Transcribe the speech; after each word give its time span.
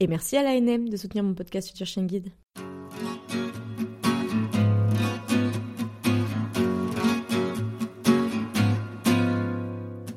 Et 0.00 0.08
merci 0.08 0.36
à 0.36 0.42
l'ANM 0.42 0.88
de 0.88 0.96
soutenir 0.96 1.22
mon 1.22 1.34
podcast 1.34 1.68
Future 1.68 1.86
Chien 1.86 2.04
Guide. 2.04 2.32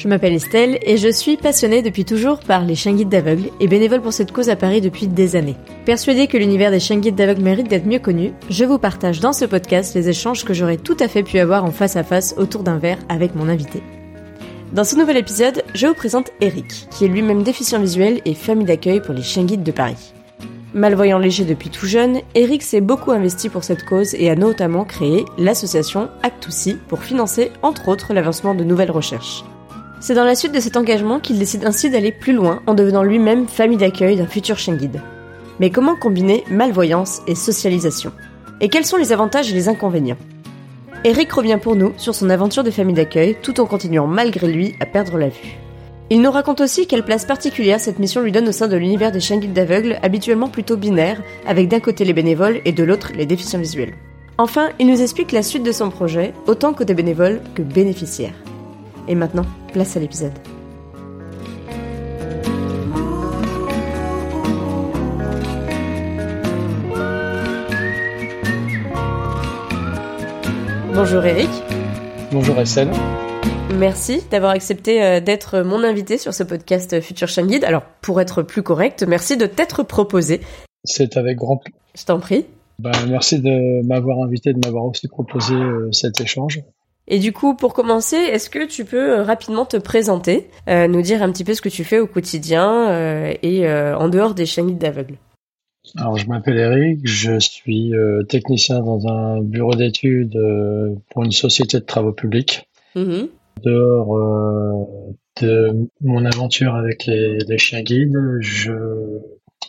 Je 0.00 0.08
m'appelle 0.08 0.32
Estelle 0.32 0.78
et 0.80 0.96
je 0.96 1.12
suis 1.12 1.36
passionnée 1.36 1.82
depuis 1.82 2.06
toujours 2.06 2.38
par 2.38 2.64
les 2.64 2.74
chiens 2.74 2.94
guides 2.94 3.10
d'aveugles 3.10 3.50
et 3.60 3.68
bénévole 3.68 4.00
pour 4.00 4.14
cette 4.14 4.32
cause 4.32 4.48
à 4.48 4.56
Paris 4.56 4.80
depuis 4.80 5.06
des 5.06 5.36
années. 5.36 5.56
Persuadée 5.84 6.26
que 6.26 6.38
l'univers 6.38 6.70
des 6.70 6.80
chiens 6.80 6.96
guides 6.96 7.16
d'aveugles 7.16 7.42
mérite 7.42 7.68
d'être 7.68 7.84
mieux 7.84 7.98
connu, 7.98 8.32
je 8.48 8.64
vous 8.64 8.78
partage 8.78 9.20
dans 9.20 9.34
ce 9.34 9.44
podcast 9.44 9.94
les 9.94 10.08
échanges 10.08 10.46
que 10.46 10.54
j'aurais 10.54 10.78
tout 10.78 10.96
à 11.00 11.06
fait 11.06 11.22
pu 11.22 11.38
avoir 11.38 11.66
en 11.66 11.70
face 11.70 11.96
à 11.96 12.02
face 12.02 12.34
autour 12.38 12.62
d'un 12.62 12.78
verre 12.78 12.96
avec 13.10 13.34
mon 13.34 13.46
invité. 13.46 13.82
Dans 14.72 14.84
ce 14.84 14.96
nouvel 14.96 15.18
épisode, 15.18 15.64
je 15.74 15.86
vous 15.86 15.92
présente 15.92 16.30
Eric, 16.40 16.88
qui 16.90 17.04
est 17.04 17.08
lui-même 17.08 17.42
déficient 17.42 17.78
visuel 17.78 18.22
et 18.24 18.32
famille 18.32 18.64
d'accueil 18.64 19.02
pour 19.02 19.12
les 19.12 19.20
chiens 19.22 19.44
guides 19.44 19.64
de 19.64 19.70
Paris. 19.70 20.14
Malvoyant 20.72 21.18
léger 21.18 21.44
depuis 21.44 21.68
tout 21.68 21.84
jeune, 21.84 22.20
Eric 22.34 22.62
s'est 22.62 22.80
beaucoup 22.80 23.10
investi 23.10 23.50
pour 23.50 23.64
cette 23.64 23.84
cause 23.84 24.14
et 24.14 24.30
a 24.30 24.34
notamment 24.34 24.86
créé 24.86 25.26
l'association 25.36 26.08
Actoussi 26.22 26.78
pour 26.88 27.02
financer 27.02 27.52
entre 27.60 27.88
autres 27.88 28.14
l'avancement 28.14 28.54
de 28.54 28.64
nouvelles 28.64 28.92
recherches. 28.92 29.44
C'est 30.02 30.14
dans 30.14 30.24
la 30.24 30.34
suite 30.34 30.52
de 30.52 30.60
cet 30.60 30.78
engagement 30.78 31.20
qu'il 31.20 31.38
décide 31.38 31.66
ainsi 31.66 31.90
d'aller 31.90 32.10
plus 32.10 32.32
loin 32.32 32.62
en 32.66 32.72
devenant 32.72 33.02
lui-même 33.02 33.46
famille 33.46 33.76
d'accueil 33.76 34.16
d'un 34.16 34.26
futur 34.26 34.56
chien 34.56 34.74
guide. 34.74 35.02
Mais 35.58 35.68
comment 35.68 35.94
combiner 35.94 36.42
malvoyance 36.50 37.20
et 37.26 37.34
socialisation? 37.34 38.10
Et 38.62 38.70
quels 38.70 38.86
sont 38.86 38.96
les 38.96 39.12
avantages 39.12 39.50
et 39.50 39.54
les 39.54 39.68
inconvénients? 39.68 40.16
Eric 41.04 41.30
revient 41.32 41.58
pour 41.60 41.76
nous 41.76 41.92
sur 41.98 42.14
son 42.14 42.30
aventure 42.30 42.64
de 42.64 42.70
famille 42.70 42.94
d'accueil 42.94 43.36
tout 43.42 43.60
en 43.60 43.66
continuant 43.66 44.06
malgré 44.06 44.50
lui 44.50 44.74
à 44.80 44.86
perdre 44.86 45.18
la 45.18 45.28
vue. 45.28 45.58
Il 46.08 46.22
nous 46.22 46.30
raconte 46.30 46.62
aussi 46.62 46.86
quelle 46.86 47.04
place 47.04 47.26
particulière 47.26 47.78
cette 47.78 47.98
mission 47.98 48.22
lui 48.22 48.32
donne 48.32 48.48
au 48.48 48.52
sein 48.52 48.68
de 48.68 48.76
l'univers 48.76 49.12
des 49.12 49.20
chiens 49.20 49.36
guides 49.36 49.52
d'aveugles 49.52 49.98
habituellement 50.02 50.48
plutôt 50.48 50.78
binaire, 50.78 51.22
avec 51.46 51.68
d'un 51.68 51.78
côté 51.78 52.06
les 52.06 52.14
bénévoles 52.14 52.62
et 52.64 52.72
de 52.72 52.84
l'autre 52.84 53.12
les 53.14 53.26
déficients 53.26 53.60
visuels. 53.60 53.94
Enfin, 54.38 54.70
il 54.78 54.86
nous 54.86 55.02
explique 55.02 55.32
la 55.32 55.42
suite 55.42 55.62
de 55.62 55.72
son 55.72 55.90
projet, 55.90 56.32
autant 56.46 56.72
côté 56.72 56.94
bénévoles 56.94 57.42
que 57.54 57.60
bénéficiaires. 57.62 58.34
Et 59.06 59.14
maintenant, 59.14 59.46
place 59.70 59.96
à 59.96 60.00
l'épisode. 60.00 60.32
Bonjour 70.92 71.24
Eric. 71.24 71.48
Bonjour 72.30 72.58
Estelle. 72.58 72.90
Merci 73.78 74.22
d'avoir 74.30 74.52
accepté 74.52 75.02
euh, 75.02 75.20
d'être 75.20 75.60
mon 75.60 75.82
invité 75.82 76.18
sur 76.18 76.34
ce 76.34 76.42
podcast 76.42 77.00
Future 77.00 77.28
Chien 77.28 77.46
Guide. 77.46 77.64
Alors, 77.64 77.84
pour 78.02 78.20
être 78.20 78.42
plus 78.42 78.62
correct, 78.62 79.04
merci 79.06 79.36
de 79.36 79.46
t'être 79.46 79.82
proposé. 79.82 80.40
C'est 80.84 81.16
avec 81.16 81.38
grand 81.38 81.56
plaisir. 81.56 81.80
Je 81.96 82.04
t'en 82.04 82.20
prie. 82.20 82.46
Bah, 82.78 82.92
merci 83.08 83.38
de 83.40 83.82
m'avoir 83.86 84.22
invité, 84.22 84.52
de 84.52 84.58
m'avoir 84.58 84.84
aussi 84.84 85.08
proposé 85.08 85.54
euh, 85.54 85.90
cet 85.92 86.20
échange. 86.20 86.62
Et 87.12 87.18
du 87.18 87.32
coup, 87.32 87.56
pour 87.56 87.74
commencer, 87.74 88.16
est-ce 88.16 88.48
que 88.48 88.64
tu 88.64 88.84
peux 88.84 89.18
euh, 89.18 89.22
rapidement 89.24 89.66
te 89.66 89.76
présenter, 89.76 90.48
euh, 90.68 90.86
nous 90.86 91.02
dire 91.02 91.24
un 91.24 91.32
petit 91.32 91.42
peu 91.42 91.54
ce 91.54 91.60
que 91.60 91.68
tu 91.68 91.82
fais 91.82 91.98
au 91.98 92.06
quotidien 92.06 92.88
euh, 92.88 93.34
et 93.42 93.66
euh, 93.66 93.98
en 93.98 94.08
dehors 94.08 94.32
des 94.32 94.46
chaînes 94.46 94.78
d'aveugles? 94.78 95.16
Alors, 95.96 96.16
je 96.16 96.28
m'appelle 96.28 96.56
Eric, 96.56 97.00
je 97.02 97.40
suis 97.40 97.92
technicien 98.28 98.80
dans 98.80 99.08
un 99.08 99.40
bureau 99.40 99.74
d'études 99.74 100.38
pour 101.10 101.24
une 101.24 101.32
société 101.32 101.80
de 101.80 101.84
travaux 101.84 102.12
publics. 102.12 102.68
Mhm. 102.94 103.28
Dehors 103.64 105.16
de 105.40 105.88
mon 106.00 106.24
aventure 106.24 106.76
avec 106.76 107.06
les, 107.06 107.38
les 107.38 107.58
chiens 107.58 107.82
guides, 107.82 108.16
je, 108.38 108.72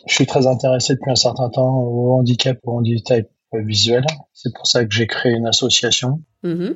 je 0.06 0.14
suis 0.14 0.26
très 0.26 0.46
intéressé 0.46 0.94
depuis 0.94 1.10
un 1.10 1.16
certain 1.16 1.48
temps 1.48 1.80
au 1.80 2.12
handicap, 2.12 2.58
au 2.64 2.78
handicap 2.78 3.26
visuel. 3.54 4.04
C'est 4.32 4.54
pour 4.54 4.66
ça 4.66 4.84
que 4.84 4.94
j'ai 4.94 5.08
créé 5.08 5.32
une 5.32 5.46
association 5.46 6.20
Mhm. 6.44 6.74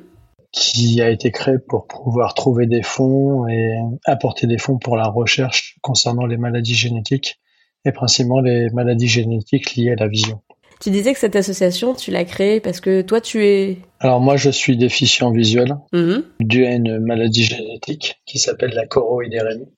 Qui 0.51 1.01
a 1.01 1.09
été 1.09 1.31
créé 1.31 1.55
pour 1.59 1.87
pouvoir 1.87 2.33
trouver 2.33 2.67
des 2.67 2.81
fonds 2.83 3.47
et 3.47 3.75
apporter 4.05 4.47
des 4.47 4.57
fonds 4.57 4.77
pour 4.77 4.97
la 4.97 5.07
recherche 5.07 5.77
concernant 5.81 6.25
les 6.25 6.37
maladies 6.37 6.75
génétiques 6.75 7.39
et 7.85 7.91
principalement 7.91 8.39
les 8.41 8.69
maladies 8.71 9.07
génétiques 9.07 9.75
liées 9.75 9.91
à 9.91 9.95
la 9.95 10.07
vision. 10.07 10.41
Tu 10.79 10.91
disais 10.91 11.13
que 11.13 11.19
cette 11.19 11.35
association, 11.35 11.95
tu 11.95 12.11
l'as 12.11 12.25
créée 12.25 12.59
parce 12.59 12.81
que 12.81 13.01
toi, 13.01 13.19
tu 13.19 13.43
es... 13.45 13.79
Alors 13.99 14.21
moi, 14.21 14.37
je 14.37 14.51
suis 14.51 14.77
déficient 14.77 15.31
visuel 15.31 15.75
Mhm. 15.91 16.23
dû 16.39 16.65
à 16.65 16.73
une 16.73 16.99
maladie 16.99 17.43
génétique 17.43 18.21
qui 18.25 18.37
s'appelle 18.37 18.71
la 18.75 18.85
choroïdérémie. 18.85 19.69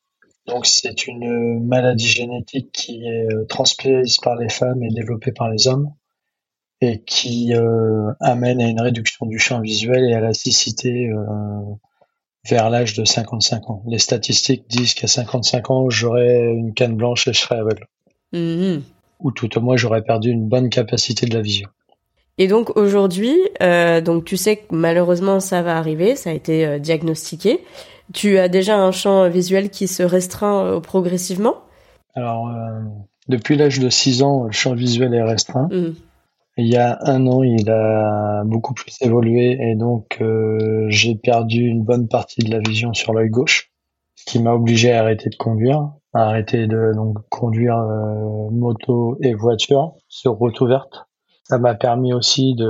Donc 0.48 0.66
c'est 0.66 1.08
une 1.08 1.64
maladie 1.66 2.08
génétique 2.08 2.72
qui 2.74 3.06
est 3.06 3.32
euh, 3.32 3.46
transmise 3.46 4.18
par 4.18 4.36
les 4.36 4.50
femmes 4.50 4.84
et 4.84 4.90
développée 4.90 5.32
par 5.32 5.50
les 5.50 5.68
hommes 5.68 5.90
et 6.82 7.02
qui 7.02 7.54
euh, 7.54 8.12
amène 8.22 8.62
à 8.62 8.68
une 8.68 8.80
réduction 8.80 9.26
du 9.26 9.38
champ 9.38 9.60
visuel 9.60 10.10
et 10.10 10.14
à 10.14 10.22
la 10.22 10.34
cécité 10.34 11.10
euh, 11.10 11.26
vers 12.50 12.70
l'âge 12.70 12.94
de 12.94 13.04
55 13.04 13.70
ans. 13.70 13.84
Les 13.88 14.00
statistiques 14.00 14.66
disent 14.70 14.94
qu'à 14.94 15.08
55 15.08 15.72
ans, 15.72 15.90
j'aurai 15.90 16.46
une 16.46 16.74
canne 16.74 16.96
blanche 16.96 17.28
et 17.28 17.34
je 17.34 17.40
serai 17.40 17.56
aveugle. 17.56 17.86
Mhm. 18.32 18.84
Ou 19.20 19.32
tout 19.32 19.58
au 19.58 19.62
moins, 19.62 19.76
j'aurais 19.76 20.04
perdu 20.04 20.30
une 20.30 20.48
bonne 20.48 20.70
capacité 20.70 21.26
de 21.26 21.36
la 21.36 21.42
vision. 21.42 21.68
Et 22.38 22.48
donc 22.48 22.78
aujourd'hui, 22.78 23.36
euh, 23.62 24.00
donc 24.00 24.24
tu 24.24 24.38
sais 24.38 24.58
que 24.58 24.74
malheureusement 24.74 25.42
ça 25.42 25.62
va 25.62 25.78
arriver, 25.78 26.16
ça 26.16 26.30
a 26.30 26.34
été 26.34 26.80
diagnostiqué. 26.80 27.60
Tu 28.14 28.38
as 28.38 28.48
déjà 28.48 28.78
un 28.78 28.94
champ 28.94 29.28
visuel 29.28 29.70
qui 29.70 29.90
se 29.90 30.04
restreint 30.04 30.80
progressivement? 30.80 31.56
Alors, 32.16 32.50
depuis 33.28 33.58
l'âge 33.58 33.80
de 33.80 33.90
6 33.90 34.24
ans, 34.24 34.46
le 34.46 34.52
champ 34.52 34.74
visuel 34.74 35.14
est 35.14 35.22
restreint. 35.22 35.68
Mhm. 35.70 35.96
Il 36.62 36.68
y 36.68 36.76
a 36.76 37.00
un 37.04 37.26
an, 37.26 37.42
il 37.42 37.70
a 37.70 38.44
beaucoup 38.44 38.74
plus 38.74 38.94
évolué 39.00 39.58
et 39.62 39.76
donc 39.76 40.18
euh, 40.20 40.88
j'ai 40.90 41.16
perdu 41.16 41.62
une 41.62 41.84
bonne 41.84 42.10
partie 42.10 42.42
de 42.42 42.52
la 42.52 42.60
vision 42.60 42.94
sur 42.94 43.14
l'œil 43.14 43.30
gauche, 43.30 43.72
ce 44.16 44.26
qui 44.26 44.42
m'a 44.42 44.52
obligé 44.52 44.92
à 44.92 45.00
arrêter 45.00 45.30
de 45.30 45.38
conduire, 45.38 45.90
à 46.14 46.24
arrêter 46.24 46.68
de 46.68 46.92
donc 46.94 47.16
conduire 47.30 47.78
euh, 47.78 48.50
moto 48.52 49.18
et 49.22 49.34
voiture 49.36 49.94
sur 50.10 50.34
route 50.34 50.60
ouverte. 50.60 51.06
Ça 51.44 51.60
m'a 51.60 51.76
permis 51.76 52.14
aussi 52.14 52.56
de 52.56 52.66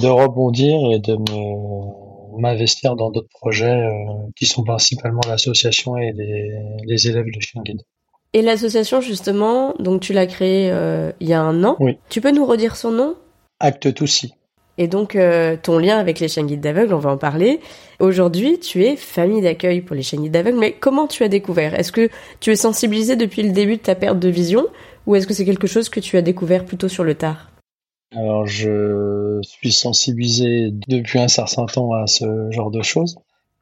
de 0.00 0.06
rebondir 0.06 0.78
et 0.92 1.00
de 1.00 1.16
me 1.16 2.40
m'investir 2.40 2.94
dans 2.94 3.10
d'autres 3.10 3.28
projets 3.40 3.82
euh, 3.86 4.30
qui 4.36 4.46
sont 4.46 4.62
principalement 4.62 5.22
l'association 5.28 5.96
et 5.96 6.12
les, 6.12 6.52
les 6.86 7.08
élèves 7.08 7.26
de 7.26 7.40
chien 7.40 7.60
guide. 7.64 7.82
Et 8.34 8.42
l'association 8.42 9.00
justement, 9.00 9.74
donc 9.78 10.00
tu 10.00 10.12
l'as 10.12 10.26
créée 10.26 10.70
euh, 10.70 11.12
il 11.20 11.28
y 11.28 11.34
a 11.34 11.42
un 11.42 11.64
an. 11.64 11.76
Oui. 11.80 11.98
Tu 12.08 12.20
peux 12.20 12.30
nous 12.30 12.46
redire 12.46 12.76
son 12.76 12.90
nom? 12.90 13.14
Acte 13.60 13.92
Toussi. 13.94 14.32
Et 14.78 14.88
donc, 14.88 15.16
euh, 15.16 15.56
ton 15.62 15.78
lien 15.78 15.98
avec 15.98 16.18
les 16.18 16.28
chiens 16.28 16.44
guides 16.44 16.62
d'aveugles, 16.62 16.94
on 16.94 16.98
va 16.98 17.10
en 17.10 17.18
parler. 17.18 17.60
Aujourd'hui, 18.00 18.58
tu 18.58 18.84
es 18.84 18.96
famille 18.96 19.42
d'accueil 19.42 19.82
pour 19.82 19.94
les 19.94 20.02
chiens 20.02 20.18
guides 20.18 20.32
d'aveugles, 20.32 20.58
mais 20.58 20.72
comment 20.72 21.06
tu 21.06 21.22
as 21.24 21.28
découvert? 21.28 21.78
Est-ce 21.78 21.92
que 21.92 22.08
tu 22.40 22.50
es 22.50 22.56
sensibilisé 22.56 23.16
depuis 23.16 23.42
le 23.42 23.52
début 23.52 23.76
de 23.76 23.82
ta 23.82 23.94
perte 23.94 24.18
de 24.18 24.28
vision 24.30 24.66
ou 25.06 25.14
est-ce 25.14 25.26
que 25.26 25.34
c'est 25.34 25.44
quelque 25.44 25.66
chose 25.66 25.88
que 25.90 26.00
tu 26.00 26.16
as 26.16 26.22
découvert 26.22 26.64
plutôt 26.64 26.88
sur 26.88 27.04
le 27.04 27.14
tard? 27.14 27.50
Alors, 28.16 28.46
je 28.46 29.40
suis 29.42 29.72
sensibilisé 29.72 30.70
depuis 30.88 31.18
un 31.18 31.28
certain 31.28 31.66
temps 31.66 31.92
à 31.92 32.06
ce 32.06 32.50
genre 32.50 32.70
de 32.70 32.82
choses, 32.82 33.16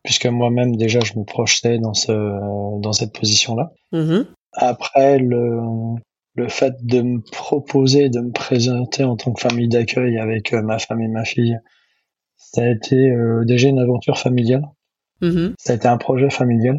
puisque 0.04 0.26
moi-même, 0.26 0.76
déjà, 0.76 1.00
je 1.00 1.18
me 1.18 1.24
projetais 1.24 1.78
dans, 1.78 1.94
ce, 1.94 2.12
dans 2.80 2.92
cette 2.92 3.12
position-là. 3.12 3.72
Mhm. 3.92 4.26
Après, 4.52 5.18
le, 5.18 5.60
le 6.34 6.48
fait 6.48 6.74
de 6.84 7.02
me 7.02 7.20
proposer, 7.20 8.08
de 8.08 8.20
me 8.20 8.32
présenter 8.32 9.04
en 9.04 9.16
tant 9.16 9.32
que 9.32 9.40
famille 9.40 9.68
d'accueil 9.68 10.18
avec 10.18 10.52
euh, 10.52 10.62
ma 10.62 10.78
femme 10.78 11.00
et 11.00 11.08
ma 11.08 11.24
fille, 11.24 11.58
ça 12.36 12.62
a 12.62 12.68
été 12.68 13.10
euh, 13.10 13.44
déjà 13.44 13.68
une 13.68 13.78
aventure 13.78 14.18
familiale. 14.18 14.64
Mhm. 15.20 15.54
Ça 15.58 15.72
a 15.72 15.76
été 15.76 15.86
un 15.88 15.98
projet 15.98 16.30
familial, 16.30 16.78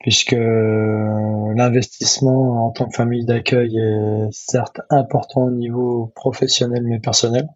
puisque 0.00 0.32
euh, 0.32 1.52
l'investissement 1.56 2.66
en 2.66 2.70
tant 2.70 2.88
que 2.88 2.96
famille 2.96 3.24
d'accueil 3.24 3.76
est 3.76 4.28
certes 4.30 4.80
important 4.90 5.44
au 5.44 5.50
niveau 5.50 6.12
professionnel 6.14 6.84
mais 6.84 7.00
personnel. 7.00 7.48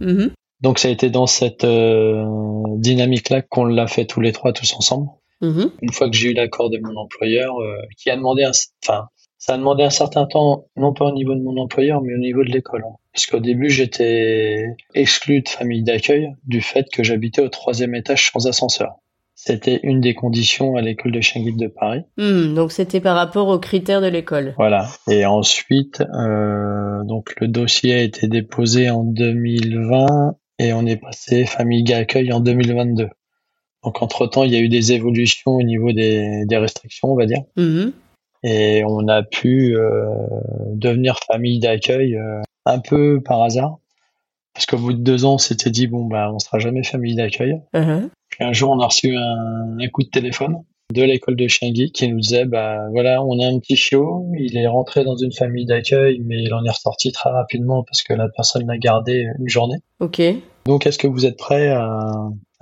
Mhm. 0.00 0.32
Donc 0.60 0.78
ça 0.78 0.88
a 0.88 0.90
été 0.90 1.10
dans 1.10 1.26
cette 1.26 1.64
euh, 1.64 2.24
dynamique-là 2.76 3.42
qu'on 3.42 3.64
l'a 3.64 3.86
fait 3.86 4.06
tous 4.06 4.20
les 4.20 4.32
trois, 4.32 4.52
tous 4.52 4.74
ensemble. 4.74 5.08
Mhm. 5.42 5.70
Une 5.82 5.92
fois 5.92 6.08
que 6.08 6.16
j'ai 6.16 6.30
eu 6.30 6.34
l'accord 6.34 6.70
de 6.70 6.78
mon 6.78 6.96
employeur, 6.96 7.58
euh, 7.60 7.76
qui 7.98 8.08
a 8.10 8.16
demandé, 8.16 8.44
un, 8.44 8.52
enfin, 8.84 9.06
ça 9.38 9.54
a 9.54 9.58
demandé 9.58 9.82
un 9.82 9.90
certain 9.90 10.24
temps, 10.26 10.66
non 10.76 10.94
pas 10.94 11.06
au 11.06 11.12
niveau 11.12 11.34
de 11.34 11.42
mon 11.42 11.56
employeur, 11.60 12.00
mais 12.00 12.14
au 12.14 12.18
niveau 12.18 12.44
de 12.44 12.50
l'école. 12.50 12.84
hein. 12.86 12.94
Parce 13.12 13.26
qu'au 13.26 13.40
début, 13.40 13.68
j'étais 13.68 14.68
exclu 14.94 15.42
de 15.42 15.48
famille 15.48 15.82
d'accueil 15.82 16.28
du 16.46 16.60
fait 16.62 16.86
que 16.90 17.02
j'habitais 17.02 17.42
au 17.42 17.48
troisième 17.48 17.94
étage 17.94 18.30
sans 18.30 18.46
ascenseur. 18.46 18.92
C'était 19.34 19.80
une 19.82 20.00
des 20.00 20.14
conditions 20.14 20.76
à 20.76 20.80
l'école 20.82 21.10
de 21.10 21.20
chien 21.20 21.42
guide 21.42 21.58
de 21.58 21.66
Paris. 21.66 22.02
Hmm, 22.16 22.54
donc 22.54 22.70
c'était 22.70 23.00
par 23.00 23.16
rapport 23.16 23.48
aux 23.48 23.58
critères 23.58 24.00
de 24.00 24.06
l'école. 24.06 24.54
Voilà. 24.56 24.86
Et 25.10 25.26
ensuite, 25.26 26.00
euh, 26.00 27.02
donc 27.04 27.34
le 27.40 27.48
dossier 27.48 27.94
a 27.94 28.02
été 28.02 28.28
déposé 28.28 28.88
en 28.90 29.02
2020 29.02 30.36
et 30.60 30.72
on 30.72 30.86
est 30.86 30.96
passé 30.96 31.44
famille 31.44 31.82
d'accueil 31.82 32.32
en 32.32 32.38
2022. 32.40 33.08
Donc 33.84 34.02
entre 34.02 34.26
temps, 34.26 34.44
il 34.44 34.52
y 34.52 34.56
a 34.56 34.60
eu 34.60 34.68
des 34.68 34.92
évolutions 34.92 35.52
au 35.52 35.62
niveau 35.62 35.92
des, 35.92 36.44
des 36.46 36.56
restrictions, 36.56 37.08
on 37.12 37.16
va 37.16 37.26
dire, 37.26 37.42
Mhm. 37.56 37.92
et 38.44 38.84
on 38.86 39.08
a 39.08 39.22
pu 39.22 39.76
euh, 39.76 40.04
devenir 40.74 41.18
famille 41.26 41.58
d'accueil 41.58 42.16
euh, 42.16 42.40
un 42.64 42.78
peu 42.78 43.20
par 43.24 43.42
hasard, 43.42 43.78
parce 44.54 44.66
qu'au 44.66 44.78
bout 44.78 44.92
de 44.92 45.02
deux 45.02 45.24
ans, 45.24 45.34
on 45.34 45.38
s'était 45.38 45.70
dit 45.70 45.86
bon 45.88 46.04
bah 46.04 46.30
on 46.32 46.38
sera 46.38 46.58
jamais 46.58 46.84
famille 46.84 47.16
d'accueil. 47.16 47.60
Mhm. 47.74 48.10
Puis 48.30 48.44
un 48.44 48.52
jour, 48.52 48.70
on 48.70 48.78
a 48.80 48.86
reçu 48.86 49.16
un, 49.16 49.78
un 49.80 49.88
coup 49.88 50.02
de 50.02 50.08
téléphone 50.10 50.56
de 50.94 51.02
l'école 51.02 51.36
de 51.36 51.48
chien 51.48 51.70
guide 51.70 51.90
qui 51.92 52.06
nous 52.08 52.20
disait 52.20 52.44
bah 52.44 52.78
voilà, 52.92 53.22
on 53.24 53.40
a 53.40 53.46
un 53.46 53.58
petit 53.58 53.76
chiot, 53.76 54.26
il 54.38 54.56
est 54.58 54.66
rentré 54.66 55.04
dans 55.04 55.16
une 55.16 55.32
famille 55.32 55.64
d'accueil, 55.66 56.20
mais 56.24 56.42
il 56.42 56.52
en 56.54 56.62
est 56.64 56.70
ressorti 56.70 57.12
très 57.12 57.30
rapidement 57.30 57.82
parce 57.82 58.02
que 58.02 58.12
la 58.12 58.28
personne 58.28 58.66
l'a 58.66 58.76
gardé 58.78 59.26
une 59.38 59.48
journée. 59.48 59.78
Ok. 60.00 60.20
Donc, 60.66 60.86
est-ce 60.86 60.98
que 60.98 61.08
vous 61.08 61.26
êtes 61.26 61.36
prêt 61.38 61.68
à, 61.70 62.12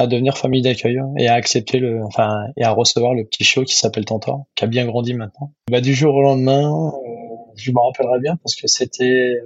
à 0.00 0.06
devenir 0.06 0.38
famille 0.38 0.62
d'accueil 0.62 0.99
et 1.19 1.29
à 1.29 1.35
accepter 1.35 1.79
le, 1.79 2.02
enfin, 2.02 2.44
et 2.56 2.64
à 2.64 2.70
recevoir 2.70 3.12
le 3.12 3.26
petit 3.26 3.44
chiot 3.44 3.64
qui 3.64 3.76
s'appelle 3.76 4.06
Tantor, 4.06 4.44
qui 4.55 4.64
a 4.64 4.67
bien 4.67 4.87
grandi 4.87 5.12
maintenant 5.12 5.52
Bah, 5.70 5.82
du 5.82 5.93
jour 5.94 6.14
au 6.14 6.23
lendemain, 6.23 6.73
euh, 6.73 7.52
je 7.56 7.70
me 7.70 7.79
rappellerai 7.79 8.19
bien 8.20 8.37
parce 8.37 8.56
que 8.56 8.67
c'était 8.67 9.43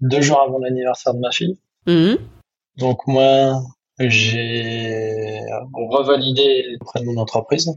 deux 0.00 0.20
jours 0.20 0.40
avant 0.40 0.58
l'anniversaire 0.58 1.12
de 1.12 1.18
ma 1.18 1.32
fille. 1.32 1.58
Mhm. 1.88 2.18
Donc 2.78 3.04
moi, 3.08 3.60
j'ai 3.98 5.40
revalidé 5.72 6.76
auprès 6.80 7.00
de 7.00 7.06
mon 7.06 7.16
entreprise. 7.16 7.76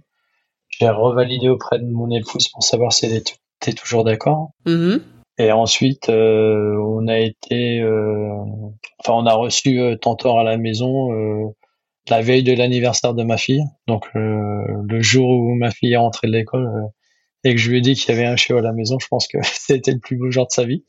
J'ai 0.67 0.89
revalidé 0.89 1.49
auprès 1.49 1.79
de 1.79 1.85
mon 1.85 2.11
épouse 2.11 2.47
pour 2.49 2.61
savoir 2.61 2.93
si 2.93 3.07
elle 3.07 3.15
était 3.15 3.73
toujours 3.73 4.03
d'accord. 4.03 4.51
Mhm. 4.67 5.01
Et 5.39 5.51
ensuite, 5.51 6.09
euh, 6.09 6.77
on 6.77 7.07
a 7.07 7.17
été, 7.17 7.79
euh, 7.79 8.35
enfin, 8.99 9.13
on 9.13 9.25
a 9.25 9.33
reçu 9.33 9.81
Tantor 9.99 10.39
à 10.39 10.43
la 10.43 10.57
maison 10.57 11.09
la 12.09 12.21
veille 12.21 12.43
de 12.43 12.53
l'anniversaire 12.53 13.13
de 13.13 13.23
ma 13.23 13.37
fille. 13.37 13.63
Donc 13.87 14.05
euh, 14.15 14.63
le 14.87 15.01
jour 15.01 15.29
où 15.29 15.55
ma 15.55 15.71
fille 15.71 15.93
est 15.93 15.97
rentrée 15.97 16.27
de 16.27 16.33
l'école 16.33 16.65
euh, 16.65 16.87
et 17.43 17.55
que 17.55 17.61
je 17.61 17.69
lui 17.69 17.77
ai 17.77 17.81
dit 17.81 17.95
qu'il 17.95 18.13
y 18.13 18.17
avait 18.17 18.27
un 18.27 18.35
chiot 18.35 18.57
à 18.57 18.61
la 18.61 18.73
maison, 18.73 18.97
je 18.99 19.07
pense 19.07 19.27
que 19.27 19.37
c'était 19.43 19.91
le 19.91 19.99
plus 19.99 20.17
beau 20.17 20.31
jour 20.31 20.45
de 20.45 20.51
sa 20.51 20.65
vie. 20.65 20.83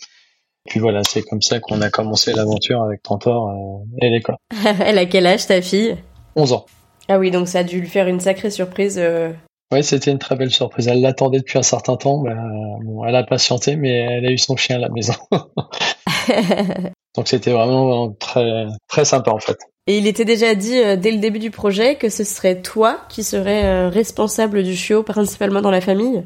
Puis 0.68 0.78
voilà, 0.78 1.02
c'est 1.04 1.22
comme 1.22 1.40
ça 1.40 1.58
qu'on 1.58 1.80
a 1.80 1.88
commencé 1.88 2.32
l'aventure 2.32 2.82
avec 2.82 3.02
Tantor 3.02 3.48
euh, 3.48 3.84
et 4.02 4.10
l'école. 4.10 4.36
Elle 4.84 4.98
a 4.98 5.06
quel 5.06 5.26
âge 5.26 5.46
ta 5.46 5.62
fille? 5.62 5.96
11 6.36 6.52
ans. 6.52 6.66
Ah 7.08 7.18
oui, 7.18 7.30
donc 7.30 7.48
ça 7.48 7.60
a 7.60 7.64
dû 7.64 7.80
lui 7.80 7.88
faire 7.88 8.06
une 8.06 8.20
sacrée 8.20 8.50
surprise. 8.50 9.00
Oui, 9.72 9.82
c'était 9.82 10.12
une 10.12 10.18
très 10.18 10.36
belle 10.36 10.50
surprise. 10.50 10.86
Elle 10.86 11.00
l'attendait 11.00 11.38
depuis 11.38 11.58
un 11.58 11.62
certain 11.62 11.96
temps. 11.96 12.18
Bah, 12.18 12.36
bon, 12.82 13.04
elle 13.04 13.16
a 13.16 13.24
patienté, 13.24 13.74
mais 13.74 13.90
elle 13.90 14.26
a 14.26 14.30
eu 14.30 14.38
son 14.38 14.56
chien 14.56 14.76
à 14.76 14.78
la 14.78 14.90
maison. 14.90 15.14
Donc 17.16 17.28
c'était 17.28 17.50
vraiment, 17.50 17.88
vraiment 17.88 18.12
très 18.18 18.66
très 18.88 19.04
sympa 19.04 19.32
en 19.32 19.38
fait. 19.38 19.58
Et 19.86 19.98
il 19.98 20.06
était 20.06 20.24
déjà 20.24 20.54
dit 20.54 20.78
euh, 20.78 20.96
dès 20.96 21.10
le 21.10 21.18
début 21.18 21.38
du 21.38 21.50
projet 21.50 21.96
que 21.96 22.08
ce 22.08 22.24
serait 22.24 22.60
toi 22.60 23.00
qui 23.08 23.24
serais 23.24 23.64
euh, 23.64 23.88
responsable 23.88 24.62
du 24.62 24.76
chiot, 24.76 25.02
principalement 25.02 25.62
dans 25.62 25.70
la 25.70 25.80
famille. 25.80 26.24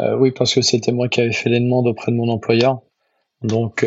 Euh, 0.00 0.16
oui, 0.18 0.32
parce 0.32 0.54
que 0.54 0.62
c'était 0.62 0.90
moi 0.90 1.08
qui 1.08 1.20
avais 1.20 1.32
fait 1.32 1.50
les 1.50 1.60
demandes 1.60 1.86
auprès 1.86 2.10
de 2.10 2.16
mon 2.16 2.28
employeur. 2.28 2.80
Donc, 3.42 3.86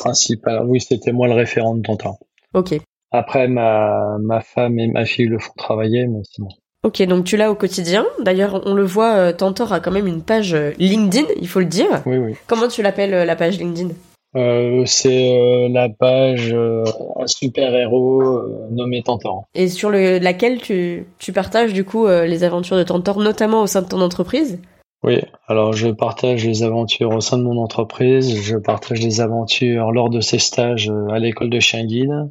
principal, 0.00 0.66
oui, 0.66 0.80
c'était 0.80 1.12
moi 1.12 1.28
le 1.28 1.34
référent 1.34 1.76
de 1.76 1.82
Tantor. 1.82 2.18
Ok. 2.52 2.74
Après, 3.12 3.46
ma, 3.46 4.16
ma 4.20 4.40
femme 4.40 4.80
et 4.80 4.88
ma 4.88 5.04
fille 5.04 5.28
le 5.28 5.38
font 5.38 5.52
travailler, 5.56 6.08
mais 6.08 6.18
c'est 6.24 6.42
bon. 6.42 6.48
Ok, 6.82 7.00
donc 7.02 7.24
tu 7.24 7.36
l'as 7.36 7.52
au 7.52 7.54
quotidien. 7.54 8.04
D'ailleurs, 8.20 8.62
on 8.66 8.74
le 8.74 8.84
voit, 8.84 9.32
Tantor 9.32 9.72
a 9.72 9.78
quand 9.78 9.92
même 9.92 10.08
une 10.08 10.22
page 10.22 10.56
LinkedIn, 10.78 11.28
il 11.40 11.46
faut 11.46 11.60
le 11.60 11.66
dire. 11.66 12.02
Oui, 12.06 12.18
oui. 12.18 12.34
Comment 12.48 12.66
tu 12.66 12.82
l'appelles 12.82 13.24
la 13.24 13.36
page 13.36 13.56
LinkedIn? 13.56 13.90
Euh, 14.36 14.82
c'est 14.84 15.40
euh, 15.40 15.68
la 15.70 15.88
page 15.88 16.52
euh, 16.52 16.84
un 17.18 17.26
super-héros 17.26 18.22
euh, 18.22 18.68
nommé 18.70 19.02
Tantor. 19.02 19.44
Et 19.54 19.68
sur 19.68 19.88
le, 19.90 20.18
laquelle 20.18 20.60
tu, 20.60 21.06
tu 21.18 21.32
partages 21.32 21.72
du 21.72 21.84
coup 21.84 22.06
euh, 22.06 22.26
les 22.26 22.44
aventures 22.44 22.76
de 22.76 22.82
Tantor, 22.82 23.18
notamment 23.18 23.62
au 23.62 23.66
sein 23.66 23.82
de 23.82 23.88
ton 23.88 24.00
entreprise? 24.00 24.60
Oui, 25.02 25.20
alors 25.46 25.72
je 25.72 25.88
partage 25.88 26.44
les 26.46 26.62
aventures 26.62 27.10
au 27.14 27.20
sein 27.20 27.38
de 27.38 27.44
mon 27.44 27.58
entreprise, 27.62 28.42
je 28.42 28.56
partage 28.56 29.00
les 29.00 29.20
aventures 29.20 29.92
lors 29.92 30.10
de 30.10 30.20
ses 30.20 30.38
stages 30.38 30.92
à 31.10 31.18
l'école 31.18 31.48
de 31.50 31.60
chien 31.60 31.84
guide, 31.84 32.30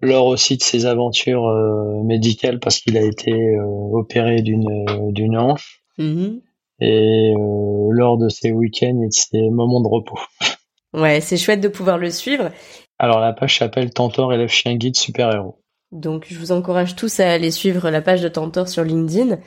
lors 0.00 0.26
aussi 0.26 0.56
de 0.56 0.62
ses 0.62 0.86
aventures 0.86 1.46
euh, 1.46 2.02
médicales 2.04 2.58
parce 2.58 2.78
qu'il 2.80 2.96
a 2.96 3.02
été 3.02 3.32
euh, 3.32 3.64
opéré 3.92 4.42
d'une 4.42 5.36
hanche 5.38 5.82
Mhm. 5.98 6.40
et 6.80 7.34
euh, 7.36 7.88
lors 7.90 8.16
de 8.16 8.28
ses 8.30 8.52
week-ends 8.52 9.02
et 9.02 9.08
de 9.08 9.12
ses 9.12 9.50
moments 9.50 9.82
de 9.82 9.88
repos. 9.88 10.18
Ouais, 10.92 11.20
c'est 11.20 11.36
chouette 11.36 11.60
de 11.60 11.68
pouvoir 11.68 11.98
le 11.98 12.10
suivre. 12.10 12.50
Alors 12.98 13.20
la 13.20 13.32
page 13.32 13.58
s'appelle 13.58 13.90
Tantor 13.90 14.32
élève 14.32 14.48
chien 14.48 14.74
guide 14.74 14.96
super 14.96 15.32
héros. 15.32 15.58
Donc 15.92 16.26
je 16.28 16.38
vous 16.38 16.52
encourage 16.52 16.96
tous 16.96 17.20
à 17.20 17.30
aller 17.30 17.50
suivre 17.50 17.90
la 17.90 18.00
page 18.00 18.22
de 18.22 18.28
Tantor 18.28 18.68
sur 18.68 18.84
LinkedIn. 18.84 19.38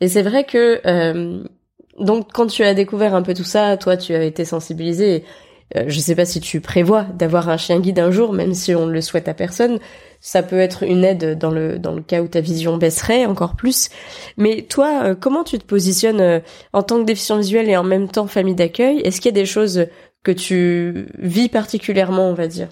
Et 0.00 0.08
c'est 0.08 0.22
vrai 0.22 0.44
que 0.44 0.80
euh, 0.86 1.42
donc 1.98 2.32
quand 2.32 2.46
tu 2.46 2.62
as 2.62 2.74
découvert 2.74 3.14
un 3.14 3.22
peu 3.22 3.34
tout 3.34 3.44
ça, 3.44 3.76
toi 3.76 3.96
tu 3.96 4.14
as 4.14 4.22
été 4.22 4.44
sensibilisé. 4.44 5.24
Euh, 5.76 5.84
je 5.86 6.00
sais 6.00 6.16
pas 6.16 6.24
si 6.24 6.40
tu 6.40 6.60
prévois 6.60 7.04
d'avoir 7.14 7.48
un 7.48 7.56
chien 7.56 7.78
guide 7.78 8.00
un 8.00 8.10
jour, 8.10 8.32
même 8.32 8.54
si 8.54 8.74
on 8.74 8.86
ne 8.86 8.92
le 8.92 9.00
souhaite 9.00 9.28
à 9.28 9.34
personne. 9.34 9.78
Ça 10.20 10.42
peut 10.42 10.58
être 10.58 10.82
une 10.82 11.04
aide 11.04 11.38
dans 11.38 11.50
le 11.50 11.78
dans 11.78 11.92
le 11.92 12.02
cas 12.02 12.22
où 12.22 12.28
ta 12.28 12.40
vision 12.40 12.76
baisserait 12.76 13.24
encore 13.26 13.54
plus. 13.54 13.88
Mais 14.36 14.62
toi, 14.62 15.02
euh, 15.04 15.14
comment 15.14 15.44
tu 15.44 15.58
te 15.58 15.64
positionnes 15.64 16.20
euh, 16.20 16.40
en 16.72 16.82
tant 16.82 16.98
que 16.98 17.04
déficient 17.04 17.38
visuel 17.38 17.68
et 17.68 17.76
en 17.76 17.84
même 17.84 18.08
temps 18.08 18.26
famille 18.26 18.54
d'accueil? 18.54 19.00
Est-ce 19.00 19.20
qu'il 19.20 19.30
y 19.30 19.34
a 19.36 19.40
des 19.40 19.46
choses 19.46 19.86
que 20.22 20.32
tu 20.32 21.06
vis 21.18 21.48
particulièrement, 21.48 22.28
on 22.28 22.34
va 22.34 22.48
dire 22.48 22.68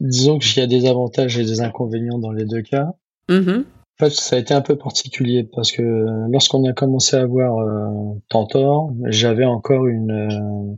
Disons 0.00 0.38
qu'il 0.38 0.60
y 0.60 0.64
a 0.64 0.68
des 0.68 0.86
avantages 0.88 1.38
et 1.38 1.44
des 1.44 1.60
inconvénients 1.60 2.18
dans 2.18 2.32
les 2.32 2.44
deux 2.44 2.62
cas. 2.62 2.92
Mhm. 3.28 3.64
En 4.00 4.04
fait, 4.04 4.10
ça 4.10 4.36
a 4.36 4.38
été 4.38 4.54
un 4.54 4.60
peu 4.60 4.76
particulier 4.76 5.42
parce 5.42 5.72
que 5.72 5.82
lorsqu'on 6.30 6.64
a 6.68 6.72
commencé 6.72 7.16
à 7.16 7.26
voir 7.26 7.58
euh, 7.58 8.14
Tantor, 8.28 8.92
j'avais 9.06 9.44
encore 9.44 9.86
une 9.88 10.12
euh, 10.12 10.76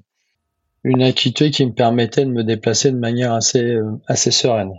une 0.85 1.03
acuité 1.03 1.51
qui 1.51 1.67
me 1.67 1.73
permettait 1.73 2.25
de 2.25 2.31
me 2.31 2.43
déplacer 2.43 2.91
de 2.91 2.97
manière 2.97 3.35
assez 3.35 3.63
euh, 3.63 3.91
assez 4.07 4.31
sereine. 4.31 4.73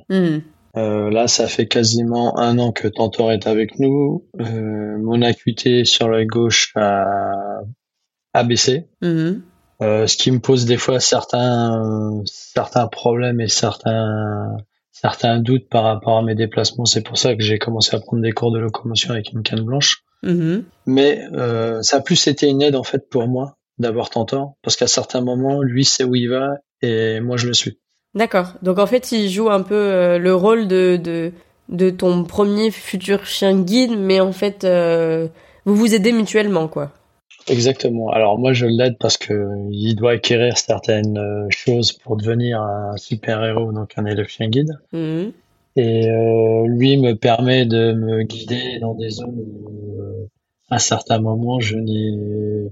Euh, 0.78 1.10
là, 1.12 1.28
ça 1.28 1.48
fait 1.48 1.68
quasiment 1.68 2.40
un 2.40 2.58
an 2.58 2.72
que 2.72 2.88
Tantor 2.88 3.32
est 3.32 3.46
avec 3.46 3.78
nous. 3.78 4.26
Euh, 4.40 4.98
mon 4.98 5.22
acuité 5.22 5.86
sur 5.86 6.08
l'œil 6.08 6.26
gauche 6.26 6.72
a, 6.76 7.60
a 8.34 8.44
baissé, 8.44 8.88
Mhm. 9.02 9.44
Euh, 9.82 10.06
ce 10.06 10.16
qui 10.16 10.32
me 10.32 10.40
pose 10.40 10.66
des 10.66 10.78
fois 10.78 11.00
certains 11.00 12.22
certains 12.26 12.88
problèmes 12.88 13.42
et 13.42 13.48
certains 13.48 14.58
certains 14.92 15.40
doutes 15.40 15.68
par 15.70 15.84
rapport 15.84 16.20
à 16.20 16.22
mes 16.22 16.36
déplacements. 16.36 16.86
C'est 16.86 17.02
pour 17.02 17.18
ça 17.18 17.36
que 17.36 17.42
j'ai 17.42 17.58
commencé 17.58 17.96
à 17.96 18.00
prendre 18.00 18.22
des 18.22 18.32
cours 18.32 18.52
de 18.52 18.60
locomotion 18.60 19.12
avec 19.12 19.32
une 19.32 19.42
canne 19.42 19.62
blanche. 19.62 20.04
Mhm. 20.22 20.66
Mais 20.86 21.24
euh, 21.34 21.82
ça 21.82 21.98
a 21.98 22.02
plus 22.02 22.28
été 22.28 22.48
une 22.48 22.62
aide 22.62 22.76
en 22.76 22.84
fait 22.84 23.10
pour 23.10 23.28
moi 23.28 23.58
d'avoir 23.80 24.12
Tantor, 24.12 24.54
parce 24.62 24.76
qu'à 24.76 24.86
certains 24.86 25.22
moments, 25.22 25.64
lui 25.64 25.86
sait 25.86 26.04
où 26.04 26.14
il 26.14 26.30
va 26.30 26.50
et 26.84 27.20
moi 27.20 27.38
je 27.38 27.48
le 27.48 27.54
suis. 27.54 27.80
D'accord. 28.14 28.54
Donc 28.62 28.78
en 28.78 28.86
fait, 28.86 29.12
il 29.12 29.30
joue 29.30 29.50
un 29.50 29.64
peu 29.64 29.74
euh, 29.74 30.20
le 30.20 30.36
rôle 30.36 30.68
de, 30.68 31.00
de 31.02 31.32
de 31.70 31.90
ton 31.90 32.26
premier 32.26 32.70
futur 32.70 33.26
chien 33.26 33.58
guide, 33.62 33.98
mais 33.98 34.20
en 34.20 34.34
fait, 34.34 34.68
vous 35.66 35.76
vous 35.76 35.96
aidez 35.96 36.12
mutuellement, 36.12 36.68
quoi. 36.68 36.92
Exactement. 37.48 38.10
Alors 38.10 38.38
moi 38.38 38.54
je 38.54 38.66
l'aide 38.66 38.98
parce 39.00 39.18
que 39.18 39.50
il 39.72 39.96
doit 39.96 40.12
acquérir 40.12 40.58
certaines 40.58 41.18
euh, 41.18 41.48
choses 41.50 41.92
pour 41.92 42.18
devenir 42.18 42.62
un 42.62 42.96
super 42.98 43.44
héros, 43.44 43.72
donc 43.72 43.94
un 43.98 44.06
élève 44.06 44.28
chien 44.28 44.48
guide. 44.48 44.80
Mhm. 44.94 45.32
Et 45.78 46.10
euh, 46.10 46.68
lui 46.68 46.98
me 46.98 47.14
permet 47.14 47.66
de 47.66 47.94
me 47.94 48.24
guider 48.24 48.80
dans 48.80 48.94
des 48.94 49.10
zones 49.10 49.40
où, 49.40 50.02
euh, 50.02 50.30
à 50.70 50.80
certains 50.80 51.20
moments, 51.20 51.60
je 51.60 51.78
n'ai 51.78 52.72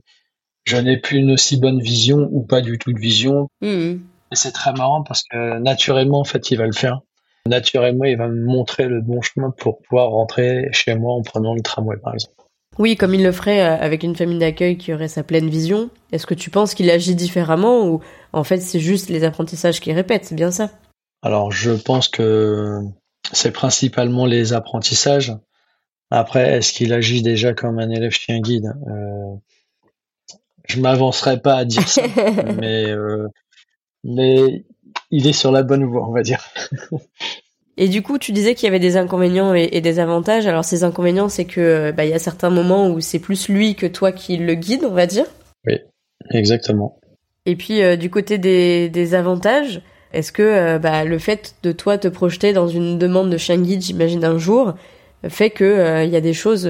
je 0.65 0.77
n'ai 0.77 0.97
plus 0.97 1.19
une 1.19 1.31
aussi 1.31 1.57
bonne 1.57 1.81
vision 1.81 2.27
ou 2.31 2.41
pas 2.41 2.61
du 2.61 2.77
tout 2.77 2.93
de 2.93 2.99
vision. 2.99 3.49
Mmh. 3.61 3.95
Et 4.31 4.35
c'est 4.35 4.51
très 4.51 4.73
marrant 4.73 5.03
parce 5.03 5.23
que 5.23 5.57
naturellement, 5.59 6.19
en 6.19 6.23
fait, 6.25 6.51
il 6.51 6.57
va 6.57 6.67
le 6.67 6.73
faire. 6.73 6.99
Naturellement, 7.47 8.03
il 8.03 8.17
va 8.17 8.27
me 8.27 8.45
montrer 8.45 8.87
le 8.87 9.01
bon 9.01 9.21
chemin 9.21 9.51
pour 9.57 9.81
pouvoir 9.81 10.09
rentrer 10.11 10.67
chez 10.71 10.93
moi 10.93 11.13
en 11.13 11.23
prenant 11.23 11.55
le 11.55 11.61
tramway, 11.61 11.97
par 11.97 12.13
exemple. 12.13 12.35
Oui, 12.79 12.95
comme 12.95 13.13
il 13.13 13.23
le 13.23 13.33
ferait 13.33 13.61
euh, 13.61 13.77
avec 13.77 14.03
une 14.03 14.15
famille 14.15 14.39
d'accueil 14.39 14.77
qui 14.77 14.93
aurait 14.93 15.09
sa 15.09 15.21
pleine 15.21 15.49
vision. 15.49 15.89
Est-ce 16.13 16.25
que 16.25 16.33
tu 16.33 16.49
penses 16.49 16.73
qu'il 16.73 16.89
agit 16.89 17.13
différemment 17.13 17.85
ou 17.85 18.01
en 18.31 18.45
fait 18.45 18.59
c'est 18.59 18.79
juste 18.79 19.09
les 19.09 19.25
apprentissages 19.25 19.81
qu'il 19.81 19.93
répète 19.93 20.23
C'est 20.25 20.35
bien 20.35 20.49
ça? 20.49 20.71
Alors, 21.21 21.51
je 21.51 21.71
pense 21.71 22.07
que 22.07 22.79
c'est 23.33 23.51
principalement 23.51 24.25
les 24.25 24.53
apprentissages. 24.53 25.35
Après, 26.09 26.57
est-ce 26.57 26.71
qu'il 26.71 26.93
agit 26.93 27.21
déjà 27.21 27.53
comme 27.53 27.79
un 27.79 27.89
élève 27.89 28.11
chien 28.11 28.39
guide? 28.39 28.73
Euh, 28.87 29.35
Je 30.65 30.79
m'avancerai 30.79 31.41
pas 31.41 31.55
à 31.55 31.65
dire 31.65 31.87
ça, 31.87 32.03
mais 32.61 32.89
euh, 32.89 33.27
mais 34.05 34.63
il 35.11 35.27
est 35.27 35.33
sur 35.33 35.51
la 35.51 35.63
bonne 35.63 35.83
voie, 35.83 36.07
on 36.07 36.13
va 36.13 36.21
dire. 36.21 36.47
Et 37.81 37.87
du 37.87 38.01
coup, 38.01 38.17
tu 38.17 38.33
disais 38.33 38.55
qu'il 38.55 38.65
y 38.65 38.67
avait 38.67 38.77
des 38.77 38.97
inconvénients 38.97 39.53
et, 39.53 39.79
des 39.79 39.99
avantages. 39.99 40.45
Alors 40.45 40.65
ces 40.65 40.83
inconvénients, 40.83 41.29
c'est 41.29 41.45
que 41.45 41.91
bah, 41.91 42.03
il 42.03 42.11
y 42.11 42.13
a 42.13 42.19
certains 42.19 42.49
moments 42.49 42.89
où 42.89 42.99
c'est 42.99 43.19
plus 43.19 43.47
lui 43.47 43.75
que 43.75 43.87
toi 43.87 44.11
qui 44.11 44.35
le 44.35 44.53
guide, 44.53 44.83
on 44.83 44.93
va 44.93 45.05
dire. 45.05 45.23
Oui, 45.65 45.75
exactement. 46.31 46.99
Et 47.45 47.55
puis 47.55 47.81
euh, 47.81 47.95
du 47.95 48.09
côté 48.09 48.37
des, 48.37 48.89
des 48.89 49.15
avantages, 49.15 49.81
est-ce 50.11 50.33
que 50.33 50.43
euh, 50.43 50.77
bah, 50.77 51.05
le 51.05 51.17
fait 51.19 51.55
de 51.63 51.71
toi 51.71 51.97
te 51.97 52.09
projeter 52.09 52.51
dans 52.51 52.67
une 52.67 52.99
demande 52.99 53.29
de 53.29 53.37
chien 53.37 53.57
guide, 53.57 53.81
j'imagine 53.81 54.25
un 54.25 54.37
jour, 54.37 54.73
fait 55.29 55.49
que 55.49 55.63
euh, 55.63 56.03
il 56.03 56.09
y 56.09 56.17
a 56.17 56.21
des 56.21 56.33
choses 56.33 56.69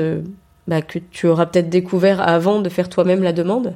bah, 0.68 0.84
que 0.84 1.00
tu 1.00 1.26
auras 1.26 1.48
peut-être 1.48 1.70
découvert 1.70 2.22
avant 2.22 2.62
de 2.62 2.70
faire 2.70 2.88
toi-même 2.88 3.24
la 3.24 3.34
demande? 3.34 3.74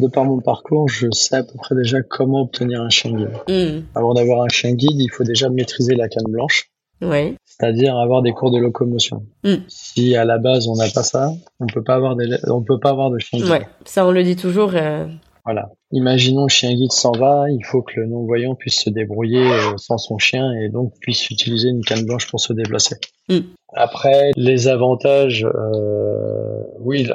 De 0.00 0.08
par 0.08 0.24
mon 0.24 0.40
parcours, 0.40 0.88
je 0.88 1.08
sais 1.10 1.36
à 1.36 1.42
peu 1.42 1.54
près 1.58 1.74
déjà 1.74 2.02
comment 2.02 2.42
obtenir 2.42 2.80
un 2.80 2.88
chien 2.88 3.12
guide. 3.12 3.30
Hmm. 3.48 3.82
Avant 3.94 4.14
d'avoir 4.14 4.42
un 4.42 4.48
chien 4.48 4.72
guide, 4.72 4.98
il 4.98 5.10
faut 5.10 5.24
déjà 5.24 5.50
maîtriser 5.50 5.94
la 5.94 6.08
canne 6.08 6.24
blanche. 6.28 6.70
Oui. 7.02 7.36
C'est-à-dire 7.44 7.98
avoir 7.98 8.22
des 8.22 8.32
cours 8.32 8.50
de 8.50 8.58
locomotion. 8.58 9.26
Hmm. 9.44 9.56
Si 9.68 10.16
à 10.16 10.24
la 10.24 10.38
base 10.38 10.68
on 10.68 10.76
n'a 10.76 10.88
pas 10.88 11.02
ça, 11.02 11.32
on 11.60 11.66
peut 11.66 11.82
pas 11.82 11.94
avoir 11.94 12.16
des, 12.16 12.38
on 12.48 12.62
peut 12.62 12.78
pas 12.78 12.90
avoir 12.90 13.10
de 13.10 13.18
chien 13.18 13.40
guide. 13.40 13.50
Ouais, 13.50 13.68
ça 13.84 14.06
on 14.06 14.12
le 14.12 14.22
dit 14.22 14.36
toujours. 14.36 14.70
Euh, 14.74 15.06
voilà. 15.44 15.70
Imaginons 15.90 16.44
le 16.44 16.48
chien 16.48 16.72
guide 16.72 16.92
s'en 16.92 17.12
va, 17.12 17.50
il 17.50 17.64
faut 17.64 17.82
que 17.82 17.98
le 17.98 18.06
non-voyant 18.06 18.54
puisse 18.54 18.80
se 18.80 18.90
débrouiller 18.90 19.44
euh, 19.50 19.76
sans 19.76 19.98
son 19.98 20.18
chien 20.18 20.52
et 20.52 20.68
donc 20.68 20.92
puisse 21.00 21.30
utiliser 21.30 21.68
une 21.68 21.84
canne 21.84 22.04
blanche 22.04 22.30
pour 22.30 22.40
se 22.40 22.52
déplacer. 22.52 22.96
Mm. 23.28 23.40
Après, 23.74 24.30
les 24.36 24.68
avantages, 24.68 25.44
euh, 25.44 26.62
oui, 26.80 27.08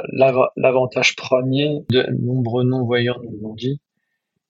l'avantage 0.58 1.16
premier 1.16 1.86
de 1.90 2.06
nombreux 2.22 2.66
non-voyants 2.66 3.18
nous 3.24 3.40
l'ont 3.42 3.56
dit, 3.56 3.80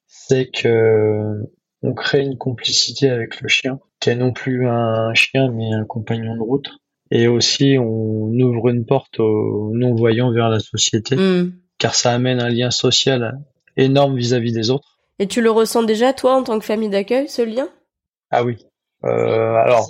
c'est 0.08 0.50
que 0.50 1.44
on 1.84 1.94
crée 1.94 2.22
une 2.22 2.38
complicité 2.38 3.10
avec 3.10 3.40
le 3.42 3.48
chien, 3.48 3.80
qui 4.00 4.10
est 4.10 4.16
non 4.16 4.34
plus 4.34 4.68
un 4.68 5.14
chien 5.14 5.52
mais 5.52 5.72
un 5.72 5.86
compagnon 5.86 6.36
de 6.36 6.42
route. 6.42 6.70
Et 7.12 7.28
aussi, 7.28 7.78
on 7.80 8.32
ouvre 8.32 8.70
une 8.70 8.86
porte 8.86 9.20
aux 9.20 9.72
non-voyants 9.74 10.32
vers 10.32 10.50
la 10.50 10.60
société, 10.60 11.16
mm. 11.16 11.54
car 11.78 11.94
ça 11.94 12.12
amène 12.12 12.42
un 12.42 12.50
lien 12.50 12.72
social 12.72 13.40
énorme 13.78 14.18
vis-à-vis 14.18 14.52
des 14.52 14.70
autres. 14.70 14.98
Et 15.20 15.28
tu 15.28 15.42
le 15.42 15.50
ressens 15.50 15.84
déjà, 15.84 16.14
toi, 16.14 16.36
en 16.36 16.44
tant 16.44 16.60
que 16.60 16.66
famille 16.66 16.90
d'accueil, 16.90 17.30
ce 17.30 17.42
lien? 17.42 17.70
Ah 18.30 18.44
oui. 18.44 18.58
Euh, 19.06 19.56
alors, 19.56 19.88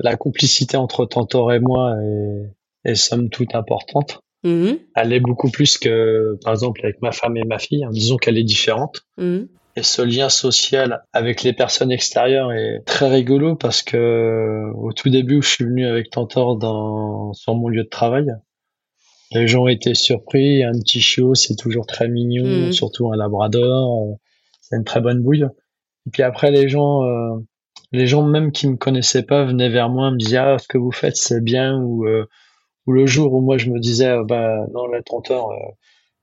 la 0.00 0.16
complicité 0.16 0.76
entre 0.76 1.06
Tantor 1.06 1.52
et 1.52 1.60
moi 1.60 1.94
est, 2.02 2.90
est 2.90 2.94
somme 2.94 3.30
toute 3.30 3.54
importante. 3.54 4.20
Mhm. 4.44 4.78
Elle 4.94 5.12
est 5.12 5.20
beaucoup 5.20 5.50
plus 5.50 5.78
que, 5.78 6.38
par 6.44 6.52
exemple, 6.52 6.80
avec 6.84 7.00
ma 7.02 7.12
femme 7.12 7.36
et 7.36 7.44
ma 7.44 7.58
fille. 7.58 7.84
Hein. 7.84 7.90
Disons 7.90 8.16
qu'elle 8.16 8.38
est 8.38 8.44
différente. 8.44 9.02
Mhm. 9.16 9.48
Et 9.76 9.82
ce 9.84 10.02
lien 10.02 10.28
social 10.28 11.04
avec 11.12 11.44
les 11.44 11.52
personnes 11.52 11.92
extérieures 11.92 12.52
est 12.52 12.80
très 12.84 13.08
rigolo 13.08 13.54
parce 13.54 13.82
que 13.82 14.72
au 14.74 14.92
tout 14.92 15.08
début 15.08 15.36
où 15.36 15.42
je 15.42 15.50
suis 15.50 15.64
venu 15.64 15.86
avec 15.86 16.10
Tantor 16.10 16.56
dans, 16.56 17.32
sur 17.32 17.54
mon 17.54 17.68
lieu 17.68 17.84
de 17.84 17.88
travail, 17.88 18.26
les 19.32 19.46
gens 19.46 19.66
étaient 19.66 19.94
surpris. 19.94 20.62
Un 20.64 20.72
petit 20.72 21.00
chiot, 21.00 21.34
c'est 21.34 21.56
toujours 21.56 21.86
très 21.86 22.08
mignon, 22.08 22.44
Mhm. 22.46 22.72
surtout 22.72 23.12
un 23.12 23.16
labrador. 23.16 24.16
C'est 24.60 24.76
une 24.76 24.84
très 24.84 25.00
bonne 25.00 25.22
bouille. 25.22 25.44
Et 26.06 26.10
puis 26.10 26.22
après, 26.22 26.50
les 26.50 26.68
gens, 26.68 27.04
euh, 27.04 27.36
les 27.92 28.06
gens 28.06 28.22
même 28.22 28.52
qui 28.52 28.66
me 28.68 28.76
connaissaient 28.76 29.22
pas 29.22 29.44
venaient 29.44 29.68
vers 29.70 29.88
moi, 29.88 30.10
me 30.10 30.16
disaient 30.16 30.36
ah 30.38 30.58
ce 30.58 30.68
que 30.68 30.78
vous 30.78 30.92
faites 30.92 31.16
c'est 31.16 31.42
bien 31.42 31.78
ou 31.80 32.06
euh, 32.06 32.26
ou 32.86 32.92
le 32.92 33.06
jour 33.06 33.32
où 33.34 33.40
moi 33.40 33.58
je 33.58 33.70
me 33.70 33.78
disais 33.80 34.06
ah, 34.06 34.22
bah 34.24 34.66
non 34.72 34.86
là 34.86 35.02
tonton, 35.02 35.50
euh, 35.52 35.56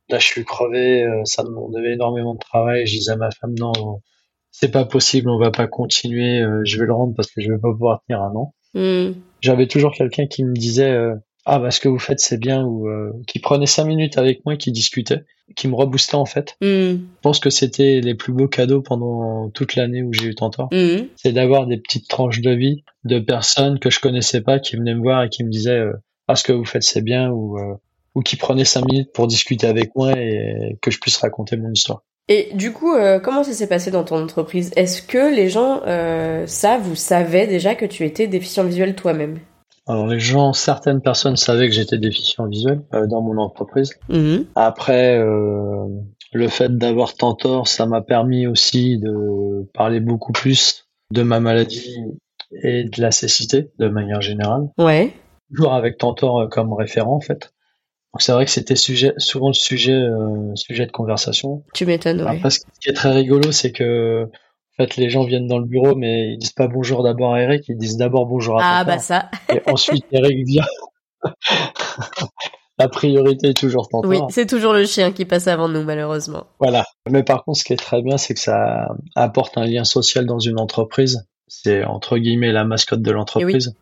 là 0.09 0.19
je 0.19 0.25
suis 0.25 0.43
crevé, 0.45 1.03
euh, 1.03 1.21
ça 1.25 1.43
me 1.43 1.49
demandait 1.49 1.93
énormément 1.93 2.33
de 2.33 2.39
travail. 2.39 2.85
Je 2.87 2.97
disais 2.97 3.11
à 3.11 3.15
ma 3.17 3.29
femme 3.31 3.55
non 3.59 3.71
c'est 4.51 4.71
pas 4.71 4.85
possible, 4.85 5.29
on 5.29 5.37
va 5.37 5.51
pas 5.51 5.67
continuer, 5.67 6.39
euh, 6.41 6.61
je 6.65 6.79
vais 6.79 6.85
le 6.85 6.93
rendre 6.93 7.13
parce 7.15 7.29
que 7.29 7.41
je 7.41 7.51
vais 7.51 7.57
pas 7.59 7.71
pouvoir 7.71 8.01
tenir 8.07 8.21
un 8.21 8.33
an. 8.35 8.53
Mhm. 8.73 9.15
J'avais 9.41 9.67
toujours 9.67 9.91
quelqu'un 9.93 10.27
qui 10.27 10.43
me 10.43 10.53
disait 10.53 10.91
euh, 10.91 11.15
ah 11.45 11.59
bah 11.59 11.71
ce 11.71 11.79
que 11.79 11.87
vous 11.87 11.99
faites 11.99 12.19
c'est 12.19 12.39
bien 12.39 12.63
ou 12.63 12.87
euh, 12.87 13.11
qui 13.27 13.39
prenait 13.39 13.65
cinq 13.65 13.85
minutes 13.85 14.17
avec 14.17 14.45
moi 14.45 14.55
qui 14.55 14.71
discutait 14.71 15.23
qui 15.55 15.67
me 15.67 15.75
reboostait 15.75 16.15
en 16.15 16.25
fait. 16.25 16.57
Mhm. 16.61 16.67
je 16.69 17.21
pense 17.21 17.39
que 17.39 17.49
c'était 17.49 18.01
les 18.01 18.15
plus 18.15 18.33
beaux 18.33 18.47
cadeaux 18.47 18.81
pendant 18.81 19.49
toute 19.51 19.75
l'année 19.75 20.01
où 20.01 20.11
j'ai 20.11 20.27
eu 20.27 20.35
Tantor. 20.35 20.69
Mhm. 20.71 21.07
c'est 21.15 21.33
d'avoir 21.33 21.67
des 21.67 21.77
petites 21.77 22.07
tranches 22.07 22.41
de 22.41 22.51
vie 22.51 22.83
de 23.03 23.19
personnes 23.19 23.79
que 23.79 23.89
je 23.89 23.99
connaissais 23.99 24.41
pas 24.41 24.59
qui 24.59 24.75
venaient 24.75 24.95
me 24.95 25.01
voir 25.01 25.23
et 25.23 25.29
qui 25.29 25.43
me 25.43 25.49
disaient 25.49 25.79
euh, 25.79 25.93
ah 26.27 26.35
ce 26.35 26.43
que 26.43 26.51
vous 26.51 26.65
faites 26.65 26.83
c'est 26.83 27.03
bien 27.03 27.29
ou 27.29 27.57
euh, 27.57 27.75
ou 28.15 28.21
qui 28.21 28.37
prenaient 28.37 28.65
cinq 28.65 28.85
minutes 28.85 29.11
pour 29.13 29.27
discuter 29.27 29.67
avec 29.67 29.95
moi 29.95 30.13
et 30.13 30.77
que 30.81 30.89
je 30.89 30.99
puisse 30.99 31.17
raconter 31.17 31.57
mon 31.57 31.71
histoire 31.71 32.01
Et 32.29 32.49
du 32.53 32.71
coup, 32.71 32.93
euh, 32.93 33.19
comment 33.19 33.43
ça 33.43 33.51
s'est 33.51 33.67
passé 33.67 33.91
dans 33.91 34.03
ton 34.03 34.23
entreprise? 34.23 34.71
Est-ce 34.75 35.01
que 35.01 35.35
les 35.35 35.49
gens 35.49 35.81
euh, 35.85 36.47
savent 36.47 36.89
ou 36.89 36.95
savaient 36.95 37.45
déjà 37.45 37.75
que 37.75 37.85
tu 37.85 38.05
étais 38.05 38.27
déficient 38.27 38.63
visuel 38.63 38.95
toi-même? 38.95 39.39
Alors 39.87 40.07
les 40.07 40.19
gens 40.19 40.53
certaines 40.53 41.01
personnes 41.01 41.35
savaient 41.35 41.67
que 41.67 41.73
j'étais 41.73 41.97
déficient 41.97 42.47
visuel 42.47 42.81
euh, 42.93 43.07
dans 43.07 43.21
mon 43.21 43.37
entreprise 43.37 43.91
Mhm. 44.09 44.45
Après, 44.55 45.17
euh, 45.19 45.87
le 46.33 46.47
fait 46.47 46.75
d'avoir 46.77 47.13
Tantor, 47.15 47.67
ça 47.67 47.85
m'a 47.85 48.01
permis 48.01 48.47
aussi 48.47 48.97
de 48.97 49.65
parler 49.73 49.99
beaucoup 49.99 50.31
plus 50.31 50.87
de 51.11 51.23
ma 51.23 51.39
maladie 51.39 51.95
et 52.63 52.83
de 52.83 53.01
la 53.01 53.11
cécité 53.11 53.71
de 53.79 53.87
manière 53.87 54.21
générale. 54.21 54.69
Ouais. 54.77 55.13
Toujours 55.53 55.73
avec 55.73 55.97
Tantor 55.97 56.39
euh, 56.41 56.47
comme 56.47 56.73
référent 56.73 57.15
en 57.15 57.21
fait. 57.21 57.51
Donc 58.13 58.21
c'est 58.21 58.31
vrai 58.31 58.45
que 58.45 58.51
c'était 58.51 58.77
sujet, 58.77 59.13
souvent 59.17 59.49
le 59.49 59.53
sujet, 59.53 59.93
euh, 59.93 60.55
sujet 60.55 60.85
de 60.85 60.91
conversation. 60.91 61.63
Tu 61.73 61.85
m'étonnes, 61.85 62.21
ouais. 62.21 62.37
Après, 62.37 62.49
ce 62.49 62.59
qui 62.59 62.89
est 62.89 62.93
très 62.93 63.11
rigolo, 63.11 63.51
c'est 63.51 63.71
que 63.71 64.29
en 64.77 64.83
fait 64.83 64.97
les 64.97 65.09
gens 65.09 65.23
viennent 65.23 65.47
dans 65.47 65.59
le 65.59 65.65
bureau, 65.65 65.95
mais 65.95 66.33
ils 66.33 66.37
disent 66.37 66.51
pas 66.51 66.67
bonjour 66.67 67.03
d'abord 67.03 67.33
à 67.33 67.41
Eric, 67.41 67.63
ils 67.67 67.77
disent 67.77 67.97
d'abord 67.97 68.25
bonjour 68.25 68.59
à 68.59 68.79
Ah 68.79 68.83
bah 68.83 68.99
ça. 68.99 69.29
Et 69.53 69.61
ensuite 69.69 70.05
Eric 70.11 70.45
vient. 70.45 70.65
La 72.77 72.89
priorité 72.89 73.49
est 73.49 73.57
toujours 73.57 73.87
Tantor. 73.87 74.09
Oui, 74.11 74.19
c'est 74.29 74.45
toujours 74.45 74.73
le 74.73 74.85
chien 74.85 75.13
qui 75.13 75.23
passe 75.23 75.47
avant 75.47 75.69
nous, 75.69 75.83
malheureusement. 75.83 76.47
Voilà. 76.59 76.83
Mais 77.09 77.23
par 77.23 77.45
contre, 77.45 77.59
ce 77.59 77.63
qui 77.63 77.71
est 77.71 77.77
très 77.77 78.01
bien, 78.01 78.17
c'est 78.17 78.33
que 78.33 78.39
ça 78.39 78.89
apporte 79.15 79.57
un 79.57 79.65
lien 79.65 79.85
social 79.85 80.25
dans 80.25 80.39
une 80.39 80.59
entreprise. 80.59 81.25
C'est 81.47 81.85
entre 81.85 82.17
guillemets 82.17 82.51
la 82.51 82.65
mascotte 82.65 83.01
de 83.01 83.11
l'entreprise. 83.11 83.73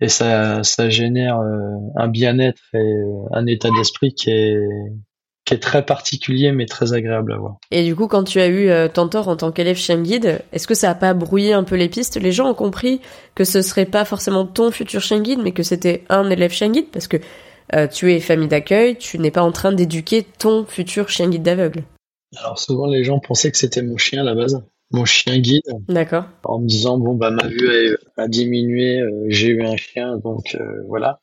Et 0.00 0.08
ça, 0.08 0.62
ça 0.62 0.88
génère 0.88 1.40
euh, 1.40 1.76
un 1.96 2.08
bien-être 2.08 2.62
et 2.72 3.02
un 3.32 3.46
état 3.46 3.68
d'esprit 3.76 4.14
qui 4.14 4.30
est, 4.30 4.56
qui 5.48 5.54
est 5.54 5.58
très 5.58 5.82
particulier 5.82 6.52
mais 6.52 6.66
très 6.66 6.92
agréable 6.92 7.32
à 7.32 7.38
voir. 7.38 7.56
Et 7.70 7.82
du 7.82 7.96
coup, 7.96 8.06
quand 8.06 8.22
tu 8.22 8.38
as 8.38 8.48
eu 8.48 8.68
euh, 8.68 8.86
Tantor 8.86 9.28
en 9.28 9.36
tant 9.36 9.50
qu'élève 9.50 9.78
chien 9.78 10.02
guide, 10.02 10.40
est-ce 10.52 10.66
que 10.66 10.74
ça 10.74 10.90
a 10.90 10.94
pas 10.94 11.14
brouillé 11.14 11.54
un 11.54 11.64
peu 11.64 11.74
les 11.74 11.88
pistes? 11.88 12.20
Les 12.20 12.32
gens 12.32 12.50
ont 12.50 12.54
compris 12.54 13.00
que 13.34 13.44
ce 13.44 13.62
serait 13.62 13.86
pas 13.86 14.04
forcément 14.04 14.44
ton 14.44 14.70
futur 14.70 15.00
chien 15.00 15.20
guide, 15.20 15.40
mais 15.42 15.52
que 15.52 15.62
c'était 15.62 16.04
un 16.10 16.28
élève 16.28 16.52
chien 16.52 16.70
guide 16.70 16.88
parce 16.92 17.08
que 17.08 17.16
euh, 17.74 17.86
tu 17.86 18.12
es 18.12 18.20
famille 18.20 18.48
d'accueil, 18.48 18.96
tu 18.96 19.18
n'es 19.18 19.30
pas 19.30 19.42
en 19.42 19.50
train 19.50 19.72
d'éduquer 19.72 20.22
ton 20.22 20.66
futur 20.66 21.08
chien 21.08 21.30
guide 21.30 21.42
d'aveugle. 21.42 21.82
Alors 22.36 22.58
souvent, 22.58 22.86
les 22.86 23.02
gens 23.02 23.18
pensaient 23.18 23.50
que 23.50 23.56
c'était 23.56 23.82
mon 23.82 23.96
chien 23.96 24.20
à 24.20 24.24
la 24.24 24.34
base, 24.34 24.62
mon 24.90 25.06
chien 25.06 25.38
guide, 25.38 25.62
D'accord. 25.88 26.24
en 26.44 26.60
me 26.60 26.66
disant 26.66 26.98
bon 26.98 27.14
bah 27.14 27.30
ma 27.30 27.46
vue 27.46 27.96
a, 28.18 28.22
a 28.22 28.28
diminué, 28.28 29.00
euh, 29.00 29.24
j'ai 29.28 29.48
eu 29.48 29.64
un 29.64 29.76
chien, 29.78 30.18
donc 30.18 30.54
euh, 30.60 30.82
voilà. 30.88 31.20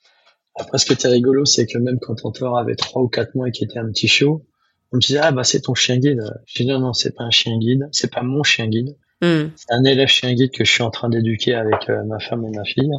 Après, 0.55 0.77
ce 0.77 0.85
qui 0.85 0.93
était 0.93 1.09
rigolo, 1.09 1.45
c'est 1.45 1.65
que 1.65 1.77
même 1.77 1.99
quand 1.99 2.15
Tantor 2.15 2.57
avait 2.57 2.75
trois 2.75 3.01
ou 3.01 3.07
quatre 3.07 3.35
mois 3.35 3.49
et 3.49 3.51
qu'il 3.51 3.65
était 3.67 3.79
un 3.79 3.87
petit 3.87 4.07
chiot, 4.07 4.45
on 4.91 4.97
me 4.97 5.01
disait 5.01 5.19
ah 5.19 5.31
bah 5.31 5.43
c'est 5.43 5.61
ton 5.61 5.73
chien 5.73 5.97
guide. 5.97 6.23
Je 6.45 6.63
dis 6.63 6.69
non 6.69 6.79
non 6.79 6.93
c'est 6.93 7.15
pas 7.15 7.23
un 7.23 7.31
chien 7.31 7.57
guide, 7.57 7.89
c'est 7.91 8.11
pas 8.11 8.21
mon 8.21 8.43
chien 8.43 8.67
guide, 8.67 8.95
Hmm. 9.21 9.47
c'est 9.55 9.71
un 9.71 9.83
élève 9.85 10.09
chien 10.09 10.33
guide 10.33 10.51
que 10.51 10.65
je 10.65 10.71
suis 10.71 10.83
en 10.83 10.89
train 10.89 11.07
d'éduquer 11.07 11.53
avec 11.53 11.89
euh, 11.89 12.03
ma 12.03 12.19
femme 12.19 12.45
et 12.45 12.51
ma 12.51 12.65
fille, 12.65 12.91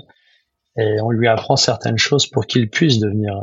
et 0.78 1.00
on 1.02 1.10
lui 1.10 1.28
apprend 1.28 1.56
certaines 1.56 1.98
choses 1.98 2.26
pour 2.26 2.46
qu'il 2.46 2.70
puisse 2.70 2.98
devenir 3.00 3.34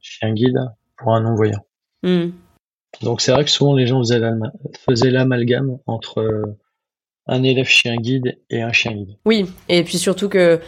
chien 0.00 0.32
guide 0.32 0.58
pour 0.96 1.14
un 1.14 1.20
non 1.20 1.34
voyant. 1.34 1.64
Hmm. 2.02 2.30
Donc 3.02 3.20
c'est 3.20 3.32
vrai 3.32 3.44
que 3.44 3.50
souvent 3.50 3.74
les 3.74 3.86
gens 3.86 4.02
faisaient 4.02 5.10
l'amalgame 5.10 5.78
entre 5.86 6.20
euh, 6.20 6.58
un 7.26 7.42
élève 7.42 7.66
chien 7.66 7.96
guide 7.96 8.38
et 8.48 8.62
un 8.62 8.72
chien 8.72 8.92
guide. 8.92 9.16
Oui, 9.26 9.46
et 9.68 9.84
puis 9.84 9.98
surtout 9.98 10.30
que 10.30 10.58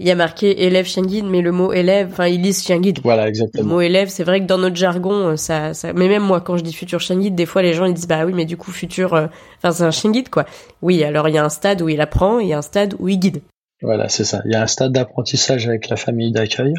il 0.00 0.06
y 0.06 0.10
a 0.10 0.14
marqué 0.14 0.64
élève 0.64 0.86
chien 0.86 1.02
guide, 1.02 1.26
mais 1.26 1.40
le 1.40 1.52
mot 1.52 1.72
élève, 1.72 2.08
enfin, 2.12 2.26
ils 2.26 2.40
lisent 2.40 2.64
chien 2.64 2.78
guide. 2.78 3.00
Voilà, 3.02 3.28
exactement. 3.28 3.64
Le 3.64 3.68
mot 3.68 3.80
élève, 3.80 4.08
c'est 4.08 4.24
vrai 4.24 4.40
que 4.40 4.46
dans 4.46 4.58
notre 4.58 4.76
jargon, 4.76 5.36
ça, 5.36 5.74
ça, 5.74 5.92
mais 5.92 6.08
même 6.08 6.22
moi, 6.22 6.40
quand 6.40 6.56
je 6.56 6.62
dis 6.62 6.72
futur 6.72 7.00
chien 7.00 7.18
guide, 7.18 7.34
des 7.34 7.46
fois, 7.46 7.62
les 7.62 7.72
gens, 7.72 7.84
ils 7.84 7.94
disent, 7.94 8.06
bah 8.06 8.24
oui, 8.24 8.32
mais 8.32 8.44
du 8.44 8.56
coup, 8.56 8.70
futur, 8.70 9.12
enfin, 9.58 9.72
c'est 9.72 9.84
un 9.84 9.90
chien 9.90 10.10
guide, 10.10 10.28
quoi. 10.28 10.44
Oui, 10.82 11.02
alors, 11.02 11.28
il 11.28 11.34
y 11.34 11.38
a 11.38 11.44
un 11.44 11.48
stade 11.48 11.82
où 11.82 11.88
il 11.88 12.00
apprend, 12.00 12.38
il 12.38 12.48
y 12.48 12.52
a 12.52 12.58
un 12.58 12.62
stade 12.62 12.94
où 12.98 13.08
il 13.08 13.18
guide. 13.18 13.42
Voilà, 13.82 14.08
c'est 14.08 14.24
ça. 14.24 14.42
Il 14.44 14.52
y 14.52 14.56
a 14.56 14.62
un 14.62 14.66
stade 14.66 14.92
d'apprentissage 14.92 15.68
avec 15.68 15.88
la 15.88 15.96
famille 15.96 16.32
d'accueil. 16.32 16.74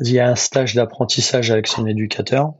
Il 0.00 0.12
y 0.12 0.18
a 0.18 0.28
un 0.28 0.34
stage 0.34 0.74
d'apprentissage 0.74 1.50
avec 1.50 1.66
son 1.66 1.86
éducateur 1.86 2.54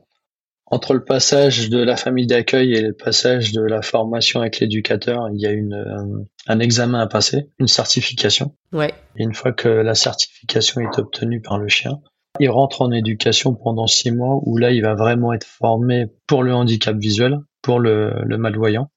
entre 0.67 0.93
le 0.93 1.03
passage 1.03 1.69
de 1.69 1.81
la 1.81 1.95
famille 1.95 2.25
d'accueil 2.25 2.73
et 2.73 2.81
le 2.81 2.93
passage 2.93 3.51
de 3.51 3.61
la 3.61 3.81
formation 3.81 4.41
avec 4.41 4.59
l'éducateur, 4.59 5.29
il 5.31 5.39
y 5.39 5.45
a 5.45 5.51
une, 5.51 5.73
euh, 5.73 6.23
un, 6.47 6.59
examen 6.59 6.99
à 6.99 7.07
passer, 7.07 7.49
une 7.59 7.67
certification. 7.67 8.55
Ouais. 8.71 8.93
Et 9.15 9.23
une 9.23 9.35
fois 9.35 9.51
que 9.51 9.69
la 9.69 9.93
certification 9.93 10.81
est 10.81 10.97
obtenue 10.97 11.41
par 11.41 11.59
le 11.59 11.67
chien, 11.67 11.99
il 12.39 12.49
rentre 12.49 12.81
en 12.81 12.91
éducation 12.91 13.53
pendant 13.53 13.87
six 13.87 14.11
mois 14.11 14.39
où 14.43 14.57
là, 14.57 14.71
il 14.71 14.81
va 14.81 14.95
vraiment 14.95 15.33
être 15.33 15.45
formé 15.45 16.07
pour 16.27 16.43
le 16.43 16.53
handicap 16.53 16.97
visuel, 16.97 17.37
pour 17.61 17.79
le, 17.79 18.13
le 18.25 18.37
malvoyant. 18.37 18.89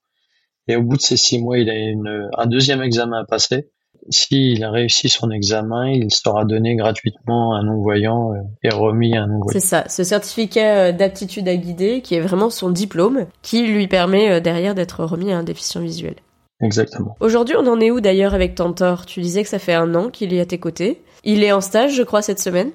Et 0.67 0.77
au 0.77 0.83
bout 0.83 0.97
de 0.97 1.03
ces 1.03 1.17
six 1.17 1.41
mois, 1.41 1.59
il 1.59 1.71
a 1.71 1.75
une, 1.75 2.29
un 2.37 2.47
deuxième 2.47 2.83
examen 2.83 3.21
à 3.21 3.25
passer 3.25 3.71
s'il 4.11 4.65
a 4.65 4.71
réussi 4.71 5.09
son 5.09 5.31
examen, 5.31 5.91
il 5.91 6.13
sera 6.13 6.45
donné 6.45 6.77
gratuitement 6.77 7.55
à 7.55 7.59
un 7.59 7.65
non-voyant 7.65 8.33
euh, 8.33 8.39
et 8.63 8.71
remis 8.71 9.17
à 9.17 9.23
un 9.23 9.27
non-voyant. 9.27 9.53
C'est 9.53 9.67
ça, 9.67 9.85
ce 9.89 10.05
certificat 10.05 10.77
euh, 10.77 10.93
d'aptitude 10.93 11.49
à 11.49 11.57
guider 11.57 12.01
qui 12.01 12.15
est 12.15 12.21
vraiment 12.21 12.51
son 12.51 12.71
diplôme 12.71 13.27
qui 13.43 13.67
lui 13.67 13.87
permet 13.89 14.31
euh, 14.31 14.41
derrière 14.41 14.75
d'être 14.75 15.05
remis 15.05 15.33
à 15.33 15.39
un 15.39 15.43
déficient 15.43 15.81
visuel. 15.81 16.17
Exactement. 16.61 17.17
Aujourd'hui, 17.21 17.55
on 17.57 17.67
en 17.67 17.81
est 17.81 17.91
où 17.91 18.01
d'ailleurs 18.01 18.35
avec 18.35 18.55
Tantor? 18.55 19.07
Tu 19.07 19.21
disais 19.21 19.43
que 19.43 19.49
ça 19.49 19.61
fait 19.61 19.75
un 19.75 19.95
an 19.95 20.09
qu'il 20.09 20.35
est 20.35 20.41
à 20.41 20.47
tes 20.47 20.59
côtés. 20.59 21.03
Il 21.23 21.45
est 21.45 21.53
en 21.53 21.61
stage, 21.61 21.95
je 21.95 22.03
crois, 22.03 22.23
cette 22.23 22.41
semaine? 22.41 22.71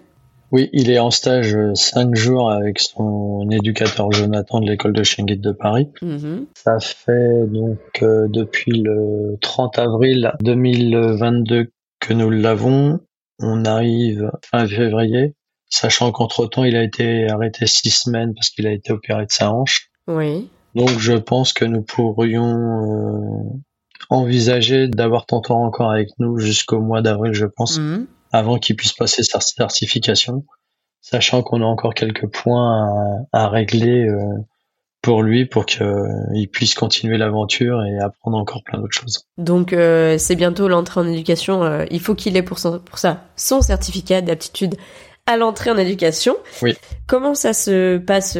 Oui, 0.53 0.69
il 0.71 0.91
est 0.91 0.99
en 0.99 1.09
stage 1.09 1.55
euh, 1.55 1.73
cinq 1.73 2.13
jours 2.13 2.51
avec 2.51 2.79
son 2.79 3.49
éducateur 3.49 4.11
Jonathan 4.11 4.59
de 4.59 4.69
l'école 4.69 4.93
de 4.93 5.01
guide 5.01 5.41
de 5.41 5.51
Paris. 5.51 5.89
Mm-hmm. 6.03 6.45
Ça 6.53 6.79
fait 6.79 7.47
donc 7.47 7.79
euh, 8.03 8.27
depuis 8.29 8.79
le 8.79 9.35
30 9.41 9.79
avril 9.79 10.31
2022 10.41 11.71
que 11.99 12.13
nous 12.13 12.29
l'avons. 12.29 12.99
On 13.39 13.65
arrive 13.65 14.29
fin 14.45 14.67
février, 14.67 15.33
sachant 15.69 16.11
qu'entre 16.11 16.45
temps 16.45 16.65
il 16.65 16.75
a 16.75 16.83
été 16.83 17.27
arrêté 17.27 17.65
six 17.65 17.89
semaines 17.89 18.35
parce 18.35 18.51
qu'il 18.51 18.67
a 18.67 18.71
été 18.71 18.93
opéré 18.93 19.25
de 19.25 19.31
sa 19.31 19.51
hanche. 19.51 19.89
Oui. 20.07 20.49
Donc 20.75 20.89
je 20.99 21.13
pense 21.13 21.53
que 21.53 21.65
nous 21.65 21.81
pourrions 21.81 22.53
euh, 22.53 23.59
envisager 24.11 24.87
d'avoir 24.87 25.25
Tantor 25.25 25.57
encore 25.57 25.89
avec 25.89 26.09
nous 26.19 26.37
jusqu'au 26.37 26.79
mois 26.79 27.01
d'avril, 27.01 27.33
je 27.33 27.47
pense. 27.47 27.79
Mm-hmm 27.79 28.05
avant 28.33 28.57
qu'il 28.57 28.75
puisse 28.75 28.91
passer 28.93 29.23
sa 29.23 29.39
certification, 29.39 30.43
sachant 30.99 31.43
qu'on 31.43 31.61
a 31.61 31.65
encore 31.65 31.93
quelques 31.93 32.27
points 32.27 33.25
à, 33.31 33.47
régler 33.47 34.07
euh, 34.07 34.19
pour 35.01 35.21
lui 35.21 35.45
pour 35.45 35.65
qu'il 35.65 36.49
puisse 36.51 36.73
continuer 36.73 37.17
l'aventure 37.17 37.83
et 37.85 37.99
apprendre 37.99 38.37
encore 38.37 38.63
plein 38.63 38.79
d'autres 38.79 38.97
choses. 38.97 39.27
Donc 39.37 39.71
euh, 39.71 40.17
c'est 40.17 40.35
bientôt 40.35 40.67
l'entrée 40.67 40.99
en 40.99 41.07
éducation. 41.07 41.63
Euh, 41.63 41.85
il 41.91 41.99
faut 41.99 42.15
qu'il 42.15 42.35
ait 42.35 42.41
pour 42.43 42.57
ça 42.57 42.81
son 43.35 43.61
certificat 43.61 44.21
d'aptitude 44.21 44.75
à 45.25 45.37
l'entrée 45.37 45.71
en 45.71 45.77
éducation. 45.77 46.35
Oui. 46.61 46.75
Comment 47.07 47.33
ça 47.33 47.53
se 47.53 47.97
passe 47.97 48.37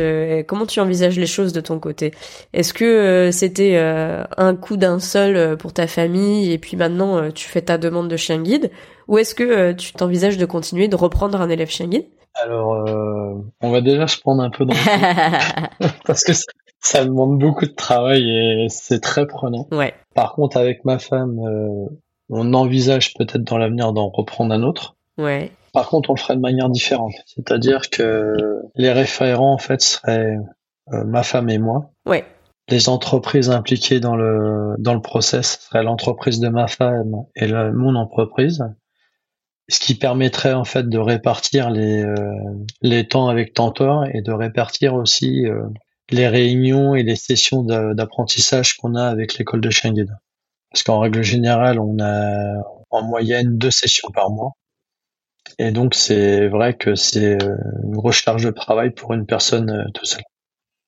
Comment 0.47 0.65
tu 0.65 0.79
envisages 0.79 1.17
les 1.17 1.25
choses 1.25 1.53
de 1.53 1.61
ton 1.61 1.79
côté? 1.79 2.13
Est-ce 2.53 2.73
que 2.73 3.29
c'était 3.31 3.77
un 3.77 4.55
coup 4.55 4.75
d'un 4.75 4.99
seul 4.99 5.57
pour 5.57 5.71
ta 5.73 5.87
famille 5.87 6.51
et 6.51 6.57
puis 6.57 6.75
maintenant 6.75 7.31
tu 7.31 7.47
fais 7.47 7.61
ta 7.61 7.77
demande 7.77 8.09
de 8.09 8.17
chien 8.17 8.41
guide? 8.41 8.69
Ou 9.07 9.17
est-ce 9.17 9.35
que 9.35 9.43
euh, 9.43 9.73
tu 9.73 9.93
t'envisages 9.93 10.37
de 10.37 10.45
continuer 10.45 10.87
de 10.87 10.95
reprendre 10.95 11.39
un 11.41 11.49
élève 11.49 11.69
chien 11.69 11.87
guide? 11.87 12.07
Alors, 12.35 12.73
euh, 12.73 13.35
on 13.61 13.71
va 13.71 13.81
déjà 13.81 14.07
se 14.07 14.19
prendre 14.19 14.41
un 14.41 14.49
peu 14.49 14.65
dans 14.65 14.73
le 14.73 15.87
parce 16.05 16.23
que 16.23 16.33
ça, 16.79 17.05
demande 17.05 17.37
beaucoup 17.37 17.65
de 17.65 17.73
travail 17.73 18.29
et 18.29 18.67
c'est 18.69 18.99
très 18.99 19.27
prenant. 19.27 19.67
Ouais. 19.71 19.93
Par 20.15 20.33
contre, 20.33 20.57
avec 20.57 20.83
ma 20.83 20.97
femme, 20.97 21.39
euh, 21.39 21.95
on 22.29 22.53
envisage 22.53 23.13
peut-être 23.13 23.43
dans 23.43 23.57
l'avenir 23.57 23.93
d'en 23.93 24.09
reprendre 24.09 24.53
un 24.53 24.63
autre. 24.63 24.95
Ouais. 25.17 25.51
Par 25.73 25.89
contre, 25.89 26.11
on 26.11 26.13
le 26.13 26.19
ferait 26.19 26.35
de 26.35 26.41
manière 26.41 26.69
différente. 26.69 27.13
C'est-à-dire 27.25 27.89
que 27.89 28.61
les 28.75 28.91
référents, 28.91 29.53
en 29.53 29.57
fait, 29.57 29.81
seraient 29.81 30.37
ma 30.87 31.23
femme 31.23 31.49
et 31.49 31.57
moi. 31.57 31.91
Ouais. 32.05 32.25
Les 32.69 32.87
entreprises 32.87 33.49
impliquées 33.49 33.99
dans 33.99 34.15
le 34.15 34.75
dans 34.79 34.93
le 34.93 35.01
process 35.01 35.59
seraient 35.59 35.83
l'entreprise 35.83 36.39
de 36.39 36.47
ma 36.47 36.67
femme 36.67 37.13
et 37.35 37.51
mon 37.51 37.95
entreprise 37.95 38.63
ce 39.69 39.79
qui 39.79 39.95
permettrait 39.95 40.53
en 40.53 40.65
fait 40.65 40.87
de 40.89 40.97
répartir 40.97 41.69
les, 41.69 42.03
euh, 42.03 42.15
les 42.81 43.07
temps 43.07 43.29
avec 43.29 43.53
Tantor 43.53 44.05
et 44.13 44.21
de 44.21 44.31
répartir 44.31 44.93
aussi 44.93 45.45
euh, 45.45 45.63
les 46.09 46.27
réunions 46.27 46.95
et 46.95 47.03
les 47.03 47.15
sessions 47.15 47.63
d'apprentissage 47.63 48.75
qu'on 48.75 48.95
a 48.95 49.05
avec 49.05 49.37
l'école 49.37 49.61
de 49.61 49.69
chien 49.69 49.93
Parce 50.71 50.83
qu'en 50.83 50.99
règle 50.99 51.23
générale, 51.23 51.79
on 51.79 51.97
a 51.99 52.61
en 52.89 53.03
moyenne 53.03 53.57
deux 53.57 53.71
sessions 53.71 54.09
par 54.13 54.29
mois. 54.29 54.51
Et 55.59 55.71
donc 55.71 55.95
c'est 55.95 56.47
vrai 56.47 56.75
que 56.75 56.95
c'est 56.95 57.41
euh, 57.41 57.55
une 57.83 57.95
grosse 57.95 58.15
charge 58.15 58.45
de 58.45 58.51
travail 58.51 58.91
pour 58.91 59.13
une 59.13 59.25
personne 59.25 59.89
tout 59.93 60.05
seul. 60.05 60.23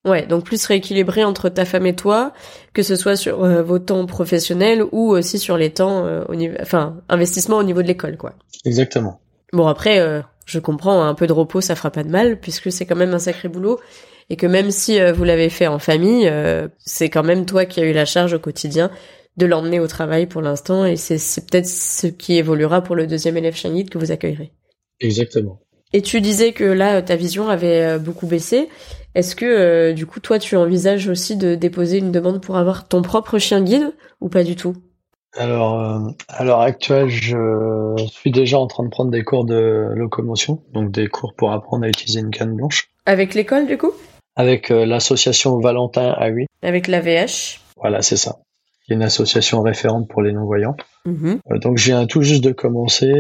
Ouais, 0.06 0.28
donc 0.28 0.44
plus 0.44 0.64
rééquilibré 0.66 1.24
entre 1.24 1.50
ta 1.50 1.66
femme 1.66 1.88
et 1.88 1.96
toi, 1.96 2.32
que 2.74 2.84
ce 2.84 2.96
soit 2.96 3.16
sur 3.16 3.44
euh, 3.44 3.64
vos 3.64 3.80
temps 3.80 4.06
professionnels 4.06 4.84
ou 4.92 5.10
aussi 5.10 5.40
sur 5.40 5.58
les 5.58 5.72
temps 5.72 6.06
euh, 6.06 6.24
au 6.30 6.36
niveau, 6.36 6.54
enfin, 6.62 6.98
investissement 7.10 7.58
au 7.58 7.64
niveau 7.64 7.82
de 7.82 7.88
l'école, 7.88 8.16
quoi. 8.16 8.34
Exactement. 8.66 9.20
Bon 9.52 9.66
après, 9.66 10.00
euh, 10.00 10.22
je 10.46 10.60
comprends, 10.60 11.04
un 11.04 11.16
peu 11.16 11.26
de 11.26 11.34
repos, 11.34 11.60
ça 11.60 11.76
fera 11.76 11.90
pas 11.90 12.04
de 12.04 12.10
mal, 12.10 12.40
puisque 12.40 12.72
c'est 12.72 12.86
quand 12.86 12.96
même 12.96 13.16
un 13.16 13.20
sacré 13.20 13.50
boulot, 13.50 13.80
et 14.30 14.36
que 14.36 14.46
même 14.46 14.70
si 14.70 15.00
vous 15.12 15.24
l'avez 15.24 15.50
fait 15.50 15.68
en 15.68 15.80
famille, 15.80 16.32
c'est 16.80 17.10
quand 17.10 17.22
même 17.22 17.46
toi 17.46 17.66
qui 17.66 17.80
as 17.80 17.84
eu 17.84 17.94
la 17.94 18.06
charge 18.06 18.34
au 18.34 18.40
quotidien 18.40 18.90
de 19.38 19.46
l'emmener 19.46 19.80
au 19.80 19.88
travail 19.88 20.28
pour 20.28 20.42
l'instant, 20.42 20.86
et 20.86 20.96
c'est 20.96 21.46
peut-être 21.50 21.68
ce 21.68 22.08
qui 22.08 22.38
évoluera 22.38 22.82
pour 22.82 22.96
le 22.96 23.08
deuxième 23.08 23.38
élève 23.38 23.56
Chanit 23.56 23.86
que 23.86 23.98
vous 23.98 24.12
accueillerez. 24.12 24.52
Exactement. 25.00 25.60
Et 25.94 26.02
tu 26.02 26.22
disais 26.22 26.52
que 26.52 26.64
là, 26.64 27.02
ta 27.02 27.16
vision 27.16 27.50
avait 27.50 28.00
beaucoup 28.00 28.28
baissé. 28.28 28.70
Est-ce 29.16 29.38
que 29.38 29.46
euh, 29.46 29.94
du 29.94 30.06
coup 30.06 30.20
toi 30.20 30.40
tu 30.40 30.58
envisages 30.58 31.08
aussi 31.08 31.38
de 31.38 31.56
déposer 31.56 32.00
une 32.00 32.12
demande 32.12 32.42
pour 32.42 32.58
avoir 32.58 32.88
ton 32.90 33.02
propre 33.02 33.40
chien 33.40 33.62
guide 33.62 33.94
ou 34.20 34.28
pas 34.28 34.44
du 34.44 34.58
tout? 34.58 34.76
Alors 35.38 35.80
euh, 35.80 36.00
à 36.28 36.44
l'heure 36.44 36.60
actuelle, 36.60 37.08
je 37.08 37.96
suis 38.12 38.32
déjà 38.32 38.60
en 38.60 38.68
train 38.68 38.84
de 38.84 38.90
prendre 38.90 39.12
des 39.12 39.24
cours 39.24 39.46
de 39.46 39.90
locomotion, 39.96 40.62
donc 40.74 40.92
des 40.92 41.08
cours 41.08 41.34
pour 41.34 41.54
apprendre 41.54 41.86
à 41.86 41.88
utiliser 41.88 42.20
une 42.20 42.30
canne 42.30 42.58
blanche. 42.58 42.90
Avec 43.06 43.34
l'école 43.36 43.68
du 43.68 43.78
coup? 43.78 43.94
Avec 44.36 44.70
euh, 44.70 44.86
l'association 44.86 45.60
Valentin 45.60 46.12
A8. 46.12 46.48
Avec 46.62 46.88
la 46.88 47.00
VH. 47.00 47.62
Voilà, 47.78 48.02
c'est 48.02 48.18
ça. 48.18 48.40
Il 48.88 48.92
y 48.92 48.94
a 48.94 48.96
une 48.98 49.04
association 49.04 49.62
référente 49.62 50.08
pour 50.08 50.22
les 50.22 50.32
non-voyants. 50.32 50.76
Mm-hmm. 51.08 51.60
donc 51.60 51.78
j'ai 51.78 51.94
un 51.94 52.08
tout 52.08 52.22
juste 52.22 52.44
de 52.44 52.52
commencer. 52.52 53.14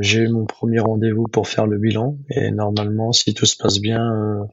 j'ai 0.00 0.22
eu 0.22 0.28
mon 0.28 0.44
premier 0.44 0.80
rendez-vous 0.80 1.24
pour 1.24 1.48
faire 1.48 1.66
le 1.66 1.78
bilan 1.78 2.16
et 2.30 2.50
normalement, 2.50 3.12
si 3.12 3.34
tout 3.34 3.46
se 3.46 3.56
passe 3.56 3.80
bien, 3.80 4.48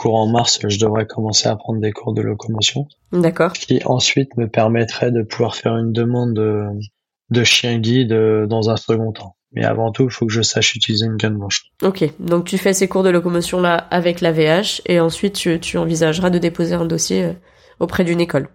courant 0.00 0.26
mars, 0.26 0.60
je 0.66 0.78
devrais 0.78 1.06
commencer 1.06 1.48
à 1.48 1.56
prendre 1.56 1.80
des 1.80 1.92
cours 1.92 2.14
de 2.14 2.22
locomotion. 2.22 2.86
D'accord. 3.12 3.52
Qui 3.52 3.80
ensuite 3.84 4.34
me 4.38 4.48
permettrait 4.48 5.10
de 5.10 5.22
pouvoir 5.22 5.54
faire 5.54 5.76
une 5.76 5.92
demande 5.92 6.32
de, 6.32 7.44
chien 7.44 7.78
guide 7.78 8.12
euh, 8.12 8.46
dans 8.46 8.70
un 8.70 8.76
second 8.76 9.12
temps. 9.12 9.36
Mais 9.52 9.64
avant 9.64 9.90
tout, 9.92 10.04
il 10.04 10.10
faut 10.10 10.26
que 10.26 10.32
je 10.32 10.42
sache 10.42 10.74
utiliser 10.74 11.06
une 11.06 11.16
canne 11.16 11.36
blanche. 11.36 11.64
Ok, 11.82 12.04
donc 12.18 12.46
tu 12.46 12.56
fais 12.56 12.72
ces 12.72 12.88
cours 12.88 13.02
de 13.02 13.10
locomotion 13.10 13.60
là 13.60 13.76
avec 13.90 14.20
la 14.20 14.32
VH 14.32 14.80
et 14.86 15.00
ensuite 15.00 15.34
tu, 15.60 15.76
envisageras 15.76 16.30
de 16.30 16.38
déposer 16.38 16.74
un 16.74 16.86
dossier 16.86 17.24
euh, 17.24 17.32
auprès 17.78 18.04
d'une 18.04 18.20
école. 18.20 18.48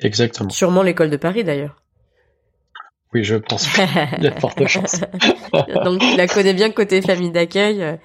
Exactement. 0.00 0.50
Sûrement 0.50 0.82
l'école 0.82 1.10
de 1.10 1.16
Paris 1.16 1.44
d'ailleurs. 1.44 1.82
Oui, 3.14 3.24
je 3.24 3.36
pense. 3.36 3.66
Il 4.18 4.24
y 4.24 4.26
a 4.26 4.30
de 4.30 4.38
fortes 4.40 4.66
chances. 4.66 5.00
donc 5.84 6.00
tu 6.00 6.16
la 6.16 6.26
connais 6.26 6.54
bien 6.54 6.70
côté 6.70 7.00
famille 7.00 7.30
d'accueil. 7.30 7.82
Euh, 7.82 7.96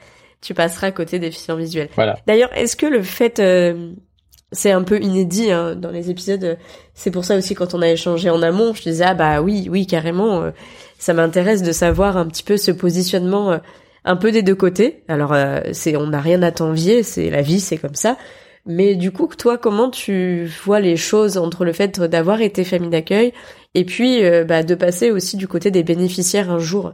tu 0.43 0.53
passeras 0.53 0.87
à 0.87 0.91
côté 0.91 1.19
des 1.19 1.27
déficients 1.27 1.55
visuels. 1.55 1.89
Voilà. 1.95 2.19
D'ailleurs, 2.27 2.55
est-ce 2.55 2.75
que 2.75 2.85
le 2.85 3.01
fait, 3.01 3.39
euh, 3.39 3.93
c'est 4.51 4.71
un 4.71 4.83
peu 4.83 4.99
inédit 5.01 5.51
hein, 5.51 5.75
dans 5.75 5.89
les 5.89 6.11
épisodes, 6.11 6.57
c'est 6.93 7.11
pour 7.11 7.25
ça 7.25 7.37
aussi 7.37 7.55
quand 7.55 7.73
on 7.73 7.81
a 7.81 7.89
échangé 7.89 8.29
en 8.29 8.41
amont, 8.41 8.73
je 8.73 8.83
disais 8.83 9.05
ah 9.07 9.13
bah 9.13 9.41
oui, 9.41 9.67
oui 9.71 9.87
carrément, 9.87 10.41
euh, 10.41 10.51
ça 10.99 11.13
m'intéresse 11.13 11.63
de 11.63 11.71
savoir 11.71 12.17
un 12.17 12.27
petit 12.27 12.43
peu 12.43 12.57
ce 12.57 12.71
positionnement 12.71 13.53
euh, 13.53 13.57
un 14.05 14.17
peu 14.17 14.31
des 14.31 14.43
deux 14.43 14.55
côtés. 14.55 15.03
Alors 15.07 15.33
c'est, 15.71 15.95
on 15.95 16.07
n'a 16.07 16.19
rien 16.19 16.43
à 16.43 16.51
t'envier, 16.51 17.03
c'est 17.03 17.29
la 17.29 17.41
vie, 17.41 17.61
c'est 17.61 17.77
comme 17.77 17.95
ça. 17.95 18.17
Mais 18.65 18.95
du 18.95 19.11
coup, 19.11 19.27
toi, 19.27 19.57
comment 19.57 19.89
tu 19.89 20.45
vois 20.63 20.79
les 20.79 20.95
choses 20.95 21.37
entre 21.37 21.65
le 21.65 21.73
fait 21.73 21.99
d'avoir 21.99 22.41
été 22.41 22.63
famille 22.63 22.89
d'accueil 22.89 23.33
et 23.73 23.83
puis 23.83 24.21
bah, 24.47 24.63
de 24.63 24.75
passer 24.75 25.11
aussi 25.11 25.35
du 25.35 25.47
côté 25.49 25.69
des 25.69 25.83
bénéficiaires 25.83 26.49
un 26.49 26.59
jour? 26.59 26.93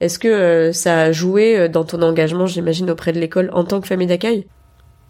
Est-ce 0.00 0.18
que 0.18 0.28
euh, 0.28 0.72
ça 0.72 1.00
a 1.00 1.12
joué 1.12 1.58
euh, 1.58 1.68
dans 1.68 1.84
ton 1.84 2.02
engagement, 2.02 2.46
j'imagine, 2.46 2.90
auprès 2.90 3.12
de 3.12 3.18
l'école 3.18 3.50
en 3.52 3.64
tant 3.64 3.80
que 3.80 3.88
famille 3.88 4.06
d'accueil? 4.06 4.46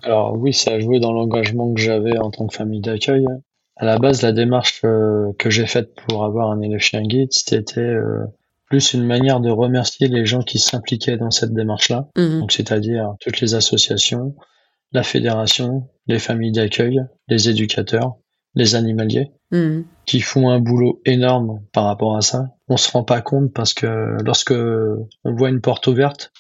Alors 0.03 0.35
oui, 0.37 0.55
ça 0.55 0.73
a 0.73 0.81
joué 0.81 1.01
dans 1.01 1.13
l'engagement 1.13 1.75
que 1.75 1.81
j'avais 1.81 2.17
en 2.19 2.31
tant 2.31 2.47
que 2.47 2.55
famille 2.55 2.81
d'accueil. 2.81 3.27
À 3.77 3.85
la 3.85 3.99
base, 3.99 4.23
la 4.23 4.33
démarche 4.33 4.81
euh, 4.85 5.33
que 5.39 5.51
j'ai 5.51 5.67
faite 5.67 5.91
pour 6.07 6.25
avoir 6.25 6.51
un 6.51 6.61
élève 6.61 6.81
chien 6.81 7.03
guide, 7.03 7.33
c'était 7.33 7.95
plus 8.67 8.93
une 8.93 9.05
manière 9.05 9.41
de 9.41 9.51
remercier 9.51 10.09
les 10.09 10.25
gens 10.25 10.43
qui 10.43 10.59
s'impliquaient 10.59 11.17
dans 11.17 11.31
cette 11.31 11.53
démarche-là. 11.53 12.09
Mhm. 12.17 12.41
Donc, 12.41 12.53
c'est-à-dire 12.53 13.15
toutes 13.21 13.41
les 13.41 13.55
associations, 13.55 14.35
la 14.93 15.03
fédération, 15.03 15.89
les 16.07 16.19
familles 16.19 16.53
d'accueil, 16.53 17.01
les 17.29 17.49
éducateurs, 17.49 18.17
les 18.55 18.75
animaliers, 18.75 19.31
Mhm. 19.51 19.85
qui 20.05 20.21
font 20.21 20.51
un 20.51 20.61
boulot 20.61 21.01
énorme 21.07 21.61
par 21.73 21.85
rapport 21.85 22.17
à 22.17 22.21
ça. 22.21 22.49
On 22.69 22.77
se 22.77 22.91
rend 22.91 23.05
pas 23.05 23.21
compte 23.23 23.53
parce 23.55 23.73
que 23.75 24.17
lorsque 24.25 24.53
on 24.53 25.35
voit 25.35 25.49
une 25.49 25.61
porte 25.63 25.87
ouverte, 25.87 26.33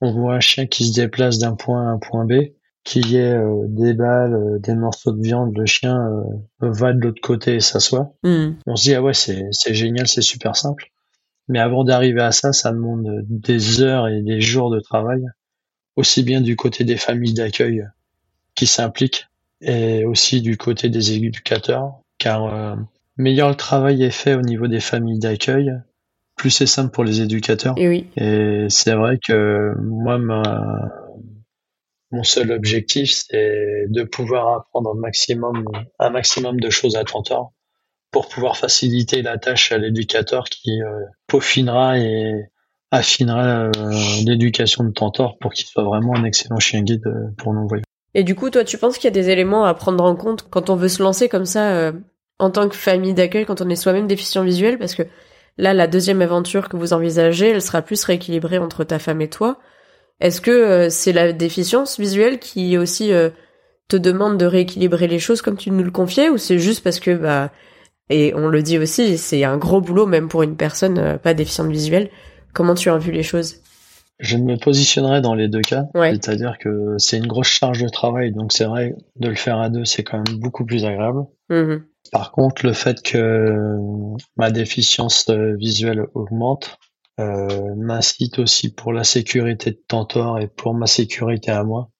on 0.00 0.12
voit 0.12 0.34
un 0.34 0.40
chien 0.40 0.66
qui 0.66 0.84
se 0.86 0.94
déplace 0.94 1.38
d'un 1.38 1.54
point 1.54 1.86
à 1.86 1.90
un 1.92 1.98
point 1.98 2.24
B, 2.24 2.32
qu'il 2.82 3.08
y 3.10 3.16
ait 3.16 3.34
euh, 3.36 3.66
des 3.68 3.92
balles, 3.94 4.34
euh, 4.34 4.58
des 4.58 4.74
morceaux 4.74 5.12
de 5.12 5.22
viande, 5.22 5.56
le 5.56 5.66
chien 5.66 5.96
euh, 5.96 6.22
va 6.60 6.92
de 6.92 6.98
l'autre 7.00 7.20
côté 7.20 7.56
et 7.56 7.60
s'assoit. 7.60 8.14
Mhm. 8.24 8.56
On 8.66 8.74
se 8.76 8.84
dit 8.84 8.94
ah 8.94 9.02
ouais 9.02 9.14
c'est 9.14 9.44
c'est 9.52 9.74
génial, 9.74 10.08
c'est 10.08 10.22
super 10.22 10.56
simple. 10.56 10.86
Mais 11.46 11.58
avant 11.58 11.84
d'arriver 11.84 12.22
à 12.22 12.32
ça, 12.32 12.52
ça 12.52 12.72
demande 12.72 13.06
des 13.28 13.82
heures 13.82 14.08
et 14.08 14.22
des 14.22 14.40
jours 14.40 14.70
de 14.70 14.80
travail, 14.80 15.22
aussi 15.96 16.22
bien 16.22 16.40
du 16.40 16.56
côté 16.56 16.84
des 16.84 16.96
familles 16.96 17.34
d'accueil 17.34 17.84
qui 18.54 18.66
s'impliquent 18.66 19.28
et 19.60 20.04
aussi 20.04 20.40
du 20.40 20.56
côté 20.56 20.88
des 20.88 21.12
éducateurs, 21.12 22.00
car 22.18 22.46
euh, 22.46 22.76
meilleur 23.16 23.48
le 23.48 23.54
travail 23.54 24.02
est 24.02 24.10
fait 24.10 24.34
au 24.34 24.42
niveau 24.42 24.68
des 24.68 24.80
familles 24.80 25.18
d'accueil, 25.18 25.72
plus 26.36 26.50
c'est 26.50 26.66
simple 26.66 26.90
pour 26.90 27.04
les 27.04 27.20
éducateurs. 27.20 27.74
Et 27.76 27.88
oui. 27.88 28.06
Et 28.16 28.66
c'est 28.70 28.94
vrai 28.94 29.18
que 29.18 29.74
moi, 29.78 30.18
ma, 30.18 30.90
mon 32.10 32.24
seul 32.24 32.50
objectif, 32.52 33.10
c'est 33.10 33.86
de 33.88 34.02
pouvoir 34.02 34.56
apprendre 34.56 34.94
un 34.96 34.98
maximum, 34.98 35.64
un 35.98 36.10
maximum 36.10 36.58
de 36.58 36.70
choses 36.70 36.96
à 36.96 37.04
Tentor 37.04 37.52
pour 38.10 38.28
pouvoir 38.28 38.56
faciliter 38.56 39.22
la 39.22 39.38
tâche 39.38 39.70
à 39.70 39.78
l'éducateur 39.78 40.44
qui 40.44 40.82
euh, 40.82 41.04
peaufinera 41.28 41.98
et 41.98 42.50
affinera 42.90 43.44
euh, 43.44 43.70
l'éducation 44.24 44.84
de 44.84 44.90
Tentor 44.90 45.38
pour 45.38 45.52
qu'il 45.52 45.66
soit 45.66 45.84
vraiment 45.84 46.16
un 46.16 46.24
excellent 46.24 46.58
chien 46.58 46.82
guide 46.82 47.06
euh, 47.06 47.30
pour 47.38 47.54
nos 47.54 47.66
voyous. 47.66 47.84
Et 48.14 48.24
du 48.24 48.34
coup, 48.34 48.50
toi, 48.50 48.64
tu 48.64 48.78
penses 48.78 48.96
qu'il 48.96 49.04
y 49.04 49.08
a 49.08 49.22
des 49.22 49.30
éléments 49.30 49.64
à 49.64 49.74
prendre 49.74 50.02
en 50.02 50.16
compte 50.16 50.46
quand 50.50 50.70
on 50.70 50.76
veut 50.76 50.88
se 50.88 51.02
lancer 51.02 51.28
comme 51.28 51.46
ça 51.46 51.70
euh, 51.70 51.92
en 52.40 52.50
tant 52.50 52.68
que 52.68 52.74
famille 52.74 53.14
d'accueil, 53.14 53.46
quand 53.46 53.60
on 53.60 53.68
est 53.68 53.76
soi-même 53.76 54.08
déficient 54.08 54.42
visuel? 54.42 54.78
Parce 54.78 54.96
que 54.96 55.04
là, 55.58 55.72
la 55.74 55.86
deuxième 55.86 56.20
aventure 56.20 56.68
que 56.68 56.76
vous 56.76 56.92
envisagez, 56.92 57.50
elle 57.50 57.62
sera 57.62 57.82
plus 57.82 58.02
rééquilibrée 58.02 58.58
entre 58.58 58.82
ta 58.82 58.98
femme 58.98 59.20
et 59.20 59.28
toi. 59.28 59.60
Est-ce 60.18 60.40
que 60.40 60.88
c'est 60.90 61.12
la 61.12 61.32
déficience 61.32 61.98
visuelle 61.98 62.40
qui 62.40 62.76
aussi 62.76 63.10
te 63.88 63.96
demande 63.96 64.36
de 64.36 64.44
rééquilibrer 64.44 65.06
les 65.06 65.18
choses 65.18 65.40
comme 65.40 65.56
tu 65.56 65.70
nous 65.70 65.82
le 65.82 65.90
confiais 65.90 66.28
ou 66.28 66.36
c'est 66.36 66.58
juste 66.58 66.84
parce 66.84 67.00
que 67.00 67.12
bah 67.12 67.50
et 68.10 68.34
on 68.34 68.48
le 68.48 68.62
dit 68.62 68.76
aussi, 68.76 69.16
c'est 69.16 69.44
un 69.44 69.56
gros 69.56 69.80
boulot 69.80 70.04
même 70.04 70.28
pour 70.28 70.42
une 70.42 70.56
personne 70.56 71.18
pas 71.22 71.32
déficiente 71.32 71.70
visuelle. 71.70 72.10
Comment 72.52 72.74
tu 72.74 72.90
as 72.90 72.98
vu 72.98 73.12
les 73.12 73.22
choses? 73.22 73.56
Je 74.18 74.36
me 74.36 74.56
positionnerai 74.56 75.22
dans 75.22 75.34
les 75.34 75.48
deux 75.48 75.62
cas, 75.62 75.84
Ouais. 75.94 76.10
c'est-à-dire 76.12 76.58
que 76.58 76.96
c'est 76.98 77.16
une 77.16 77.26
grosse 77.26 77.46
charge 77.48 77.82
de 77.82 77.88
travail, 77.88 78.32
donc 78.32 78.52
c'est 78.52 78.66
vrai 78.66 78.94
de 79.16 79.28
le 79.28 79.34
faire 79.34 79.58
à 79.58 79.70
deux, 79.70 79.86
c'est 79.86 80.02
quand 80.04 80.18
même 80.18 80.38
beaucoup 80.38 80.66
plus 80.66 80.84
agréable. 80.84 81.20
Mhm. 81.48 81.84
Par 82.12 82.32
contre, 82.32 82.66
le 82.66 82.72
fait 82.74 83.02
que 83.02 83.56
ma 84.36 84.50
déficience 84.50 85.26
euh, 85.30 85.54
visuelle 85.56 86.04
augmente 86.14 86.76
euh, 87.18 87.74
m'incite 87.76 88.38
aussi 88.38 88.72
pour 88.74 88.92
la 88.92 89.04
sécurité 89.04 89.70
de 89.72 89.80
Tantor 89.88 90.38
et 90.38 90.48
pour 90.48 90.74
ma 90.74 90.86
sécurité 90.86 91.50
à 91.50 91.64
moi 91.64 91.90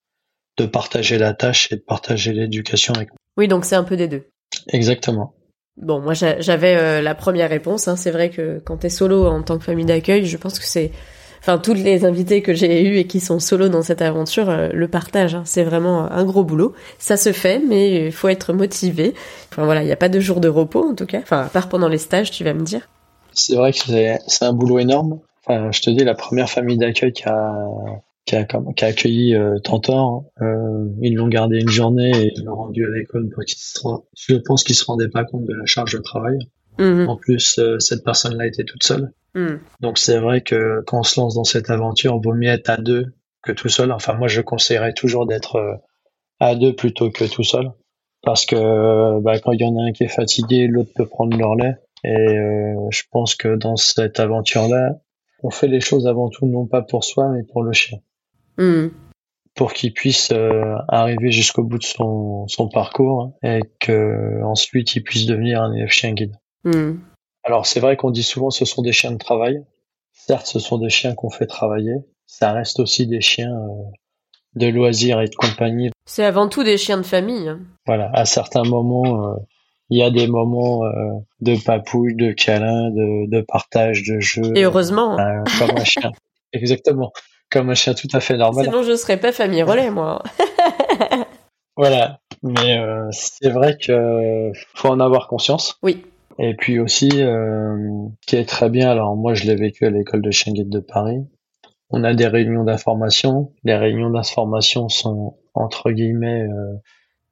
de 0.58 0.66
partager 0.66 1.16
la 1.18 1.32
tâche 1.32 1.70
et 1.72 1.76
de 1.76 1.80
partager 1.82 2.32
l'éducation 2.32 2.92
avec 2.94 3.08
moi. 3.10 3.16
Oui, 3.38 3.48
donc 3.48 3.64
c'est 3.64 3.76
un 3.76 3.84
peu 3.84 3.96
des 3.96 4.08
deux. 4.08 4.24
Exactement. 4.68 5.34
Bon, 5.80 6.00
moi 6.00 6.14
j'a- 6.14 6.40
j'avais 6.40 6.76
euh, 6.76 7.02
la 7.02 7.14
première 7.14 7.48
réponse. 7.50 7.88
Hein. 7.88 7.96
C'est 7.96 8.10
vrai 8.10 8.30
que 8.30 8.60
quand 8.64 8.76
t'es 8.78 8.88
solo 8.90 9.26
en 9.26 9.42
tant 9.42 9.58
que 9.58 9.64
famille 9.64 9.84
d'accueil, 9.86 10.26
je 10.26 10.36
pense 10.36 10.58
que 10.58 10.64
c'est, 10.66 10.90
enfin 11.40 11.56
toutes 11.58 11.78
les 11.78 12.04
invités 12.04 12.42
que 12.42 12.52
j'ai 12.54 12.82
eus 12.84 12.96
et 12.98 13.06
qui 13.06 13.18
sont 13.20 13.38
solo 13.40 13.68
dans 13.68 13.82
cette 13.82 14.02
aventure 14.02 14.50
euh, 14.50 14.68
le 14.72 14.88
partagent. 14.88 15.34
hein. 15.36 15.42
C'est 15.46 15.64
vraiment 15.64 16.10
un 16.12 16.24
gros 16.24 16.44
boulot. 16.44 16.74
Ça 16.98 17.16
se 17.16 17.32
fait, 17.32 17.60
mais 17.66 18.06
il 18.06 18.12
faut 18.12 18.28
être 18.28 18.52
motivé. 18.52 19.14
Enfin 19.50 19.64
voilà, 19.64 19.82
il 19.82 19.86
n'y 19.86 19.92
a 19.92 19.96
pas 19.96 20.08
de 20.10 20.20
jour 20.20 20.40
de 20.40 20.48
repos 20.48 20.84
en 20.90 20.94
tout 20.94 21.06
cas. 21.06 21.20
Enfin 21.22 21.40
à 21.42 21.48
part 21.48 21.68
pendant 21.68 21.88
les 21.88 21.98
stages, 21.98 22.30
tu 22.30 22.44
vas 22.44 22.52
me 22.52 22.62
dire. 22.62 22.88
C'est 23.32 23.56
vrai 23.56 23.72
que 23.72 23.78
c'est 24.26 24.44
un 24.44 24.52
boulot 24.52 24.78
énorme. 24.80 25.18
Enfin, 25.46 25.70
je 25.72 25.80
te 25.80 25.88
dis, 25.88 26.04
la 26.04 26.14
première 26.14 26.50
famille 26.50 26.76
d'accueil 26.76 27.12
qui 27.12 27.24
a, 27.24 27.54
qui 28.30 28.36
a, 28.36 28.44
comme- 28.44 28.72
qui 28.74 28.84
a 28.84 28.88
accueilli 28.88 29.34
euh, 29.34 29.58
Tantor, 29.58 30.24
euh, 30.40 30.86
ils 31.02 31.14
l'ont 31.16 31.26
gardé 31.28 31.58
une 31.60 31.68
journée 31.68 32.10
et 32.16 32.32
ils 32.36 32.44
l'ont 32.44 32.54
rendu 32.54 32.86
à 32.86 32.90
l'école 32.90 33.28
pour 33.28 33.44
qu'il 33.44 33.58
se 33.58 33.80
rend- 33.80 34.04
Je 34.16 34.36
pense 34.36 34.62
qu'ils 34.62 34.76
se 34.76 34.84
rendaient 34.84 35.08
pas 35.08 35.24
compte 35.24 35.44
de 35.46 35.54
la 35.54 35.66
charge 35.66 35.94
de 35.94 35.98
travail. 35.98 36.38
Mhm. 36.78 37.08
En 37.08 37.16
plus, 37.16 37.58
euh, 37.58 37.78
cette 37.80 38.04
personne-là 38.04 38.46
était 38.46 38.62
toute 38.64 38.84
seule. 38.84 39.12
Mhm. 39.34 39.58
Donc 39.80 39.98
c'est 39.98 40.18
vrai 40.18 40.42
que 40.42 40.80
quand 40.86 41.00
on 41.00 41.02
se 41.02 41.18
lance 41.20 41.34
dans 41.34 41.44
cette 41.44 41.70
aventure, 41.70 42.20
vaut 42.20 42.34
mieux 42.34 42.50
être 42.50 42.70
à 42.70 42.76
deux 42.76 43.06
que 43.42 43.50
tout 43.52 43.68
seul. 43.68 43.90
Enfin, 43.90 44.14
moi, 44.14 44.28
je 44.28 44.40
conseillerais 44.42 44.92
toujours 44.94 45.26
d'être 45.26 45.56
euh, 45.56 45.74
à 46.38 46.54
deux 46.54 46.74
plutôt 46.74 47.10
que 47.10 47.24
tout 47.24 47.42
seul. 47.44 47.72
Parce 48.22 48.46
que 48.46 49.18
bah, 49.20 49.38
quand 49.40 49.52
il 49.52 49.60
y 49.60 49.64
en 49.64 49.76
a 49.78 49.82
un 49.88 49.92
qui 49.92 50.04
est 50.04 50.08
fatigué, 50.08 50.68
l'autre 50.68 50.90
peut 50.94 51.06
prendre 51.06 51.36
le 51.36 51.44
relais. 51.44 51.74
Et 52.04 52.36
je 52.90 53.02
pense 53.10 53.34
que 53.34 53.56
dans 53.56 53.76
cette 53.76 54.20
aventure-là, 54.20 55.00
on 55.42 55.50
fait 55.50 55.68
les 55.68 55.80
choses 55.80 56.06
avant 56.06 56.28
tout 56.28 56.46
non 56.46 56.66
pas 56.66 56.82
pour 56.82 57.02
soi, 57.02 57.28
mais 57.30 57.42
pour 57.44 57.62
le 57.62 57.72
chien. 57.72 57.98
Mhm. 58.60 58.92
Pour 59.56 59.72
qu'il 59.72 59.92
puisse 59.92 60.30
euh, 60.32 60.76
arriver 60.88 61.32
jusqu'au 61.32 61.64
bout 61.64 61.78
de 61.78 61.84
son, 61.84 62.46
son 62.46 62.68
parcours 62.68 63.32
et 63.42 63.60
que 63.80 64.42
ensuite 64.44 64.94
il 64.94 65.02
puisse 65.02 65.26
devenir 65.26 65.60
un 65.60 65.72
élève 65.74 65.88
chien 65.88 66.12
guide. 66.12 66.36
Mhm. 66.64 67.00
Alors 67.42 67.66
c'est 67.66 67.80
vrai 67.80 67.96
qu'on 67.96 68.10
dit 68.10 68.22
souvent 68.22 68.50
ce 68.50 68.64
sont 68.64 68.82
des 68.82 68.92
chiens 68.92 69.10
de 69.12 69.18
travail. 69.18 69.64
Certes, 70.12 70.46
ce 70.46 70.58
sont 70.58 70.78
des 70.78 70.90
chiens 70.90 71.14
qu'on 71.14 71.30
fait 71.30 71.46
travailler. 71.46 71.94
Ça 72.26 72.52
reste 72.52 72.78
aussi 72.78 73.06
des 73.06 73.20
chiens 73.20 73.50
euh, 73.52 73.90
de 74.54 74.66
loisirs 74.68 75.20
et 75.20 75.28
de 75.28 75.34
compagnie. 75.34 75.90
C'est 76.04 76.24
avant 76.24 76.48
tout 76.48 76.62
des 76.62 76.76
chiens 76.76 76.98
de 76.98 77.02
famille. 77.02 77.48
hein. 77.48 77.60
Voilà, 77.86 78.10
à 78.12 78.24
certains 78.24 78.64
moments, 78.64 79.30
euh, 79.32 79.36
il 79.88 79.98
y 79.98 80.02
a 80.02 80.10
des 80.10 80.26
moments 80.26 80.84
euh, 80.84 80.90
de 81.40 81.56
papouille, 81.64 82.14
de 82.14 82.32
câlin, 82.32 82.90
de, 82.90 83.28
de 83.30 83.40
partage, 83.40 84.04
de 84.04 84.20
jeu. 84.20 84.56
Et 84.56 84.64
heureusement. 84.64 85.18
Euh, 85.18 85.42
comme 85.58 85.76
un 85.76 85.84
chien. 85.84 86.12
Exactement. 86.52 87.12
Comme 87.50 87.70
un 87.70 87.74
chien 87.74 87.94
tout 87.94 88.08
à 88.12 88.20
fait 88.20 88.36
normal. 88.36 88.64
Sinon 88.64 88.82
je 88.82 88.94
serais 88.96 89.18
pas 89.18 89.32
famille 89.32 89.62
relais 89.62 89.90
moi. 89.90 90.22
Voilà. 91.76 92.20
Mais 92.42 92.78
euh, 92.78 93.08
c'est 93.10 93.48
vrai 93.48 93.78
que 93.78 94.52
faut 94.74 94.88
en 94.88 95.00
avoir 95.00 95.28
conscience. 95.28 95.78
Oui. 95.82 96.04
Et 96.38 96.54
puis 96.54 96.78
aussi, 96.78 97.08
euh, 97.22 97.74
ce 98.20 98.26
qui 98.26 98.36
est 98.36 98.44
très 98.44 98.68
bien, 98.68 98.90
alors 98.90 99.16
moi 99.16 99.32
je 99.32 99.44
l'ai 99.44 99.56
vécu 99.56 99.86
à 99.86 99.90
l'école 99.90 100.20
de 100.20 100.30
chien 100.30 100.52
guide 100.52 100.68
de 100.68 100.80
Paris, 100.80 101.20
on 101.88 102.04
a 102.04 102.12
des 102.12 102.26
réunions 102.26 102.64
d'information. 102.64 103.52
Les 103.64 103.76
réunions 103.76 104.10
d'information 104.10 104.90
sont 104.90 105.38
entre 105.54 105.90
guillemets, 105.90 106.42
euh, 106.42 106.76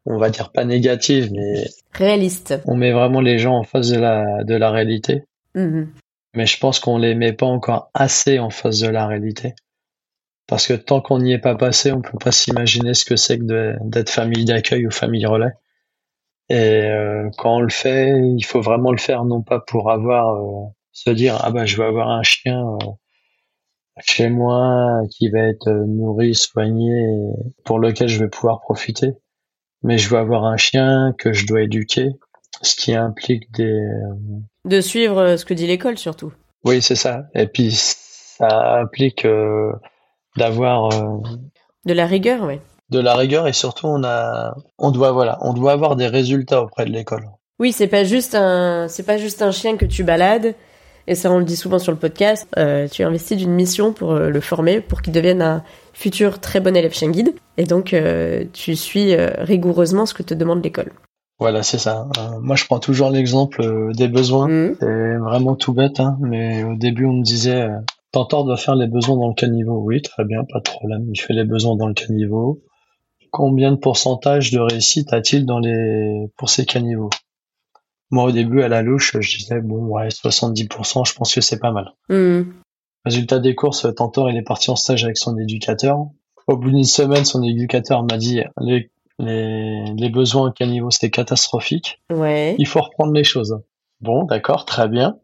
on 0.07 0.17
va 0.17 0.31
dire 0.31 0.51
pas 0.51 0.65
négatives, 0.65 1.31
mais 1.33 1.65
Réaliste. 1.93 2.61
on 2.67 2.75
met 2.75 2.93
vraiment 2.93 3.21
les 3.21 3.39
gens 3.39 3.55
en 3.55 3.65
face 3.65 3.91
de 3.91 3.99
la, 3.99 4.45
de 4.45 4.55
la 4.55 4.71
réalité. 4.71 5.25
Mhm. 5.55 5.93
Mais 6.35 6.47
je 6.47 6.59
pense 6.59 6.81
qu'on 6.81 6.97
les 6.97 7.15
met 7.15 7.35
pas 7.35 7.47
encore 7.47 7.91
assez 7.93 8.39
en 8.39 8.49
face 8.49 8.81
de 8.81 8.89
la 8.89 9.07
réalité. 9.07 9.55
Parce 10.49 10.67
que 10.67 10.73
tant 10.73 11.03
qu'on 11.03 11.19
n'y 11.19 11.33
est 11.33 11.39
pas 11.39 11.55
passé, 11.55 11.93
on 11.93 12.01
peut 12.01 12.19
pas 12.19 12.33
s'imaginer 12.33 12.95
ce 12.95 13.05
que 13.05 13.17
c'est 13.17 13.39
que 13.39 13.77
d'être 13.85 14.09
famille 14.09 14.47
d'accueil 14.47 14.87
ou 14.87 14.91
famille 14.91 15.27
relais. 15.27 15.53
Et 16.49 16.87
euh, 16.87 17.29
quand 17.37 17.57
on 17.57 17.61
le 17.61 17.69
fait, 17.69 18.15
il 18.19 18.43
faut 18.43 18.63
vraiment 18.63 18.91
le 18.91 18.99
faire 18.99 19.25
non 19.25 19.43
pas 19.43 19.61
pour 19.61 19.91
avoir 19.91 20.37
euh, 20.37 20.71
se 20.93 21.11
dire 21.11 21.39
ah 21.43 21.51
bah 21.51 21.67
je 21.67 21.77
vais 21.77 21.85
avoir 21.85 22.09
un 22.09 22.23
chien 22.23 22.59
euh, 22.59 22.87
chez 24.01 24.31
moi 24.31 25.03
qui 25.11 25.29
va 25.29 25.41
être 25.41 25.71
nourri, 25.71 26.35
soigné, 26.35 27.07
pour 27.67 27.79
lequel 27.79 28.09
je 28.09 28.19
vais 28.19 28.31
pouvoir 28.31 28.61
profiter, 28.61 29.13
mais 29.83 29.99
je 29.99 30.09
veux 30.09 30.19
avoir 30.19 30.45
un 30.45 30.57
chien 30.57 31.15
que 31.19 31.35
je 31.35 31.47
dois 31.47 31.61
éduquer, 31.61 32.09
ce 32.63 32.75
qui 32.75 32.95
implique 32.95 33.53
des 33.53 33.83
De 34.65 34.81
suivre 34.81 35.37
ce 35.37 35.45
que 35.45 35.53
dit 35.53 35.67
l'école 35.67 35.99
surtout. 35.99 36.33
oui, 36.65 36.81
c'est 36.81 36.97
ça. 36.97 37.25
Et 37.35 37.49
puis 37.49 37.73
ça 37.73 38.79
implique 38.79 39.27
d'avoir 40.37 40.93
euh, 40.93 41.19
De 41.87 41.93
la 41.95 42.07
rigueur, 42.07 42.43
ouais. 42.45 42.61
de 42.91 43.01
la 43.01 43.15
rigueur 43.15 43.47
et 43.49 43.53
surtout 43.53 43.87
on 43.87 44.03
a 44.05 44.55
on 44.79 44.91
doit 44.91 45.13
voilà, 45.13 45.39
on 45.43 45.53
doit 45.53 45.73
avoir 45.73 45.97
des 45.97 46.07
résultats 46.07 46.63
auprès 46.63 46.85
de 46.85 46.91
l'école. 46.91 47.27
Oui, 47.59 47.73
c'est 47.73 47.89
pas 47.89 48.05
juste 48.05 48.35
un, 48.35 48.87
c'est 48.89 49.03
pas 49.03 49.17
juste 49.19 49.43
un 49.43 49.51
chien 49.51 49.77
que 49.77 49.85
tu 49.87 50.05
balades. 50.05 50.55
Et 51.11 51.15
ça, 51.15 51.33
on 51.33 51.39
le 51.39 51.45
dit 51.45 51.57
souvent 51.57 51.79
sur 51.79 51.91
le 51.91 51.97
podcast. 51.99 52.47
euh, 52.59 52.87
tu 52.87 53.03
investis 53.03 53.37
d'une 53.37 53.53
mission 53.53 53.95
pour 53.95 54.13
euh, 54.13 54.29
le 54.29 54.41
former, 54.41 54.83
pour 54.83 55.01
qu'il 55.01 55.13
devienne 55.15 55.41
un 55.41 55.65
futur 55.95 56.39
très 56.39 56.61
bon 56.61 56.77
élève 56.77 56.93
chien 56.93 57.11
guide. 57.11 57.35
Et 57.57 57.65
donc, 57.65 57.95
euh, 57.95 58.45
tu 58.53 58.77
suis 58.77 59.17
rigoureusement 59.17 60.05
ce 60.05 60.13
que 60.13 60.23
te 60.23 60.35
demande 60.35 60.63
l'école. 60.63 60.93
Voilà, 61.41 61.63
c'est 61.63 61.79
ça. 61.79 62.07
Euh, 62.19 62.39
moi 62.41 62.57
je 62.57 62.65
prends 62.67 62.79
toujours 62.81 63.11
l'exemple 63.11 63.93
des 63.95 64.09
besoins. 64.09 64.49
Mhm. 64.49 64.77
C'est 64.81 65.17
vraiment 65.17 65.55
tout 65.57 65.73
bête 65.73 65.99
hein, 66.01 66.17
mais 66.21 66.63
au 66.65 66.75
début 66.75 67.07
on 67.07 67.13
me 67.15 67.23
disait 67.23 67.69
Tantor 68.19 68.45
doit 68.45 68.57
faire 68.57 68.75
les 68.75 68.89
besoins 68.89 69.17
dans 69.17 69.29
le 69.29 69.35
caniveau. 69.35 69.81
Oui, 69.81 70.03
très 70.03 70.25
bien, 70.25 70.43
pas 70.43 70.59
de 70.59 70.65
problème. 70.65 71.07
Il 71.15 71.21
fait 71.21 71.35
les 71.35 71.45
besoins 71.45 71.77
dans 71.77 71.87
le 71.87 71.95
caniveau. 71.95 72.65
Combien 73.31 73.71
de 73.71 73.77
pourcentage 73.77 74.51
de 74.51 74.59
réussite 74.59 75.13
a-t-il 75.13 75.47
dans 75.47 75.61
les 75.61 76.27
pour 76.37 76.51
ces 76.51 76.67
caniveaux? 76.67 77.11
Moi, 78.11 78.25
au 78.25 78.33
début, 78.33 78.63
à 78.63 78.69
la 78.69 78.83
louche, 78.83 79.17
je 79.21 79.39
disais, 79.39 79.61
bon, 79.61 79.87
ouais, 79.87 80.09
70%, 80.09 81.09
je 81.09 81.15
pense 81.15 81.33
que 81.33 81.41
c'est 81.41 81.61
pas 81.61 81.71
mal. 81.71 81.93
Hmm. 82.09 82.43
Résultat 83.05 83.39
des 83.39 83.55
courses, 83.55 83.87
Tantor, 83.95 84.29
il 84.31 84.37
est 84.37 84.43
parti 84.43 84.73
en 84.73 84.77
stage 84.77 85.05
avec 85.05 85.17
son 85.17 85.39
éducateur. 85.39 85.99
Au 86.49 86.57
bout 86.57 86.73
d'une 86.73 86.83
semaine, 86.83 87.25
son 87.25 87.45
éducateur 87.45 88.03
m'a 88.03 88.17
dit, 88.17 88.43
les, 88.61 88.91
les, 89.21 89.85
les 89.97 90.09
besoins 90.09 90.49
au 90.49 90.51
caniveau, 90.51 90.91
c'était 90.91 91.11
catastrophique. 91.11 92.03
Ouais. 92.11 92.57
Il 92.59 92.67
faut 92.67 92.81
reprendre 92.81 93.13
les 93.13 93.23
choses. 93.23 93.61
Bon, 94.01 94.25
d'accord, 94.25 94.65
très 94.65 94.89
bien. 94.89 95.19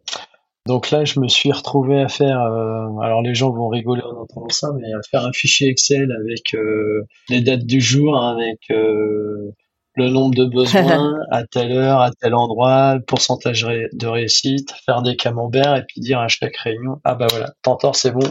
Donc 0.67 0.91
là, 0.91 1.05
je 1.05 1.21
me 1.21 1.29
suis 1.29 1.53
retrouvé 1.53 2.01
à 2.01 2.09
faire, 2.09 2.41
euh, 2.41 2.99
alors 3.03 3.21
les 3.21 3.35
gens 3.35 3.51
vont 3.51 3.69
rigoler 3.69 4.01
en 4.03 4.23
entendant 4.23 4.49
ça, 4.49 4.71
mais 4.75 4.91
à 4.95 5.03
faire 5.11 5.27
un 5.27 5.33
fichier 5.33 5.69
Excel 5.69 6.11
avec 6.11 6.55
euh, 6.55 7.07
les 7.29 7.43
dates 7.43 7.67
du 7.67 7.83
jour, 7.83 8.19
avec 8.19 8.61
euh, 8.71 9.53
le 9.95 10.09
nombre 10.09 10.35
de 10.35 10.47
besoins 10.47 11.17
à 11.31 11.45
telle 11.45 11.73
heure, 11.73 12.01
à 12.01 12.13
tel 12.13 12.35
endroit, 12.35 12.95
le 12.95 13.03
pourcentage 13.03 13.67
de 13.93 14.07
réussite, 14.07 14.73
faire 14.87 15.03
des 15.03 15.17
camemberts 15.17 15.77
et 15.77 15.83
puis 15.87 16.01
dire 16.01 16.21
à 16.21 16.29
chaque 16.29 16.57
réunion, 16.57 16.99
ah 17.05 17.15
bah 17.15 17.27
voilà, 17.29 17.53
Tantor 17.61 17.95
c'est 17.95 18.13
bon. 18.13 18.27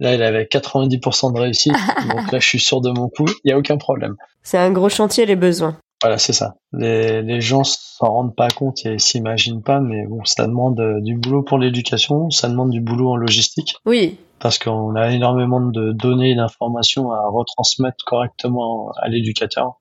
Là, 0.00 0.16
il 0.16 0.22
avait 0.24 0.48
90% 0.50 1.32
de 1.32 1.38
réussite, 1.38 1.74
donc 2.08 2.32
là, 2.32 2.40
je 2.40 2.46
suis 2.46 2.58
sûr 2.58 2.80
de 2.80 2.90
mon 2.90 3.08
coup, 3.08 3.28
il 3.44 3.48
n'y 3.48 3.52
a 3.52 3.58
aucun 3.58 3.76
problème. 3.76 4.16
C'est 4.42 4.58
un 4.58 4.72
gros 4.72 4.88
chantier, 4.88 5.26
les 5.26 5.36
besoins. 5.36 5.78
Voilà, 6.02 6.18
c'est 6.18 6.32
ça. 6.32 6.56
Les, 6.72 7.22
les 7.22 7.40
gens 7.40 7.62
s'en 7.64 8.10
rendent 8.12 8.34
pas 8.36 8.48
compte 8.48 8.84
et 8.84 8.98
s'imaginent 8.98 9.62
pas, 9.62 9.80
mais 9.80 10.04
bon, 10.06 10.24
ça 10.24 10.46
demande 10.46 10.78
euh, 10.80 11.00
du 11.00 11.16
boulot 11.16 11.42
pour 11.42 11.58
l'éducation, 11.58 12.28
ça 12.30 12.48
demande 12.48 12.70
du 12.70 12.80
boulot 12.80 13.10
en 13.12 13.16
logistique, 13.16 13.76
Oui. 13.86 14.18
parce 14.40 14.58
qu'on 14.58 14.96
a 14.96 15.10
énormément 15.12 15.60
de 15.60 15.92
données 15.92 16.30
et 16.32 16.34
d'informations 16.34 17.12
à 17.12 17.22
retransmettre 17.28 18.04
correctement 18.04 18.90
à 19.00 19.08
l'éducateur. 19.08 19.80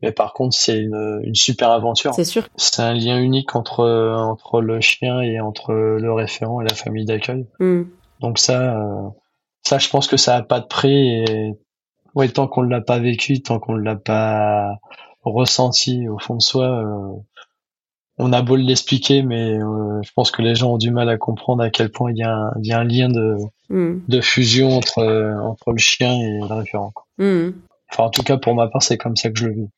Mais 0.00 0.10
par 0.10 0.32
contre, 0.32 0.56
c'est 0.56 0.78
une, 0.80 1.20
une 1.22 1.34
super 1.34 1.70
aventure. 1.70 2.12
C'est 2.14 2.24
sûr. 2.24 2.48
C'est 2.56 2.80
un 2.82 2.92
lien 2.94 3.20
unique 3.20 3.54
entre 3.54 3.84
entre 4.18 4.60
le 4.60 4.80
chien 4.80 5.20
et 5.20 5.38
entre 5.38 5.72
le 5.72 6.12
référent 6.12 6.60
et 6.60 6.64
la 6.64 6.74
famille 6.74 7.04
d'accueil. 7.04 7.46
Hmm. 7.60 7.82
Donc 8.20 8.38
ça, 8.38 8.74
euh, 8.76 9.08
ça, 9.62 9.78
je 9.78 9.88
pense 9.88 10.08
que 10.08 10.16
ça 10.16 10.34
a 10.34 10.42
pas 10.42 10.58
de 10.58 10.66
prix. 10.66 11.20
Et 11.22 11.52
ouais, 12.16 12.28
tant 12.30 12.48
qu'on 12.48 12.62
l'a 12.62 12.80
pas 12.80 12.98
vécu, 12.98 13.42
tant 13.42 13.60
qu'on 13.60 13.76
l'a 13.76 13.94
pas 13.94 14.72
ressenti 15.24 16.08
au 16.08 16.18
fond 16.18 16.36
de 16.36 16.42
soi, 16.42 16.66
euh, 16.66 17.12
on 18.18 18.32
a 18.32 18.42
beau 18.42 18.56
l'expliquer, 18.56 19.22
mais 19.22 19.58
euh, 19.58 20.00
je 20.02 20.10
pense 20.14 20.30
que 20.30 20.42
les 20.42 20.54
gens 20.54 20.74
ont 20.74 20.78
du 20.78 20.90
mal 20.90 21.08
à 21.08 21.16
comprendre 21.16 21.62
à 21.62 21.70
quel 21.70 21.90
point 21.90 22.10
il 22.10 22.18
y 22.18 22.22
a 22.22 22.34
un, 22.34 22.52
il 22.60 22.66
y 22.66 22.72
a 22.72 22.78
un 22.78 22.84
lien 22.84 23.08
de, 23.08 23.36
Hmm. 23.72 24.00
de 24.06 24.20
fusion 24.20 24.76
entre 24.76 24.98
euh, 24.98 25.34
entre 25.40 25.72
le 25.72 25.78
chien 25.78 26.12
et 26.12 26.40
le 26.40 26.54
référent. 26.54 26.92
Hmm. 27.16 27.52
Enfin, 27.90 28.04
en 28.04 28.10
tout 28.10 28.22
cas, 28.22 28.36
pour 28.36 28.54
ma 28.54 28.68
part, 28.68 28.82
c'est 28.82 28.98
comme 28.98 29.16
ça 29.16 29.30
que 29.30 29.38
je 29.38 29.46
le 29.46 29.54
vis. 29.54 29.68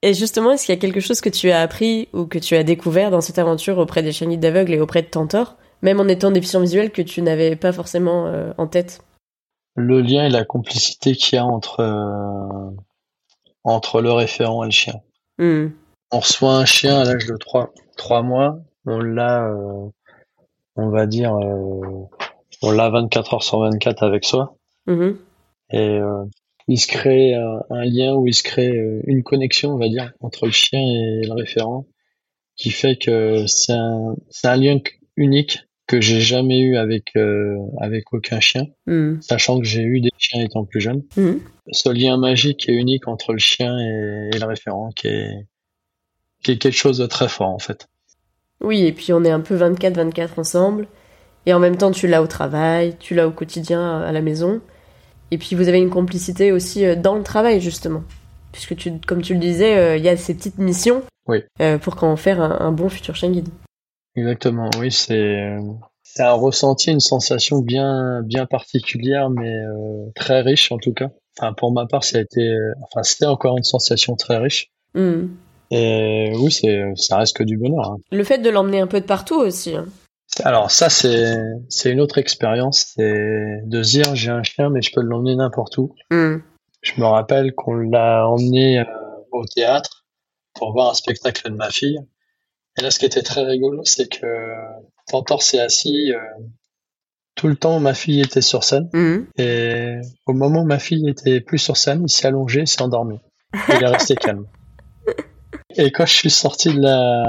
Et 0.00 0.14
justement, 0.14 0.52
est-ce 0.52 0.64
qu'il 0.64 0.74
y 0.74 0.78
a 0.78 0.80
quelque 0.80 1.00
chose 1.00 1.20
que 1.20 1.28
tu 1.28 1.50
as 1.50 1.60
appris 1.60 2.08
ou 2.14 2.24
que 2.24 2.38
tu 2.38 2.56
as 2.56 2.64
découvert 2.64 3.10
dans 3.10 3.20
cette 3.20 3.38
aventure 3.38 3.76
auprès 3.76 4.02
des 4.02 4.10
chiens 4.10 4.26
d'aveugles 4.38 4.72
et 4.72 4.80
auprès 4.80 5.02
de 5.02 5.06
Tantor, 5.06 5.56
même 5.82 6.00
en 6.00 6.08
étant 6.08 6.30
déficient 6.30 6.62
visuel 6.62 6.92
que 6.92 7.02
tu 7.02 7.20
n'avais 7.20 7.54
pas 7.54 7.72
forcément 7.72 8.26
euh, 8.26 8.52
en 8.56 8.66
tête? 8.66 9.02
Le 9.76 10.00
lien 10.00 10.24
et 10.24 10.30
la 10.30 10.46
complicité 10.46 11.14
qu'il 11.14 11.36
y 11.36 11.38
a 11.38 11.44
entre 11.44 11.80
euh, 11.80 12.70
entre 13.64 14.00
le 14.00 14.12
référent 14.12 14.62
et 14.62 14.66
le 14.66 14.72
chien. 14.72 15.00
Hmm. 15.38 15.68
on 16.10 16.18
reçoit 16.18 16.54
un 16.56 16.66
chien 16.66 17.00
à 17.00 17.04
l'âge 17.04 17.26
de 17.26 17.36
3, 17.36 17.72
trois 17.96 18.22
mois, 18.22 18.58
on 18.84 19.00
l'a, 19.00 19.46
euh, 19.46 19.88
on 20.76 20.90
va 20.90 21.06
dire, 21.06 21.34
euh, 21.34 22.06
on 22.60 22.70
l'a 22.70 22.90
24 22.90 23.34
heures 23.34 23.42
sur 23.42 23.60
24 23.60 24.02
avec 24.02 24.24
soi, 24.24 24.54
Mhm. 24.86 25.16
et 25.70 25.78
euh, 25.78 26.24
il 26.68 26.78
se 26.78 26.86
crée 26.86 27.34
un, 27.34 27.84
lien 27.84 28.14
où 28.14 28.26
il 28.26 28.34
se 28.34 28.42
crée 28.42 29.00
une 29.06 29.22
connexion, 29.22 29.70
on 29.72 29.78
va 29.78 29.88
dire, 29.88 30.12
entre 30.20 30.44
le 30.46 30.52
chien 30.52 30.80
et 30.80 31.22
le 31.26 31.32
référent, 31.32 31.86
qui 32.56 32.70
fait 32.70 32.96
que 32.96 33.46
c'est 33.46 33.72
un, 33.72 34.14
c'est 34.28 34.48
un 34.48 34.56
lien 34.56 34.78
unique 35.16 35.60
que 35.96 36.00
j'ai 36.00 36.20
jamais 36.20 36.60
eu 36.60 36.76
avec 36.76 37.10
euh, 37.16 37.56
avec 37.80 38.12
aucun 38.12 38.40
chien, 38.40 38.64
Hmm. 38.86 39.20
sachant 39.20 39.58
que 39.58 39.64
j'ai 39.66 39.82
eu 39.82 40.00
des 40.00 40.10
chiens 40.18 40.42
étant 40.42 40.64
plus 40.64 40.80
jeune. 40.80 41.02
Mhm. 41.16 41.40
Ce 41.70 41.88
lien 41.90 42.16
magique 42.16 42.68
et 42.68 42.72
unique 42.72 43.06
entre 43.08 43.32
le 43.32 43.38
chien 43.38 43.78
et, 43.78 44.30
et 44.34 44.38
le 44.38 44.46
référent, 44.46 44.90
qui 44.96 45.08
est 45.08 45.46
qui 46.42 46.52
est 46.52 46.56
quelque 46.58 46.74
chose 46.76 46.98
de 46.98 47.06
très 47.06 47.28
fort 47.28 47.50
en 47.50 47.58
fait. 47.58 47.86
Oui, 48.60 48.84
et 48.86 48.92
puis 48.92 49.12
on 49.12 49.22
est 49.24 49.30
un 49.30 49.40
peu 49.40 49.56
24-24 49.56 50.38
ensemble. 50.38 50.86
Et 51.46 51.52
en 51.52 51.58
même 51.58 51.76
temps, 51.76 51.90
tu 51.90 52.06
l'as 52.06 52.22
au 52.22 52.26
travail, 52.28 52.94
tu 53.00 53.14
l'as 53.16 53.26
au 53.26 53.32
quotidien 53.32 54.00
à 54.00 54.12
la 54.12 54.20
maison. 54.22 54.60
Et 55.32 55.38
puis 55.38 55.56
vous 55.56 55.68
avez 55.68 55.78
une 55.78 55.90
complicité 55.90 56.52
aussi 56.52 56.84
euh, 56.86 56.94
dans 56.94 57.16
le 57.16 57.22
travail, 57.24 57.60
justement. 57.60 58.04
Puisque, 58.52 58.76
tu, 58.76 58.92
comme 59.06 59.22
tu 59.22 59.34
le 59.34 59.40
disais, 59.40 59.76
euh, 59.76 59.96
il 59.96 60.04
y 60.04 60.08
a 60.08 60.16
ces 60.16 60.34
petites 60.34 60.58
missions 60.58 61.02
Oui. 61.26 61.38
euh, 61.60 61.78
pour 61.78 61.96
qu'en 61.96 62.14
faire 62.16 62.40
un, 62.40 62.60
un 62.60 62.70
bon 62.70 62.88
futur 62.88 63.16
chien 63.16 63.30
guide. 63.30 63.48
Exactement, 64.16 64.68
oui, 64.78 64.90
c'est 64.92 65.56
c'est 66.02 66.22
un 66.22 66.32
ressenti, 66.32 66.90
une 66.90 67.00
sensation 67.00 67.60
bien 67.60 68.20
bien 68.22 68.44
particulière, 68.46 69.30
mais 69.30 69.54
euh, 69.56 70.10
très 70.14 70.42
riche 70.42 70.70
en 70.72 70.78
tout 70.78 70.92
cas. 70.92 71.10
Enfin, 71.38 71.54
pour 71.54 71.72
ma 71.72 71.86
part, 71.86 72.04
ça 72.04 72.18
a 72.18 72.20
été, 72.20 72.54
enfin, 72.82 73.02
c'était 73.02 73.24
encore 73.26 73.56
une 73.56 73.64
sensation 73.64 74.16
très 74.16 74.36
riche. 74.36 74.70
Hmm. 74.94 75.28
Et 75.70 76.30
oui, 76.36 76.52
c'est 76.52 76.82
ça 76.96 77.16
reste 77.16 77.34
que 77.36 77.42
du 77.42 77.56
bonheur. 77.56 77.92
hein. 77.92 77.96
Le 78.10 78.22
fait 78.24 78.36
de 78.38 78.50
l'emmener 78.50 78.80
un 78.80 78.86
peu 78.86 79.00
de 79.00 79.06
partout 79.06 79.36
aussi. 79.40 79.74
hein. 79.74 79.86
Alors 80.44 80.70
ça, 80.70 80.90
c'est 80.90 81.34
c'est 81.70 81.90
une 81.90 82.00
autre 82.00 82.18
expérience, 82.18 82.92
c'est 82.94 83.60
de 83.64 83.80
dire 83.80 84.14
j'ai 84.14 84.30
un 84.30 84.42
chien, 84.42 84.68
mais 84.68 84.82
je 84.82 84.92
peux 84.92 85.00
l'emmener 85.00 85.36
n'importe 85.36 85.78
où. 85.78 85.94
Hmm. 86.10 86.38
Je 86.82 87.00
me 87.00 87.06
rappelle 87.06 87.54
qu'on 87.54 87.74
l'a 87.76 88.26
emmené 88.28 88.80
euh, 88.80 88.84
au 89.30 89.44
théâtre 89.46 90.04
pour 90.54 90.72
voir 90.72 90.90
un 90.90 90.94
spectacle 90.94 91.50
de 91.50 91.56
ma 91.56 91.70
fille. 91.70 91.98
Et 92.78 92.82
là, 92.82 92.90
ce 92.90 92.98
qui 92.98 93.06
était 93.06 93.22
très 93.22 93.42
rigolo, 93.44 93.82
c'est 93.84 94.08
que 94.08 94.26
Tantor 95.08 95.42
s'est 95.42 95.60
assis. 95.60 96.12
euh, 96.12 96.18
tout 97.34 97.48
le 97.48 97.56
temps, 97.56 97.80
ma 97.80 97.94
fille 97.94 98.20
était 98.20 98.42
sur 98.42 98.62
scène. 98.62 98.88
Hmm. 98.92 99.24
Et 99.38 99.96
au 100.26 100.32
moment 100.34 100.60
où 100.62 100.66
ma 100.66 100.78
fille 100.78 101.08
était 101.08 101.40
plus 101.40 101.58
sur 101.58 101.76
scène, 101.76 102.04
il 102.06 102.10
s'est 102.10 102.26
allongé, 102.26 102.60
il 102.60 102.68
s'est 102.68 102.82
endormi. 102.82 103.18
Il 103.68 103.82
est 103.82 103.86
resté 103.86 104.14
calme. 104.14 104.46
Et 105.76 105.90
quand 105.90 106.04
je 106.04 106.12
suis 106.12 106.30
sorti 106.30 106.74
de 106.74 106.80
la, 106.80 107.24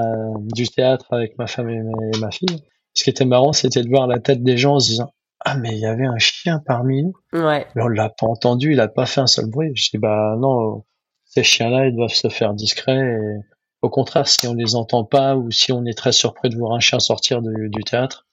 du 0.53 0.67
théâtre 0.67 1.05
avec 1.11 1.37
ma 1.37 1.47
femme 1.47 1.69
et 1.69 1.81
ma, 1.81 1.91
et 2.13 2.19
ma 2.19 2.31
fille, 2.31 2.61
ce 2.93 3.05
qui 3.05 3.09
était 3.09 3.23
marrant, 3.25 3.53
c'était 3.53 3.81
de 3.81 3.87
voir 3.87 4.05
la 4.07 4.19
tête 4.19 4.43
des 4.43 4.57
gens 4.57 4.75
en 4.75 4.79
se 4.79 4.89
disant 4.89 5.13
Ah, 5.39 5.55
mais 5.57 5.69
il 5.69 5.79
y 5.79 5.85
avait 5.85 6.05
un 6.05 6.17
chien 6.17 6.61
parmi 6.65 7.03
nous. 7.03 7.13
Ouais. 7.31 7.65
Mais 7.75 7.83
on 7.83 7.87
l'a 7.87 8.09
pas 8.09 8.27
entendu, 8.27 8.73
il 8.73 8.81
a 8.81 8.89
pas 8.89 9.05
fait 9.05 9.21
un 9.21 9.27
seul 9.27 9.49
bruit. 9.49 9.71
Je 9.75 9.91
dis 9.91 9.97
bah 9.97 10.35
non, 10.37 10.83
ces 11.23 11.43
chiens-là, 11.43 11.87
ils 11.87 11.95
doivent 11.95 12.09
se 12.13 12.27
faire 12.27 12.53
discrets. 12.53 12.99
Et 12.99 13.39
au 13.83 13.89
contraire, 13.89 14.27
si 14.27 14.47
on 14.47 14.53
les 14.53 14.75
entend 14.75 15.03
pas 15.03 15.35
ou 15.35 15.51
si 15.51 15.71
on 15.73 15.85
est 15.85 15.97
très 15.97 16.13
surpris 16.13 16.49
de 16.49 16.57
voir 16.57 16.71
un 16.71 16.79
chien 16.79 16.99
sortir 16.99 17.41
du, 17.41 17.69
du 17.69 17.83
théâtre, 17.83 18.25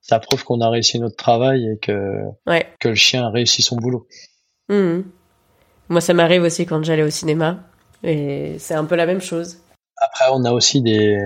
ça 0.00 0.18
prouve 0.18 0.42
qu'on 0.44 0.60
a 0.62 0.68
réussi 0.70 0.98
notre 0.98 1.16
travail 1.16 1.68
et 1.68 1.78
que 1.78 2.22
Ouais. 2.46 2.66
que 2.80 2.88
le 2.88 2.94
chien 2.94 3.26
a 3.26 3.30
réussi 3.30 3.60
son 3.60 3.76
boulot. 3.76 4.06
Hmm. 4.70 5.02
Moi, 5.90 6.00
ça 6.00 6.14
m'arrive 6.14 6.42
aussi 6.42 6.64
quand 6.64 6.82
j'allais 6.82 7.02
au 7.02 7.10
cinéma. 7.10 7.64
Et 8.02 8.56
c'est 8.58 8.74
un 8.74 8.86
peu 8.86 8.96
la 8.96 9.04
même 9.04 9.20
chose. 9.20 9.58
Après, 9.98 10.24
on 10.32 10.44
a 10.44 10.52
aussi 10.52 10.80
des, 10.80 11.18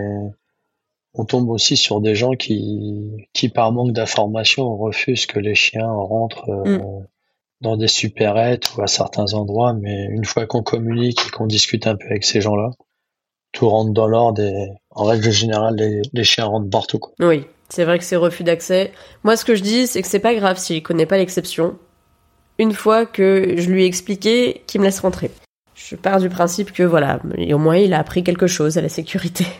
on 1.14 1.24
tombe 1.24 1.48
aussi 1.48 1.76
sur 1.76 2.00
des 2.00 2.16
gens 2.16 2.32
qui 2.32 3.28
qui 3.32 3.48
par 3.48 3.70
manque 3.70 3.92
d'information 3.92 4.76
refusent 4.76 5.26
que 5.26 5.38
les 5.38 5.54
chiens 5.54 5.90
rentrent 5.90 6.48
euh, 6.50 6.78
dans 7.60 7.76
des 7.76 7.88
supérettes 7.88 8.74
ou 8.76 8.82
à 8.82 8.88
certains 8.88 9.34
endroits. 9.34 9.72
Mais 9.72 10.06
une 10.10 10.24
fois 10.24 10.46
qu'on 10.46 10.62
communique 10.64 11.20
et 11.26 11.30
qu'on 11.30 11.46
discute 11.46 11.86
un 11.86 11.94
peu 11.96 12.06
avec 12.06 12.24
ces 12.24 12.40
gens-là, 12.40 12.70
tout 13.52 13.68
rentre 13.68 13.92
dans 13.92 14.06
l'ordre 14.06 14.42
et 14.42 14.68
en 14.90 15.04
règle 15.04 15.30
générale, 15.30 15.76
les, 15.76 16.02
les 16.12 16.24
chiens 16.24 16.46
rentrent 16.46 16.70
partout. 16.70 16.98
Quoi. 16.98 17.12
Oui, 17.20 17.44
c'est 17.68 17.84
vrai 17.84 17.98
que 17.98 18.04
c'est 18.04 18.16
refus 18.16 18.44
d'accès. 18.44 18.92
Moi, 19.24 19.37
ce 19.37 19.44
que 19.44 19.54
je 19.54 19.62
dis, 19.62 19.87
c'est 19.87 20.02
que 20.02 20.08
c'est 20.08 20.18
pas 20.18 20.34
grave 20.34 20.58
s'il 20.58 20.82
connaît 20.82 21.06
pas 21.06 21.18
l'exception. 21.18 21.76
Une 22.58 22.72
fois 22.72 23.06
que 23.06 23.54
je 23.56 23.70
lui 23.70 23.84
ai 23.84 23.87
expliqué, 23.87 24.62
qu'il 24.66 24.80
me 24.80 24.87
laisse 24.87 25.00
rentrer. 25.00 25.30
Je 25.74 25.94
pars 25.94 26.18
du 26.18 26.28
principe 26.28 26.72
que 26.72 26.82
voilà, 26.82 27.20
et 27.37 27.54
au 27.54 27.58
moins 27.58 27.76
il 27.76 27.94
a 27.94 28.00
appris 28.00 28.24
quelque 28.24 28.48
chose 28.48 28.76
à 28.78 28.80
la 28.80 28.88
sécurité. 28.88 29.46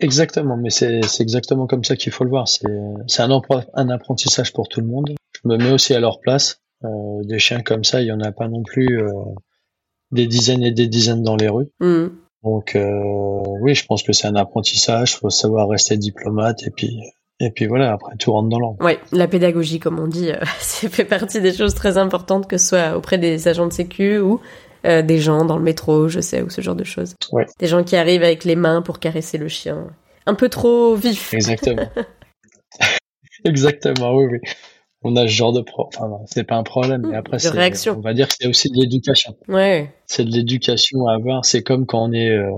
Exactement, 0.00 0.56
mais 0.56 0.70
c'est 0.70 1.02
exactement 1.20 1.66
comme 1.66 1.84
ça 1.84 1.96
qu'il 1.96 2.10
faut 2.10 2.24
le 2.24 2.30
voir. 2.30 2.48
C'est 2.48 3.20
un, 3.20 3.90
apprentissage 3.90 4.54
pour 4.54 4.68
tout 4.68 4.80
le 4.80 4.86
monde. 4.86 5.14
Je 5.34 5.46
me 5.46 5.58
mets 5.58 5.70
aussi 5.70 5.92
à 5.92 6.00
leur 6.00 6.20
place. 6.20 6.62
Euh, 6.84 7.22
des 7.24 7.38
chiens 7.38 7.60
comme 7.60 7.84
ça, 7.84 8.00
il 8.00 8.06
y 8.06 8.12
en 8.12 8.20
a 8.20 8.32
pas 8.32 8.48
non 8.48 8.62
plus 8.62 9.02
euh, 9.02 9.12
des 10.12 10.26
dizaines 10.26 10.62
et 10.62 10.72
des 10.72 10.86
dizaines 10.86 11.22
dans 11.22 11.36
les 11.36 11.50
rues. 11.50 11.68
Hmm. 11.80 12.06
Donc 12.42 12.76
euh, 12.76 13.02
oui, 13.60 13.74
je 13.74 13.84
pense 13.86 14.02
que 14.02 14.12
c'est 14.12 14.26
un 14.26 14.36
apprentissage. 14.36 15.16
Faut 15.16 15.30
savoir 15.30 15.68
rester 15.68 15.96
diplomate 15.96 16.62
et 16.64 16.70
puis 16.70 17.00
et 17.40 17.50
puis 17.50 17.66
voilà. 17.66 17.92
Après, 17.92 18.16
tout 18.16 18.32
rentre 18.32 18.48
dans 18.48 18.58
l'ordre. 18.58 18.84
Ouais, 18.84 18.98
la 19.12 19.28
pédagogie, 19.28 19.78
comme 19.78 19.98
on 19.98 20.06
dit, 20.06 20.30
euh, 20.30 20.40
ça 20.60 20.88
fait 20.88 21.04
partie 21.04 21.40
des 21.40 21.52
choses 21.52 21.74
très 21.74 21.98
importantes, 21.98 22.48
que 22.48 22.58
ce 22.58 22.68
soit 22.68 22.96
auprès 22.96 23.18
des 23.18 23.48
agents 23.48 23.66
de 23.66 23.72
sécu 23.72 24.18
ou 24.18 24.40
euh, 24.84 25.02
des 25.02 25.18
gens 25.18 25.44
dans 25.44 25.56
le 25.56 25.64
métro, 25.64 26.08
je 26.08 26.20
sais, 26.20 26.42
ou 26.42 26.50
ce 26.50 26.60
genre 26.60 26.76
de 26.76 26.84
choses. 26.84 27.14
Ouais. 27.32 27.46
Des 27.58 27.66
gens 27.66 27.82
qui 27.82 27.96
arrivent 27.96 28.22
avec 28.22 28.44
les 28.44 28.56
mains 28.56 28.82
pour 28.82 29.00
caresser 29.00 29.38
le 29.38 29.48
chien. 29.48 29.88
Un 30.26 30.34
peu 30.34 30.48
trop 30.48 30.94
vif. 30.94 31.34
Exactement. 31.34 31.88
Exactement. 33.44 34.14
Oui, 34.14 34.26
oui. 34.30 34.38
On 35.08 35.14
a 35.16 35.22
ce 35.22 35.32
genre 35.32 35.52
de 35.52 35.60
pro. 35.60 35.88
Enfin, 35.88 36.10
c'est 36.26 36.44
pas 36.44 36.56
un 36.56 36.62
problème. 36.62 37.02
Mais 37.06 37.12
Mm, 37.16 37.20
après, 37.20 37.38
c'est 37.38 37.50
réaction. 37.50 37.94
on 37.96 38.00
va 38.00 38.12
dire 38.14 38.28
que 38.28 38.34
c'est 38.38 38.48
aussi 38.48 38.68
de 38.70 38.76
l'éducation. 38.78 39.36
Ouais. 39.48 39.92
c'est 40.06 40.24
de 40.24 40.30
l'éducation 40.30 41.06
à 41.08 41.14
avoir. 41.14 41.44
C'est 41.44 41.62
comme 41.62 41.86
quand 41.86 42.08
on 42.08 42.12
est 42.12 42.30
euh, 42.30 42.50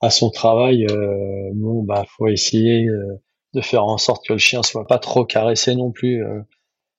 à 0.00 0.10
son 0.10 0.30
travail, 0.30 0.86
euh, 0.90 1.50
bon 1.54 1.82
bah 1.82 2.04
faut 2.16 2.26
essayer 2.28 2.86
euh, 2.86 3.20
de 3.54 3.60
faire 3.60 3.84
en 3.84 3.98
sorte 3.98 4.26
que 4.26 4.32
le 4.32 4.38
chien 4.38 4.62
soit 4.62 4.86
pas 4.86 4.98
trop 4.98 5.24
caressé 5.24 5.74
non 5.74 5.90
plus, 5.92 6.24
euh, 6.24 6.40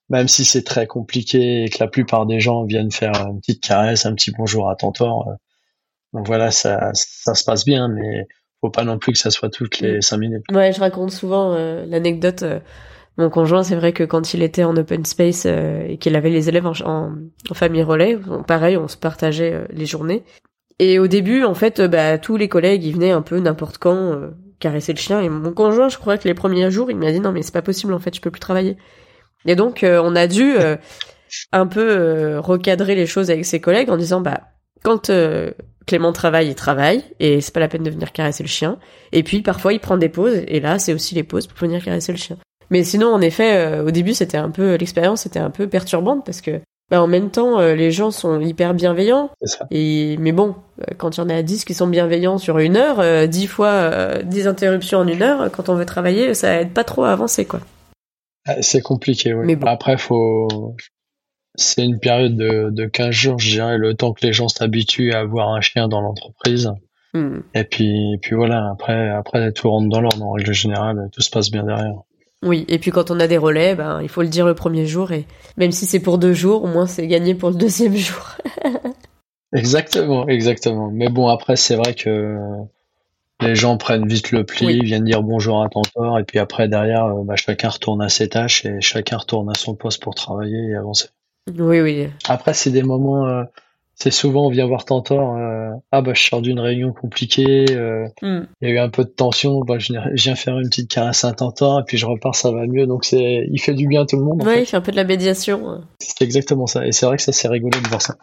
même 0.09 0.27
si 0.27 0.43
c'est 0.45 0.63
très 0.63 0.87
compliqué 0.87 1.63
et 1.63 1.69
que 1.69 1.77
la 1.79 1.87
plupart 1.87 2.25
des 2.25 2.39
gens 2.39 2.63
viennent 2.65 2.91
faire 2.91 3.13
une 3.27 3.39
petite 3.39 3.63
caresse, 3.63 4.05
un 4.05 4.13
petit 4.13 4.31
bonjour 4.37 4.69
à 4.69 4.75
Tantor. 4.75 5.27
Euh, 5.29 5.33
donc 6.13 6.27
voilà, 6.27 6.51
ça, 6.51 6.91
ça 6.93 7.33
se 7.35 7.43
passe 7.43 7.63
bien, 7.65 7.87
mais 7.87 8.27
faut 8.61 8.69
pas 8.69 8.83
non 8.83 8.99
plus 8.99 9.13
que 9.13 9.17
ça 9.17 9.31
soit 9.31 9.49
toutes 9.49 9.79
les 9.79 9.97
Mm. 9.97 10.01
cinq 10.01 10.17
minutes. 10.17 10.43
Ouais, 10.51 10.71
je 10.73 10.79
raconte 10.79 11.11
souvent 11.11 11.55
l'anecdote. 11.87 12.43
Mon 13.17 13.29
conjoint, 13.29 13.63
c'est 13.63 13.75
vrai 13.75 13.91
que 13.91 14.03
quand 14.03 14.33
il 14.33 14.41
était 14.41 14.63
en 14.63 14.75
open 14.75 15.05
space 15.05 15.43
euh, 15.45 15.85
et 15.87 15.97
qu'il 15.97 16.15
avait 16.15 16.29
les 16.29 16.47
élèves 16.47 16.65
en, 16.65 17.13
famille 17.53 17.83
relais, 17.83 18.17
pareil, 18.47 18.77
on 18.77 18.87
se 18.87 18.97
partageait 18.97 19.53
euh, 19.53 19.65
les 19.71 19.85
journées. 19.85 20.23
Et 20.79 20.97
au 20.97 21.07
début, 21.07 21.43
en 21.43 21.53
fait, 21.53 21.81
euh, 21.81 21.87
bah, 21.87 22.17
tous 22.17 22.37
les 22.37 22.47
collègues, 22.47 22.83
ils 22.85 22.93
venaient 22.93 23.11
un 23.11 23.21
peu 23.21 23.37
n'importe 23.39 23.77
quand 23.77 24.19
caresser 24.59 24.93
le 24.93 24.97
chien. 24.97 25.19
Et 25.21 25.29
mon 25.29 25.51
conjoint, 25.53 25.89
je 25.89 25.97
crois 25.97 26.17
que 26.17 26.27
les 26.27 26.33
premiers 26.33 26.71
jours, 26.71 26.89
il 26.89 26.97
m'a 26.97 27.11
dit 27.11 27.19
non, 27.19 27.31
mais 27.31 27.41
c'est 27.41 27.53
pas 27.53 27.61
possible, 27.61 27.93
en 27.93 27.99
fait, 27.99 28.15
je 28.15 28.21
peux 28.21 28.31
plus 28.31 28.39
travailler. 28.39 28.77
Et 29.45 29.55
donc, 29.55 29.83
on 29.83 30.15
a 30.15 30.27
dû 30.27 30.53
un 31.51 31.67
peu 31.67 32.37
recadrer 32.37 32.95
les 32.95 33.07
choses 33.07 33.31
avec 33.31 33.45
ses 33.45 33.59
collègues 33.59 33.89
en 33.89 33.97
disant 33.97 34.21
bah 34.21 34.41
quand 34.83 35.11
Clément 35.87 36.13
travaille, 36.13 36.49
il 36.49 36.55
travaille 36.55 37.03
et 37.19 37.41
c'est 37.41 37.53
pas 37.53 37.59
la 37.59 37.67
peine 37.67 37.81
de 37.81 37.89
venir 37.89 38.11
caresser 38.11 38.43
le 38.43 38.49
chien. 38.49 38.77
Et 39.11 39.23
puis 39.23 39.41
parfois 39.41 39.73
il 39.73 39.79
prend 39.79 39.97
des 39.97 40.09
pauses 40.09 40.43
et 40.47 40.59
là 40.59 40.77
c'est 40.77 40.93
aussi 40.93 41.15
les 41.15 41.23
pauses 41.23 41.47
pour 41.47 41.57
venir 41.57 41.83
caresser 41.83 42.11
le 42.11 42.19
chien. 42.19 42.37
Mais 42.71 42.83
sinon 42.83 43.13
en 43.13 43.21
effet 43.21 43.55
euh, 43.57 43.85
au 43.85 43.91
début 43.91 44.13
c'était 44.13 44.37
un 44.37 44.49
peu 44.49 44.75
l'expérience 44.75 45.25
était 45.25 45.39
un 45.39 45.51
peu 45.51 45.67
perturbante 45.67 46.25
parce 46.25 46.41
que 46.41 46.59
bah, 46.89 47.01
en 47.01 47.07
même 47.07 47.29
temps 47.29 47.59
euh, 47.59 47.75
les 47.75 47.91
gens 47.91 48.11
sont 48.11 48.41
hyper 48.41 48.73
bienveillants 48.73 49.29
C'est 49.41 49.57
ça. 49.57 49.67
et 49.71 50.17
mais 50.19 50.31
bon 50.31 50.55
euh, 50.79 50.93
quand 50.97 51.17
il 51.17 51.19
y 51.19 51.23
en 51.23 51.29
a 51.29 51.41
10 51.41 51.63
qui 51.65 51.73
sont 51.73 51.87
bienveillants 51.87 52.37
sur 52.37 52.57
une 52.57 52.77
heure, 52.77 52.99
euh, 52.99 53.27
10 53.27 53.47
fois 53.47 53.67
euh, 53.69 54.21
10 54.23 54.47
interruptions 54.47 54.99
en 54.99 55.07
une 55.07 55.21
heure 55.21 55.51
quand 55.51 55.69
on 55.69 55.75
veut 55.75 55.85
travailler 55.85 56.33
ça 56.33 56.59
aide 56.61 56.71
pas 56.71 56.83
trop 56.83 57.03
à 57.03 57.11
avancer 57.11 57.45
quoi. 57.45 57.59
Ah, 58.47 58.61
C'est 58.61 58.81
compliqué, 58.81 59.33
oui. 59.33 59.45
Mais 59.45 59.55
bon. 59.55 59.67
Après, 59.67 59.97
faut. 59.97 60.75
C'est 61.55 61.83
une 61.83 61.99
période 61.99 62.35
de, 62.35 62.69
de 62.71 62.85
15 62.85 63.11
jours, 63.11 63.39
je 63.39 63.51
dirais, 63.51 63.77
le 63.77 63.93
temps 63.93 64.13
que 64.13 64.25
les 64.25 64.33
gens 64.33 64.47
s'habituent 64.47 65.11
à 65.11 65.19
avoir 65.19 65.49
un 65.49 65.61
chien 65.61 65.87
dans 65.87 66.01
l'entreprise. 66.01 66.71
Hmm. 67.13 67.39
Et 67.53 67.65
puis, 67.65 68.13
et 68.13 68.17
puis 68.17 68.35
voilà, 68.35 68.69
après, 68.71 69.09
après, 69.09 69.51
tout 69.51 69.69
rentre 69.69 69.89
dans 69.89 70.01
l'ordre. 70.01 70.23
En 70.23 70.31
règle 70.31 70.53
générale, 70.53 71.09
tout 71.11 71.21
se 71.21 71.29
passe 71.29 71.51
bien 71.51 71.63
derrière. 71.63 71.93
Oui, 72.43 72.65
et 72.67 72.79
puis 72.79 72.89
quand 72.91 73.11
on 73.11 73.19
a 73.19 73.27
des 73.27 73.37
relais, 73.37 73.75
ben, 73.75 74.01
il 74.01 74.09
faut 74.09 74.23
le 74.23 74.27
dire 74.27 74.47
le 74.47 74.55
premier 74.55 74.85
jour, 74.87 75.11
et 75.11 75.25
même 75.57 75.71
si 75.71 75.85
c'est 75.85 75.99
pour 75.99 76.17
deux 76.17 76.33
jours, 76.33 76.63
au 76.63 76.67
moins 76.67 76.87
c'est 76.87 77.05
gagné 77.07 77.35
pour 77.35 77.49
le 77.49 77.55
deuxième 77.55 77.95
jour. 77.95 78.35
Exactement, 79.53 80.27
exactement. 80.27 80.89
Mais 80.91 81.09
bon, 81.09 81.27
après, 81.27 81.55
c'est 81.55 81.75
vrai 81.75 81.93
que 81.93 82.37
les 83.41 83.55
gens 83.55 83.77
prennent 83.77 84.07
vite 84.07 84.31
le 84.31 84.43
pli, 84.45 84.65
Oui. 84.65 84.79
viennent 84.83 85.03
dire 85.03 85.23
bonjour 85.23 85.61
à 85.63 85.69
Tantor, 85.69 86.19
et 86.19 86.23
puis 86.23 86.39
après, 86.39 86.67
derrière, 86.67 87.05
euh, 87.05 87.23
bah, 87.23 87.35
chacun 87.35 87.69
retourne 87.69 88.01
à 88.01 88.09
ses 88.09 88.29
tâches 88.29 88.65
et 88.65 88.81
chacun 88.81 89.17
retourne 89.17 89.49
à 89.49 89.55
son 89.55 89.75
poste 89.75 90.01
pour 90.01 90.15
travailler 90.15 90.69
et 90.69 90.75
avancer. 90.75 91.09
Oui, 91.57 91.81
oui. 91.81 92.07
Après, 92.29 92.53
c'est 92.53 92.69
des 92.69 92.83
moments, 92.83 93.27
euh, 93.27 93.43
c'est 94.01 94.09
souvent, 94.11 94.47
on 94.47 94.49
vient 94.49 94.65
voir 94.65 94.83
Tantor, 94.85 95.35
euh, 95.37 95.69
ah 95.91 96.01
bah, 96.01 96.13
je 96.15 96.23
sors 96.23 96.41
d'une 96.41 96.59
réunion 96.59 96.91
compliquée, 96.91 97.65
euh, 97.71 98.07
Hmm. 98.21 98.45
il 98.61 98.67
y 98.67 98.71
a 98.71 98.75
eu 98.75 98.79
un 98.79 98.89
peu 98.89 99.03
de 99.03 99.09
tension, 99.09 99.59
bah, 99.61 99.77
je 99.77 99.93
viens- 100.15 100.35
faire 100.35 100.57
une 100.57 100.67
petite 100.69 100.89
caresse 100.89 101.23
à 101.23 101.33
Tantor, 101.33 101.81
et 101.81 101.83
puis 101.85 101.97
je 101.97 102.05
repars, 102.07 102.33
ça 102.35 102.51
va 102.51 102.65
mieux. 102.65 102.87
Donc, 102.87 103.05
c'est, 103.05 103.47
il 103.51 103.59
fait 103.61 103.73
du 103.75 103.87
bien 103.87 104.01
à 104.01 104.05
tout 104.07 104.17
le 104.17 104.23
monde. 104.23 104.43
fait. 104.43 104.63
il 104.63 104.65
fait 104.65 104.77
un 104.77 104.81
peu 104.81 104.91
de 104.91 104.95
la 104.97 105.03
médiation. 105.03 105.81
C'est 105.99 106.23
exactement 106.23 106.65
ça. 106.65 106.87
Et 106.87 106.91
c'est 106.91 107.05
vrai 107.05 107.17
que 107.17 107.23
ça, 107.23 107.31
c'est 107.31 107.47
rigolo 107.47 107.79
de 107.79 107.87
voir 107.89 108.01
ça. 108.01 108.15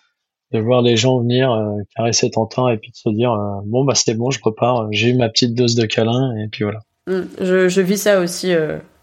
De 0.52 0.58
voir 0.58 0.82
les 0.82 0.96
gens 0.96 1.20
venir 1.20 1.52
euh, 1.52 1.76
caresser 1.94 2.30
Tantin 2.30 2.68
et 2.70 2.78
puis 2.78 2.90
de 2.90 2.96
se 2.96 3.08
dire, 3.10 3.36
bon, 3.66 3.84
bah, 3.84 3.94
c'est 3.94 4.14
bon, 4.14 4.30
je 4.30 4.40
repars, 4.42 4.88
j'ai 4.90 5.10
eu 5.10 5.14
ma 5.14 5.28
petite 5.28 5.54
dose 5.54 5.74
de 5.76 5.86
câlin, 5.86 6.34
et 6.36 6.48
puis 6.48 6.64
voilà. 6.64 6.80
Hmm. 7.06 7.26
Je, 7.40 7.68
je 7.68 7.80
vis 7.80 7.98
ça 8.02 8.18
aussi, 8.20 8.52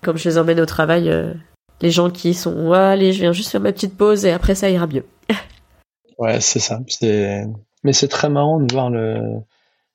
comme 0.01 0.17
je 0.17 0.27
les 0.27 0.37
emmène 0.37 0.59
au 0.59 0.65
travail, 0.65 1.09
les 1.81 1.89
gens 1.91 2.09
qui 2.09 2.33
sont, 2.33 2.67
ouais, 2.69 2.77
allez, 2.77 3.11
je 3.13 3.19
viens 3.21 3.31
juste 3.33 3.51
faire 3.51 3.61
ma 3.61 3.71
petite 3.73 3.95
pause 3.97 4.25
et 4.25 4.31
après 4.31 4.55
ça 4.55 4.69
ira 4.69 4.87
mieux. 4.87 5.03
Ouais, 6.17 6.39
c'est 6.41 6.59
ça. 6.59 6.79
C'est, 6.87 7.45
mais 7.83 7.93
c'est 7.93 8.07
très 8.07 8.29
marrant 8.29 8.59
de 8.59 8.71
voir 8.73 8.89
le, 8.89 9.19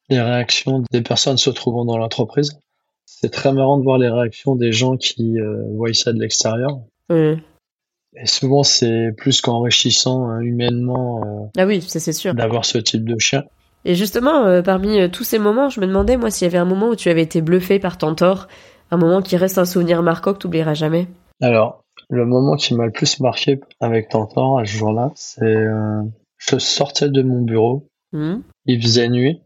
les 0.08 0.20
réactions 0.20 0.82
des 0.90 1.02
personnes 1.02 1.38
se 1.38 1.50
trouvant 1.50 1.84
dans 1.84 1.96
l'entreprise. 1.96 2.58
C'est 3.06 3.30
très 3.30 3.52
marrant 3.52 3.78
de 3.78 3.84
voir 3.84 3.98
les 3.98 4.08
réactions 4.08 4.54
des 4.54 4.72
gens 4.72 4.96
qui 4.96 5.38
euh, 5.38 5.62
voient 5.74 5.92
ça 5.92 6.12
de 6.12 6.20
l'extérieur. 6.20 6.80
Et 7.10 8.26
souvent, 8.26 8.62
c'est 8.62 9.12
plus 9.16 9.40
qu'enrichissant 9.40 10.28
hein, 10.28 10.40
humainement 10.40 11.20
euh, 11.24 11.48
Ah 11.58 11.66
oui, 11.66 11.80
ça 11.80 12.00
c'est 12.00 12.12
sûr. 12.12 12.34
d'avoir 12.34 12.64
ce 12.64 12.78
type 12.78 13.04
de 13.04 13.16
chien. 13.18 13.44
Et 13.84 13.94
justement, 13.94 14.44
euh, 14.46 14.62
parmi 14.62 15.10
tous 15.10 15.24
ces 15.24 15.38
moments, 15.38 15.68
je 15.70 15.80
me 15.80 15.86
demandais, 15.86 16.16
moi, 16.16 16.30
s'il 16.30 16.46
y 16.46 16.48
avait 16.48 16.58
un 16.58 16.64
moment 16.64 16.88
où 16.88 16.96
tu 16.96 17.08
avais 17.08 17.22
été 17.22 17.40
bluffé 17.40 17.78
par 17.78 17.98
Tantor, 17.98 18.46
un 18.90 18.96
moment 18.96 19.22
qui 19.22 19.36
reste 19.36 19.58
un 19.58 19.64
souvenir 19.64 20.02
marquant 20.02 20.34
que 20.34 20.38
tu 20.38 20.46
oublieras 20.46 20.74
jamais. 20.74 21.08
Alors, 21.40 21.84
le 22.08 22.26
moment 22.26 22.56
qui 22.56 22.74
m'a 22.74 22.86
le 22.86 22.92
plus 22.92 23.20
marqué 23.20 23.60
avec 23.80 24.08
Tantan 24.08 24.56
à 24.56 24.64
ce 24.64 24.70
jour-là, 24.72 25.12
c'est 25.14 25.44
euh, 25.44 26.02
je 26.38 26.58
sortais 26.58 27.08
de 27.08 27.22
mon 27.22 27.42
bureau, 27.42 27.86
Hmm. 28.12 28.40
il 28.66 28.82
faisait 28.82 29.08
nuit, 29.08 29.40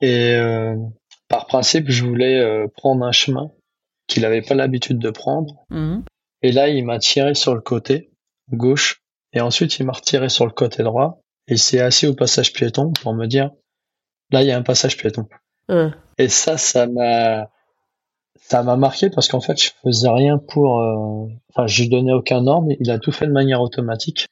et 0.00 0.34
euh, 0.36 0.76
par 1.28 1.46
principe, 1.46 1.86
je 1.90 2.04
voulais 2.04 2.38
euh, 2.38 2.68
prendre 2.68 3.04
un 3.04 3.10
chemin 3.10 3.50
qu'il 4.06 4.22
n'avait 4.22 4.42
pas 4.42 4.54
l'habitude 4.54 4.98
de 5.00 5.10
prendre, 5.10 5.64
Hmm. 5.70 6.02
et 6.42 6.52
là, 6.52 6.68
il 6.68 6.84
m'a 6.84 6.98
tiré 7.00 7.34
sur 7.34 7.54
le 7.54 7.60
côté 7.60 8.12
gauche, 8.52 9.02
et 9.32 9.40
ensuite, 9.40 9.78
il 9.78 9.86
m'a 9.86 9.92
retiré 9.92 10.28
sur 10.28 10.46
le 10.46 10.52
côté 10.52 10.82
droit, 10.84 11.22
et 11.48 11.54
il 11.54 11.58
s'est 11.58 11.80
assis 11.80 12.06
au 12.06 12.14
passage 12.14 12.52
piéton 12.52 12.92
pour 13.02 13.14
me 13.14 13.26
dire, 13.26 13.50
là, 14.30 14.42
il 14.42 14.48
y 14.48 14.52
a 14.52 14.56
un 14.56 14.62
passage 14.62 14.96
piéton. 14.96 15.26
Ouais. 15.68 15.90
Et 16.18 16.28
ça, 16.28 16.56
ça 16.58 16.86
m'a, 16.86 17.50
ça 18.40 18.62
m'a 18.62 18.76
marqué 18.76 19.10
parce 19.10 19.28
qu'en 19.28 19.40
fait, 19.40 19.60
je 19.60 19.70
faisais 19.82 20.08
rien 20.08 20.38
pour, 20.38 20.80
euh, 20.80 21.26
enfin, 21.50 21.66
je 21.66 21.82
lui 21.82 21.88
donnais 21.88 22.12
aucun 22.12 22.46
ordre. 22.46 22.68
Il 22.80 22.90
a 22.90 22.98
tout 22.98 23.12
fait 23.12 23.26
de 23.26 23.32
manière 23.32 23.60
automatique. 23.60 24.28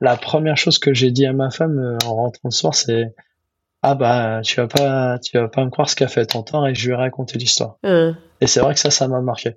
La 0.00 0.16
première 0.16 0.56
chose 0.56 0.78
que 0.78 0.94
j'ai 0.94 1.10
dit 1.10 1.26
à 1.26 1.32
ma 1.32 1.50
femme 1.50 1.78
euh, 1.78 1.98
en 2.06 2.14
rentrant 2.16 2.40
le 2.44 2.50
soir, 2.50 2.74
c'est, 2.74 3.14
ah 3.82 3.94
bah, 3.94 4.40
tu 4.42 4.56
vas 4.56 4.66
pas, 4.66 5.18
tu 5.18 5.38
vas 5.38 5.48
pas 5.48 5.64
me 5.64 5.70
croire 5.70 5.88
ce 5.88 5.96
qu'a 5.96 6.08
fait 6.08 6.26
Tantin 6.26 6.66
et 6.66 6.74
je 6.74 6.86
lui 6.86 6.92
ai 6.92 6.96
raconté 6.96 7.38
l'histoire. 7.38 7.78
Ouais. 7.84 8.12
Et 8.40 8.46
c'est 8.46 8.60
vrai 8.60 8.74
que 8.74 8.80
ça, 8.80 8.90
ça 8.90 9.08
m'a 9.08 9.20
marqué. 9.20 9.56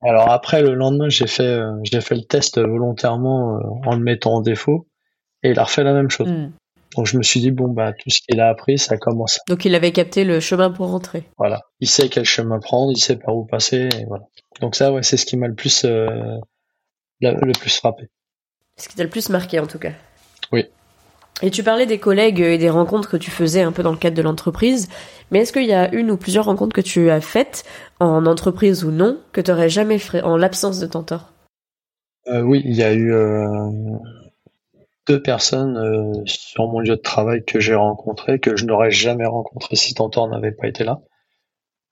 Alors 0.00 0.30
après, 0.30 0.62
le 0.62 0.74
lendemain, 0.74 1.08
j'ai 1.08 1.26
fait, 1.26 1.42
euh, 1.42 1.72
j'ai 1.82 2.00
fait 2.00 2.14
le 2.14 2.22
test 2.22 2.60
volontairement 2.60 3.58
en 3.84 3.96
le 3.96 4.02
mettant 4.02 4.34
en 4.34 4.40
défaut 4.40 4.86
et 5.42 5.50
il 5.50 5.58
a 5.58 5.64
refait 5.64 5.82
la 5.84 5.92
même 5.92 6.10
chose. 6.10 6.28
Hmm. 6.28 6.52
Donc 6.96 7.06
je 7.06 7.16
me 7.16 7.22
suis 7.22 7.40
dit, 7.40 7.50
bon, 7.50 7.68
bah, 7.68 7.92
tout 7.92 8.10
ce 8.10 8.20
qu'il 8.20 8.40
a 8.40 8.48
appris, 8.48 8.78
ça 8.78 8.96
commence 8.96 9.40
Donc 9.46 9.64
il 9.64 9.74
avait 9.74 9.92
capté 9.92 10.24
le 10.24 10.40
chemin 10.40 10.70
pour 10.70 10.88
rentrer. 10.88 11.24
Voilà. 11.36 11.60
Il 11.80 11.88
sait 11.88 12.08
quel 12.08 12.24
chemin 12.24 12.58
prendre, 12.58 12.92
il 12.92 13.00
sait 13.00 13.16
par 13.16 13.36
où 13.36 13.44
passer, 13.44 13.88
et 13.98 14.04
voilà. 14.06 14.24
Donc 14.60 14.74
ça, 14.74 14.92
ouais, 14.92 15.02
c'est 15.02 15.16
ce 15.16 15.26
qui 15.26 15.36
m'a 15.36 15.48
le 15.48 15.54
plus, 15.54 15.84
euh, 15.84 16.06
le 17.20 17.58
plus 17.58 17.76
frappé. 17.76 18.08
Ce 18.76 18.88
qui 18.88 18.96
t'a 18.96 19.02
le 19.02 19.10
plus 19.10 19.28
marqué 19.28 19.58
en 19.58 19.66
tout 19.66 19.78
cas. 19.78 19.92
Oui. 20.52 20.64
Et 21.42 21.50
tu 21.50 21.62
parlais 21.62 21.86
des 21.86 21.98
collègues 21.98 22.40
et 22.40 22.58
des 22.58 22.70
rencontres 22.70 23.08
que 23.08 23.16
tu 23.16 23.30
faisais 23.30 23.62
un 23.62 23.70
peu 23.70 23.82
dans 23.82 23.92
le 23.92 23.96
cadre 23.96 24.16
de 24.16 24.22
l'entreprise, 24.22 24.88
mais 25.30 25.40
est-ce 25.40 25.52
qu'il 25.52 25.66
y 25.66 25.72
a 25.72 25.92
une 25.94 26.10
ou 26.10 26.16
plusieurs 26.16 26.46
rencontres 26.46 26.74
que 26.74 26.80
tu 26.80 27.10
as 27.10 27.20
faites, 27.20 27.64
en 28.00 28.26
entreprise 28.26 28.84
ou 28.84 28.90
non, 28.90 29.20
que 29.32 29.40
tu 29.40 29.50
aurais 29.52 29.68
jamais 29.68 29.98
fait 29.98 30.22
en 30.22 30.36
l'absence 30.36 30.80
de 30.80 30.86
Tantor? 30.86 31.32
Euh, 32.26 32.42
oui, 32.42 32.62
il 32.64 32.74
y 32.74 32.82
a 32.82 32.92
eu 32.92 33.12
euh, 33.12 33.70
deux 35.08 35.22
personnes 35.22 35.76
euh, 35.76 36.22
sur 36.26 36.68
mon 36.68 36.80
lieu 36.80 36.96
de 36.96 37.00
travail 37.00 37.44
que 37.44 37.60
j'ai 37.60 37.74
rencontrées, 37.74 38.38
que 38.38 38.56
je 38.56 38.66
n'aurais 38.66 38.90
jamais 38.90 39.26
rencontrées 39.26 39.76
si 39.76 39.94
Tantor 39.94 40.28
n'avait 40.28 40.52
pas 40.52 40.68
été 40.68 40.84
là. 40.84 41.00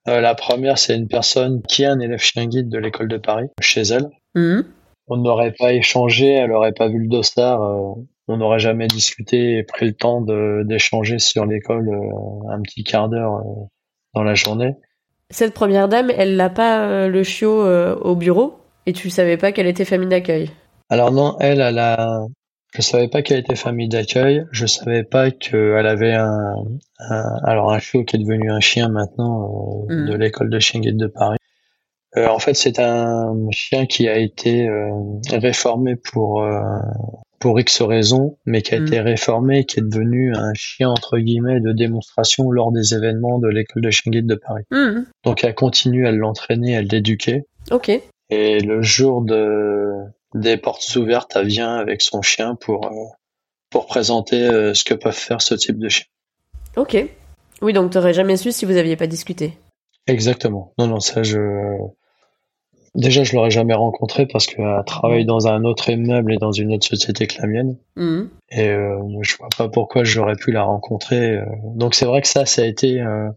Euh, 0.07 0.21
la 0.21 0.35
première, 0.35 0.77
c'est 0.77 0.95
une 0.95 1.07
personne 1.07 1.61
qui 1.63 1.83
est 1.83 1.87
un 1.87 1.99
élève 1.99 2.19
chien 2.19 2.45
guide 2.45 2.69
de 2.69 2.77
l'école 2.77 3.07
de 3.07 3.17
Paris, 3.17 3.47
chez 3.59 3.81
elle. 3.81 4.09
Hmm. 4.35 4.61
On 5.07 5.17
n'aurait 5.17 5.53
pas 5.57 5.73
échangé, 5.73 6.27
elle 6.27 6.51
n'aurait 6.51 6.73
pas 6.73 6.87
vu 6.87 6.99
le 6.99 7.07
dossard, 7.07 7.61
euh, 7.61 8.01
on 8.27 8.37
n'aurait 8.37 8.59
jamais 8.59 8.87
discuté 8.87 9.57
et 9.57 9.63
pris 9.63 9.87
le 9.87 9.93
temps 9.93 10.21
d'échanger 10.21 11.17
sur 11.17 11.45
l'école 11.45 11.89
un 12.49 12.61
petit 12.61 12.83
quart 12.83 13.07
d'heure 13.07 13.41
dans 14.13 14.23
la 14.23 14.35
journée. 14.35 14.75
Cette 15.29 15.53
première 15.53 15.87
dame, 15.87 16.11
elle 16.15 16.35
n'a 16.35 16.49
pas 16.49 17.07
le 17.07 17.23
chiot 17.23 17.65
au 17.65 18.15
bureau, 18.17 18.59
et 18.85 18.91
tu 18.91 19.09
savais 19.09 19.37
pas 19.37 19.53
qu'elle 19.53 19.67
était 19.67 19.85
famille 19.85 20.09
d'accueil? 20.09 20.51
Alors 20.89 21.13
non, 21.13 21.37
elle, 21.39 21.61
elle 21.61 21.79
a, 21.79 22.25
je 22.75 22.81
savais 22.81 23.07
pas 23.07 23.21
qu'elle 23.21 23.39
était 23.39 23.55
famille 23.55 23.87
d'accueil, 23.89 24.45
je 24.51 24.65
savais 24.65 25.03
pas 25.03 25.31
qu'elle 25.31 25.87
avait 25.87 26.13
un, 26.13 26.55
un- 26.99 27.39
alors 27.43 27.71
un 27.71 27.79
chiot 27.79 28.03
qui 28.03 28.15
est 28.17 28.19
devenu 28.19 28.51
un 28.51 28.59
chien 28.59 28.89
maintenant 28.89 29.85
euh, 29.89 29.93
Mhm. 29.95 30.09
de 30.09 30.13
l'école 30.15 30.49
de 30.49 30.59
chien 30.59 30.79
guide 30.81 30.97
de 30.97 31.07
Paris. 31.07 31.37
Euh, 32.17 32.27
en 32.27 32.39
fait, 32.39 32.53
c'est 32.55 32.79
un 32.79 33.33
chien 33.51 33.85
qui 33.85 34.07
a 34.07 34.17
été 34.17 34.67
euh, 34.67 34.89
réformé 35.31 35.95
pour 35.95 36.43
pour 37.39 37.59
X 37.59 37.83
raisons, 37.83 38.37
mais 38.47 38.63
qui 38.63 38.73
a 38.73 38.79
Mhm. 38.79 38.87
été 38.87 38.99
réformé 38.99 39.59
et 39.59 39.65
qui 39.65 39.79
est 39.79 39.83
devenu 39.83 40.33
un 40.35 40.53
chien 40.55 40.89
entre 40.89 41.19
guillemets 41.19 41.59
de 41.59 41.71
démonstration 41.71 42.49
lors 42.49 42.71
des 42.71 42.95
événements 42.95 43.37
de 43.37 43.47
l'école 43.47 43.83
de 43.83 43.91
chien 43.91 44.11
guide 44.11 44.25
de 44.25 44.33
Paris. 44.35 44.63
Hmm. 44.71 45.03
Donc 45.23 45.43
elle 45.43 45.53
continue 45.53 46.07
à 46.07 46.11
l'entraîner, 46.11 46.75
à 46.75 46.81
l'éduquer. 46.81 47.43
Ok. 47.69 47.91
Et 48.31 48.59
le 48.59 48.81
jour 48.81 49.21
de 49.21 49.91
des 50.39 50.57
portes 50.57 50.95
ouvertes, 50.95 51.33
elle 51.35 51.47
vient 51.47 51.75
avec 51.75 52.01
son 52.01 52.21
chien 52.21 52.55
pour 52.55 52.85
euh, 52.87 53.05
pour 53.69 53.85
présenter 53.85 54.43
euh, 54.43 54.73
ce 54.73 54.83
que 54.83 54.93
peuvent 54.93 55.13
faire 55.13 55.41
ce 55.41 55.53
type 55.55 55.77
de 55.77 55.89
chien. 55.89 56.05
Ok. 56.75 56.97
Oui, 57.61 57.73
donc 57.73 57.91
t'aurais 57.91 58.13
jamais 58.13 58.37
su 58.37 58.51
si 58.51 58.65
vous 58.65 58.77
aviez 58.77 58.95
pas 58.95 59.07
discuté. 59.07 59.57
Exactement. 60.07 60.73
Non, 60.77 60.87
non, 60.87 60.99
ça 60.99 61.23
je. 61.23 61.39
Déjà, 62.95 63.23
je 63.23 63.35
l'aurais 63.35 63.51
jamais 63.51 63.75
rencontré 63.75 64.25
parce 64.25 64.47
qu'elle 64.47 64.81
travaille 64.87 65.25
dans 65.25 65.47
un 65.47 65.63
autre 65.65 65.89
immeuble 65.89 66.33
et 66.33 66.37
dans 66.37 66.51
une 66.51 66.73
autre 66.73 66.87
société 66.87 67.27
que 67.27 67.39
la 67.41 67.47
mienne. 67.47 67.77
Mhm. 67.95 68.29
Et 68.49 68.69
euh, 68.69 68.97
je 69.21 69.37
vois 69.37 69.49
pas 69.55 69.69
pourquoi 69.69 70.03
j'aurais 70.03 70.35
pu 70.35 70.51
la 70.51 70.63
rencontrer. 70.63 71.33
euh. 71.33 71.45
Donc 71.75 71.93
c'est 71.93 72.05
vrai 72.05 72.21
que 72.21 72.27
ça, 72.27 72.45
ça 72.45 72.63
a 72.63 72.65
été, 72.65 72.99
euh, 73.01 73.29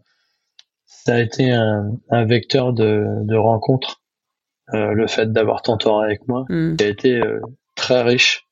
ça 0.87 1.17
a 1.17 1.19
été 1.21 1.51
un, 1.51 1.93
un 2.09 2.25
vecteur 2.25 2.73
de, 2.73 3.05
de 3.23 3.37
rencontre. 3.37 4.00
Euh, 4.75 4.93
le 4.93 5.07
fait 5.07 5.33
d'avoir 5.33 5.63
Tantor 5.63 6.03
avec 6.03 6.27
moi, 6.29 6.45
Mhm. 6.49 6.77
qui 6.77 6.85
a 6.85 6.89
été 6.89 7.17
euh, 7.21 7.41
très 7.75 8.03
riche 8.03 8.47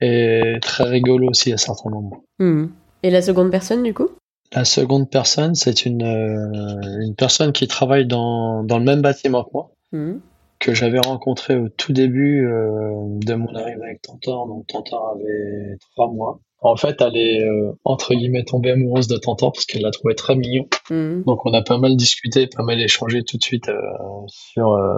et 0.00 0.54
très 0.60 0.84
rigolo 0.84 1.28
aussi 1.28 1.52
à 1.52 1.56
certains 1.56 1.90
moments. 1.90 2.24
Mhm. 2.38 2.70
Et 3.02 3.10
la 3.10 3.22
seconde 3.22 3.50
personne, 3.50 3.82
du 3.82 3.94
coup? 3.94 4.08
La 4.52 4.64
seconde 4.64 5.10
personne, 5.10 5.54
c'est 5.54 5.86
une, 5.86 6.02
euh, 6.02 7.00
une 7.00 7.14
personne 7.14 7.52
qui 7.52 7.66
travaille 7.68 8.06
dans, 8.06 8.62
dans 8.64 8.78
le 8.78 8.84
même 8.84 9.02
bâtiment 9.02 9.44
que 9.44 9.50
moi, 9.52 9.70
Mhm. 9.92 10.20
que 10.58 10.74
j'avais 10.74 10.98
rencontré 11.00 11.56
au 11.56 11.68
tout 11.68 11.92
début 11.92 12.42
de 12.42 13.34
mon 13.34 13.54
arrivée 13.54 13.82
avec 13.82 14.02
Tantor. 14.02 14.46
Donc 14.48 14.66
Tantor 14.66 15.14
avait 15.16 15.76
trois 15.92 16.10
mois. 16.10 16.40
En 16.62 16.76
fait, 16.76 16.96
elle 17.02 17.16
est 17.16 17.44
euh, 17.46 17.72
entre 17.84 18.14
guillemets 18.14 18.42
tombée 18.44 18.70
amoureuse 18.70 19.06
de 19.08 19.16
Tantor 19.18 19.52
parce 19.52 19.66
qu'elle 19.66 19.82
l'a 19.82 19.90
trouvé 19.90 20.14
très 20.14 20.34
mignon. 20.34 20.66
Donc 20.90 21.44
on 21.44 21.52
a 21.52 21.62
pas 21.62 21.78
mal 21.78 21.94
discuté, 21.96 22.46
pas 22.46 22.62
mal 22.62 22.80
échangé 22.80 23.22
tout 23.22 23.36
de 23.36 23.42
suite 23.42 23.68
euh, 23.68 23.80
sur 24.28 24.72
euh, 24.72 24.96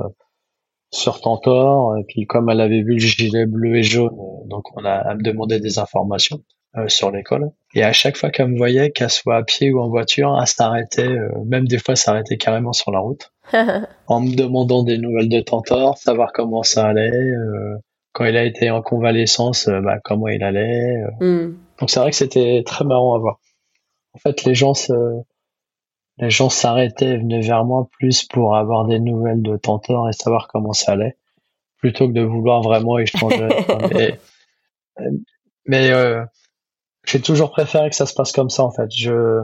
sur 0.90 1.20
Tantor. 1.20 1.96
Et 1.98 2.04
puis 2.08 2.26
comme 2.26 2.48
elle 2.50 2.60
avait 2.60 2.82
vu 2.82 2.94
le 2.94 2.98
gilet 2.98 3.46
bleu 3.46 3.76
et 3.76 3.82
jaune, 3.82 4.10
euh, 4.12 4.48
donc 4.48 4.64
on 4.76 4.84
a 4.84 5.04
elle 5.10 5.18
me 5.18 5.22
demandait 5.22 5.60
des 5.60 5.78
informations 5.78 6.40
euh, 6.76 6.88
sur 6.88 7.10
l'école. 7.10 7.50
Et 7.74 7.82
à 7.82 7.92
chaque 7.92 8.16
fois 8.16 8.30
qu'elle 8.30 8.48
me 8.48 8.56
voyait, 8.58 8.90
qu'elle 8.90 9.10
soit 9.10 9.36
à 9.36 9.42
pied 9.42 9.72
ou 9.72 9.80
en 9.80 9.88
voiture, 9.88 10.36
elle 10.40 10.46
s'arrêtait, 10.46 11.08
euh, 11.08 11.28
même 11.46 11.66
des 11.68 11.78
fois 11.78 11.96
s'arrêtait 11.96 12.36
carrément 12.38 12.72
sur 12.72 12.90
la 12.92 13.00
route, 13.00 13.32
en 14.06 14.20
me 14.20 14.34
demandant 14.34 14.82
des 14.82 14.98
nouvelles 14.98 15.28
de 15.28 15.40
Tantor, 15.40 15.96
savoir 15.98 16.32
comment 16.32 16.62
ça 16.62 16.86
allait. 16.86 17.10
euh, 17.10 17.76
quand 18.12 18.24
il 18.24 18.36
a 18.36 18.44
été 18.44 18.70
en 18.70 18.82
convalescence, 18.82 19.68
euh, 19.68 19.80
bah, 19.80 19.98
comment 20.02 20.28
il 20.28 20.42
allait. 20.42 20.96
euh. 21.20 21.24
Mhm. 21.24 21.58
Donc 21.80 21.90
c'est 21.90 22.00
vrai 22.00 22.10
que 22.10 22.16
c'était 22.16 22.62
très 22.66 22.84
marrant 22.84 23.14
à 23.14 23.18
voir. 23.18 23.38
En 24.14 24.18
fait, 24.18 24.44
les 24.44 24.54
gens 24.54 24.74
se, 24.74 24.92
les 26.18 26.30
gens 26.30 26.48
s'arrêtaient 26.48 27.14
et 27.14 27.16
venaient 27.18 27.40
vers 27.40 27.64
moi 27.64 27.88
plus 27.98 28.24
pour 28.24 28.56
avoir 28.56 28.86
des 28.86 28.98
nouvelles 28.98 29.42
de 29.42 29.56
Tantor 29.56 30.08
et 30.08 30.12
savoir 30.12 30.48
comment 30.48 30.72
ça 30.72 30.92
allait, 30.92 31.16
plutôt 31.78 32.08
que 32.08 32.12
de 32.12 32.22
vouloir 32.22 32.62
vraiment 32.62 32.98
échanger. 32.98 33.48
Mais 33.94 34.18
mais 35.64 35.90
euh, 35.90 36.24
j'ai 37.04 37.20
toujours 37.20 37.50
préféré 37.50 37.88
que 37.90 37.94
ça 37.94 38.06
se 38.06 38.14
passe 38.14 38.32
comme 38.32 38.50
ça 38.50 38.64
en 38.64 38.70
fait. 38.72 38.90
Je 38.90 39.42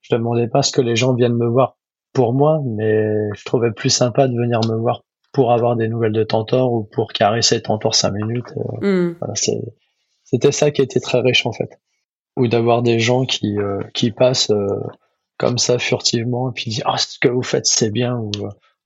je 0.00 0.14
demandais 0.14 0.48
pas 0.48 0.62
ce 0.62 0.72
que 0.72 0.80
les 0.80 0.96
gens 0.96 1.14
viennent 1.14 1.36
me 1.36 1.46
voir 1.46 1.76
pour 2.12 2.32
moi, 2.32 2.60
mais 2.64 3.28
je 3.36 3.44
trouvais 3.44 3.70
plus 3.70 3.90
sympa 3.90 4.26
de 4.26 4.34
venir 4.34 4.60
me 4.68 4.76
voir 4.76 5.04
pour 5.32 5.52
avoir 5.52 5.76
des 5.76 5.88
nouvelles 5.88 6.12
de 6.12 6.24
Tantor 6.24 6.72
ou 6.72 6.84
pour 6.84 7.12
caresser 7.12 7.62
Tantor 7.62 7.94
cinq 7.94 8.12
minutes. 8.12 8.52
euh, 8.82 9.14
voilà, 9.20 9.34
c'est, 9.34 9.60
c'était 10.24 10.52
ça 10.52 10.70
qui 10.70 10.82
était 10.82 11.00
très 11.00 11.20
riche 11.20 11.46
en 11.46 11.52
fait. 11.52 11.78
Ou 12.36 12.48
d'avoir 12.48 12.82
des 12.82 12.98
gens 12.98 13.24
qui, 13.24 13.58
euh, 13.58 13.80
qui 13.94 14.10
passent 14.10 14.50
euh, 14.50 14.80
comme 15.38 15.56
ça 15.58 15.78
furtivement 15.78 16.50
et 16.50 16.52
puis 16.52 16.70
disent 16.70 16.82
ah 16.84 16.98
ce 16.98 17.18
que 17.18 17.28
vous 17.28 17.42
faites 17.42 17.64
c'est 17.66 17.90
bien 17.90 18.16
ou, 18.16 18.30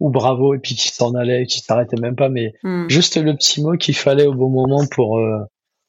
ou 0.01 0.11
bravo 0.11 0.55
et 0.55 0.59
puis 0.59 0.75
qui 0.75 0.89
s'en 0.89 1.15
allaient, 1.15 1.47
qui 1.47 1.61
s'arrêtaient 1.61 2.01
même 2.01 2.15
pas, 2.17 2.29
mais 2.29 2.53
Mhm. 2.63 2.89
juste 2.89 3.17
le 3.17 3.35
petit 3.35 3.63
mot 3.63 3.73
qu'il 3.73 3.97
fallait 3.97 4.27
au 4.27 4.35
bon 4.35 4.49
moment 4.51 4.85
pour 4.91 5.19
euh, 5.19 5.39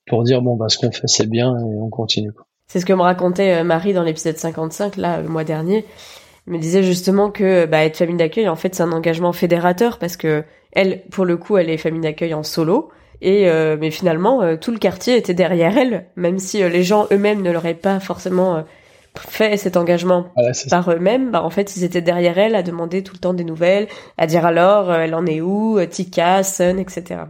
pour 0.07 0.23
dire 0.23 0.41
bon 0.41 0.55
bah 0.55 0.69
ce 0.69 0.77
qu'on 0.77 0.91
fait 0.91 1.07
c'est 1.07 1.29
bien 1.29 1.55
et 1.57 1.63
on 1.63 1.89
continue. 1.89 2.31
C'est 2.67 2.79
ce 2.79 2.85
que 2.85 2.93
me 2.93 3.01
racontait 3.01 3.59
euh, 3.59 3.63
Marie 3.63 3.93
dans 3.93 4.03
l'épisode 4.03 4.37
55, 4.37 4.97
là, 4.97 5.21
le 5.21 5.27
mois 5.27 5.43
dernier. 5.43 5.85
Elle 6.47 6.53
me 6.53 6.59
disait 6.59 6.81
justement 6.81 7.29
que 7.29 7.65
bah, 7.65 7.83
être 7.85 7.97
famille 7.97 8.15
d'accueil, 8.17 8.49
en 8.49 8.55
fait, 8.55 8.73
c'est 8.73 8.83
un 8.83 8.91
engagement 8.91 9.31
fédérateur 9.33 9.99
parce 9.99 10.17
que 10.17 10.43
elle, 10.71 11.03
pour 11.11 11.23
le 11.25 11.37
coup, 11.37 11.57
elle 11.57 11.69
est 11.69 11.77
famille 11.77 12.01
d'accueil 12.01 12.33
en 12.33 12.41
solo. 12.43 12.89
Et 13.21 13.47
euh, 13.49 13.77
mais 13.79 13.91
finalement, 13.91 14.41
euh, 14.41 14.55
tout 14.57 14.71
le 14.71 14.77
quartier 14.79 15.15
était 15.17 15.33
derrière 15.33 15.77
elle, 15.77 16.07
même 16.15 16.39
si 16.39 16.57
les 16.67 16.83
gens 16.83 17.05
eux-mêmes 17.11 17.41
ne 17.41 17.51
l'auraient 17.51 17.73
pas 17.75 17.99
forcément 17.99 18.55
euh, 18.55 18.61
fait 19.17 19.57
cet 19.57 19.77
engagement 19.77 20.25
par 20.69 20.91
eux-mêmes. 20.91 21.31
Bah, 21.31 21.43
en 21.43 21.49
fait, 21.49 21.75
ils 21.77 21.83
étaient 21.83 22.01
derrière 22.01 22.37
elle 22.37 22.55
à 22.55 22.63
demander 22.63 23.03
tout 23.03 23.13
le 23.13 23.19
temps 23.19 23.33
des 23.33 23.43
nouvelles, 23.43 23.87
à 24.17 24.27
dire 24.27 24.45
alors, 24.45 24.89
euh, 24.91 24.99
elle 24.99 25.15
en 25.15 25.25
est 25.25 25.41
où, 25.41 25.77
euh, 25.77 25.85
Tika, 25.85 26.43
Sun, 26.43 26.79
etc. 26.79 27.21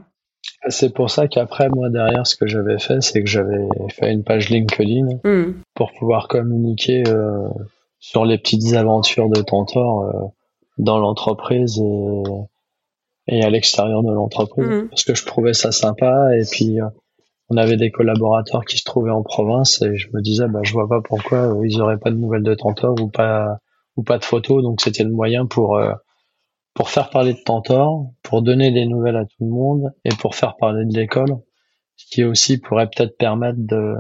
C'est 0.69 0.93
pour 0.93 1.09
ça 1.09 1.27
qu'après 1.27 1.67
moi 1.69 1.89
derrière 1.89 2.25
ce 2.25 2.35
que 2.37 2.47
j'avais 2.47 2.79
fait 2.79 3.01
c'est 3.01 3.21
que 3.21 3.29
j'avais 3.29 3.67
fait 3.91 4.11
une 4.13 4.23
page 4.23 4.49
LinkedIn 4.49 5.19
Hmm. 5.23 5.53
pour 5.75 5.91
pouvoir 5.91 6.27
communiquer 6.29 7.03
euh, 7.07 7.47
sur 7.99 8.23
les 8.25 8.37
petites 8.37 8.73
aventures 8.73 9.29
de 9.29 9.41
Tantor 9.41 10.03
euh, 10.03 10.11
dans 10.77 10.99
l'entreprise 10.99 11.79
et, 11.79 12.23
et 13.27 13.43
à 13.43 13.49
l'extérieur 13.49 14.03
de 14.03 14.11
l'entreprise 14.11 14.65
Mhm. 14.67 14.89
parce 14.89 15.03
que 15.03 15.15
je 15.15 15.25
trouvais 15.25 15.53
ça 15.53 15.71
sympa 15.73 16.29
et 16.37 16.43
puis 16.49 16.79
euh, 16.79 16.85
on 17.49 17.57
avait 17.57 17.77
des 17.77 17.91
collaborateurs 17.91 18.65
qui 18.65 18.77
se 18.77 18.83
trouvaient 18.83 19.11
en 19.11 19.23
province 19.23 19.81
et 19.81 19.95
je 19.95 20.09
me 20.13 20.21
disais 20.21 20.47
bah 20.47 20.61
je 20.63 20.73
vois 20.73 20.87
pas 20.87 21.01
pourquoi 21.01 21.55
euh, 21.55 21.67
ils 21.67 21.81
auraient 21.81 21.99
pas 21.99 22.11
de 22.11 22.15
nouvelles 22.15 22.43
de 22.43 22.53
Tantor 22.53 22.95
ou 23.01 23.09
pas 23.09 23.57
ou 23.95 24.03
pas 24.03 24.17
de 24.17 24.23
photos 24.23 24.63
donc 24.63 24.81
c'était 24.81 25.03
le 25.03 25.11
moyen 25.11 25.45
pour 25.45 25.77
euh, 25.77 25.93
pour 26.73 26.89
faire 26.89 27.09
parler 27.09 27.33
de 27.33 27.39
Tantor 27.45 28.07
pour 28.23 28.41
donner 28.41 28.71
des 28.71 28.85
nouvelles 28.85 29.17
à 29.17 29.25
tout 29.25 29.43
le 29.43 29.51
monde 29.51 29.93
et 30.05 30.15
pour 30.15 30.35
faire 30.35 30.55
parler 30.55 30.85
de 30.85 30.93
l'école 30.93 31.37
ce 31.95 32.05
qui 32.09 32.23
aussi 32.23 32.59
pourrait 32.59 32.89
peut-être 32.89 33.17
permettre 33.17 33.59
de 33.59 33.93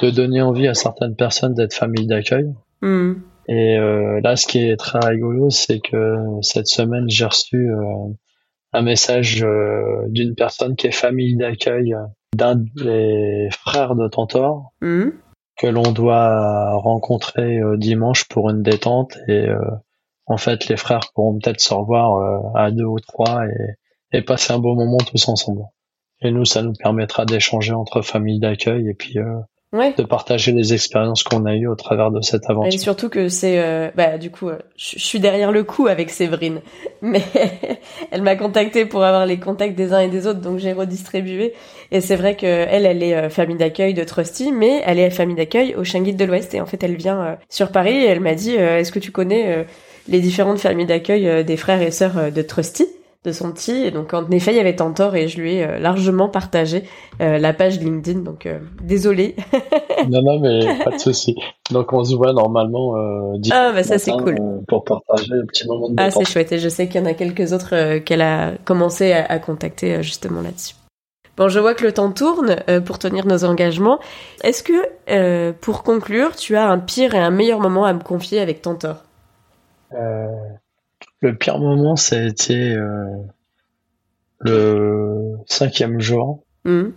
de 0.00 0.10
donner 0.10 0.40
envie 0.40 0.66
à 0.66 0.72
certaines 0.72 1.14
personnes 1.14 1.52
d'être 1.52 1.74
famille 1.74 2.06
d'accueil. 2.06 2.46
Hmm. 2.80 3.16
Et 3.48 3.76
euh, 3.76 4.18
là, 4.22 4.34
ce 4.34 4.46
qui 4.46 4.58
est 4.60 4.78
très 4.78 4.98
rigolo, 4.98 5.50
c'est 5.50 5.80
que 5.80 6.16
cette 6.40 6.68
semaine, 6.68 7.04
j'ai 7.08 7.26
reçu 7.26 7.68
un 8.72 8.80
message 8.80 9.44
d'une 10.08 10.34
personne 10.34 10.74
qui 10.74 10.86
est 10.86 10.92
famille 10.92 11.36
d'accueil 11.36 11.94
d'un 12.34 12.56
des 12.56 13.48
frères 13.52 13.94
de 13.94 14.08
Tantor 14.08 14.72
Hmm. 14.80 15.10
que 15.56 15.66
l'on 15.66 15.92
doit 15.92 16.76
rencontrer 16.76 17.58
euh, 17.58 17.76
dimanche 17.76 18.24
pour 18.28 18.50
une 18.50 18.62
détente. 18.62 19.18
Et 19.28 19.48
euh, 19.48 19.58
en 20.26 20.36
fait, 20.36 20.68
les 20.68 20.76
frères 20.76 21.10
pourront 21.14 21.38
peut-être 21.38 21.60
se 21.60 21.74
revoir 21.74 22.16
euh, 22.16 22.38
à 22.54 22.70
deux 22.70 22.84
ou 22.84 23.00
trois 23.00 23.46
et, 23.46 24.18
et 24.18 24.22
passer 24.22 24.52
un 24.52 24.58
beau 24.58 24.74
moment 24.74 24.98
tous 24.98 25.28
ensemble. 25.28 25.64
Et 26.22 26.30
nous, 26.30 26.44
ça 26.44 26.62
nous 26.62 26.72
permettra 26.72 27.24
d'échanger 27.24 27.72
entre 27.72 28.02
familles 28.02 28.40
d'accueil 28.40 28.88
et 28.88 28.94
puis 28.94 29.18
euh, 29.18 29.40
Ouais. 29.72 29.94
de 29.96 30.02
partager 30.02 30.50
les 30.50 30.74
expériences 30.74 31.22
qu'on 31.22 31.44
a 31.46 31.54
eues 31.54 31.68
au 31.68 31.76
travers 31.76 32.10
de 32.10 32.20
cette 32.22 32.42
Et 32.42 32.50
aventure. 32.50 32.80
surtout 32.80 33.08
que 33.08 33.28
c'est, 33.28 33.60
euh, 33.60 33.88
bah 33.94 34.18
du 34.18 34.32
coup, 34.32 34.48
euh, 34.48 34.58
je 34.76 34.98
suis 34.98 35.20
derrière 35.20 35.52
le 35.52 35.62
coup 35.62 35.86
avec 35.86 36.10
Séverine, 36.10 36.60
mais 37.02 37.22
elle 38.10 38.22
m'a 38.22 38.34
contacté 38.34 38.84
pour 38.84 39.04
avoir 39.04 39.26
les 39.26 39.38
contacts 39.38 39.76
des 39.76 39.92
uns 39.92 40.00
et 40.00 40.08
des 40.08 40.26
autres, 40.26 40.40
donc 40.40 40.58
j'ai 40.58 40.72
redistribué. 40.72 41.52
Et 41.92 42.00
c'est 42.00 42.16
vrai 42.16 42.34
que 42.36 42.46
elle, 42.46 42.84
elle 42.84 43.02
est 43.02 43.14
euh, 43.14 43.30
famille 43.30 43.56
d'accueil 43.56 43.94
de 43.94 44.02
Trusty, 44.02 44.50
mais 44.50 44.82
elle 44.84 44.98
est 44.98 45.10
famille 45.10 45.36
d'accueil 45.36 45.76
au 45.76 45.84
Chien 45.84 46.00
Guide 46.02 46.16
de 46.16 46.24
l'Ouest. 46.24 46.52
Et 46.54 46.60
en 46.60 46.66
fait, 46.66 46.82
elle 46.82 46.96
vient 46.96 47.20
euh, 47.20 47.34
sur 47.48 47.70
Paris 47.70 47.94
et 47.96 48.06
elle 48.06 48.20
m'a 48.20 48.34
dit, 48.34 48.54
est-ce 48.54 48.90
que 48.90 48.98
tu 48.98 49.12
connais 49.12 49.66
les 50.08 50.18
différentes 50.20 50.58
familles 50.58 50.86
d'accueil 50.86 51.44
des 51.44 51.56
frères 51.56 51.80
et 51.80 51.92
sœurs 51.92 52.32
de 52.32 52.42
Trusty? 52.42 52.86
De 53.24 53.32
son 53.32 53.52
petit 53.52 53.84
et 53.84 53.90
donc 53.90 54.14
en 54.14 54.28
effet 54.30 54.52
il 54.52 54.56
y 54.56 54.60
avait 54.60 54.76
Tantor 54.76 55.14
et 55.14 55.28
je 55.28 55.40
lui 55.40 55.56
ai 55.56 55.64
euh, 55.64 55.78
largement 55.78 56.28
partagé 56.28 56.84
euh, 57.20 57.38
la 57.38 57.52
page 57.52 57.78
LinkedIn 57.78 58.20
donc 58.20 58.46
euh, 58.46 58.60
désolé 58.82 59.36
non, 60.08 60.22
non, 60.22 60.40
mais 60.40 60.60
pas 60.84 60.90
de 60.90 60.98
souci. 60.98 61.34
Donc, 61.70 61.92
on 61.92 62.04
se 62.04 62.14
voit 62.14 62.32
normalement 62.32 62.96
euh, 62.96 63.38
dimanche 63.38 63.58
ah 63.58 63.72
bah 63.72 63.82
ça 63.82 63.98
c'est 63.98 64.12
cool 64.12 64.36
euh, 64.40 64.60
pour 64.66 64.84
partager 64.84 65.28
le 65.30 65.46
petit 65.46 65.66
moment 65.66 65.88
de 65.88 65.94
Ah, 65.98 66.10
c'est 66.10 66.24
chouette. 66.24 66.52
Et 66.52 66.58
je 66.58 66.68
sais 66.68 66.88
qu'il 66.88 67.00
y 67.00 67.04
en 67.04 67.06
a 67.06 67.14
quelques 67.14 67.52
autres 67.52 67.74
euh, 67.74 68.00
qu'elle 68.00 68.22
a 68.22 68.52
commencé 68.64 69.12
à, 69.12 69.24
à 69.26 69.38
contacter 69.38 69.96
euh, 69.96 70.02
justement 70.02 70.42
là-dessus. 70.42 70.74
Bon, 71.36 71.48
je 71.48 71.58
vois 71.58 71.74
que 71.74 71.84
le 71.84 71.92
temps 71.92 72.10
tourne 72.12 72.56
euh, 72.68 72.80
pour 72.80 72.98
tenir 72.98 73.26
nos 73.26 73.44
engagements. 73.44 73.98
Est-ce 74.42 74.62
que, 74.62 74.72
euh, 75.10 75.52
pour 75.58 75.82
conclure, 75.82 76.36
tu 76.36 76.56
as 76.56 76.68
un 76.68 76.78
pire 76.78 77.14
et 77.14 77.18
un 77.18 77.30
meilleur 77.30 77.60
moment 77.60 77.84
à 77.84 77.92
me 77.92 78.00
confier 78.00 78.40
avec 78.40 78.62
Tantor 78.62 79.04
Euh, 79.92 80.26
le 81.20 81.36
pire 81.36 81.58
moment, 81.58 81.96
ça 81.96 82.16
a 82.16 82.22
été 82.22 82.72
euh, 82.74 83.04
le 84.40 85.36
cinquième 85.46 86.00
jour. 86.00 86.44
Hmm. 86.64 86.90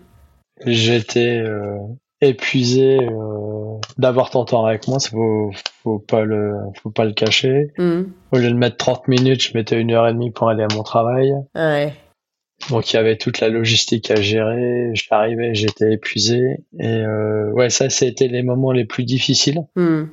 J'étais 0.66 1.40
euh, 1.40 1.78
épuisé 2.22 3.00
euh, 3.02 3.78
d'avoir 3.98 4.30
tant 4.30 4.44
de 4.44 4.50
temps 4.50 4.66
avec 4.66 4.88
moi, 4.88 5.00
ça 5.00 5.10
faut, 5.10 5.52
faut 5.84 6.00
pas 6.00 6.24
le, 6.24 6.54
faut 6.82 6.90
pas 6.90 7.06
le 7.06 7.14
cacher. 7.14 7.72
Hmm. 7.78 8.04
Au 8.32 8.38
lieu 8.38 8.50
de 8.50 8.56
mettre 8.56 8.78
30 8.78 9.08
minutes, 9.08 9.44
je 9.44 9.58
mettais 9.58 9.80
une 9.80 9.92
heure 9.92 10.08
et 10.08 10.14
demie 10.14 10.32
pour 10.32 10.50
aller 10.50 10.64
à 10.64 10.74
mon 10.74 10.84
travail. 10.84 11.34
Ouais. 11.56 11.94
Donc 12.70 12.92
il 12.92 12.96
y 12.96 13.00
avait 13.00 13.18
toute 13.18 13.42
la 13.42 13.50
logistique 13.50 14.10
à 14.10 14.16
gérer. 14.16 14.92
J'arrivais, 14.94 15.54
j'étais 15.54 15.94
épuisé. 15.94 16.64
Et 16.80 16.88
euh, 16.88 17.52
ouais, 17.52 17.70
ça, 17.70 17.90
c'était 17.90 18.28
les 18.30 18.44
moments 18.44 18.72
les 18.72 18.86
plus 18.86 19.04
difficiles 19.04 19.60
Hmm. 19.76 20.06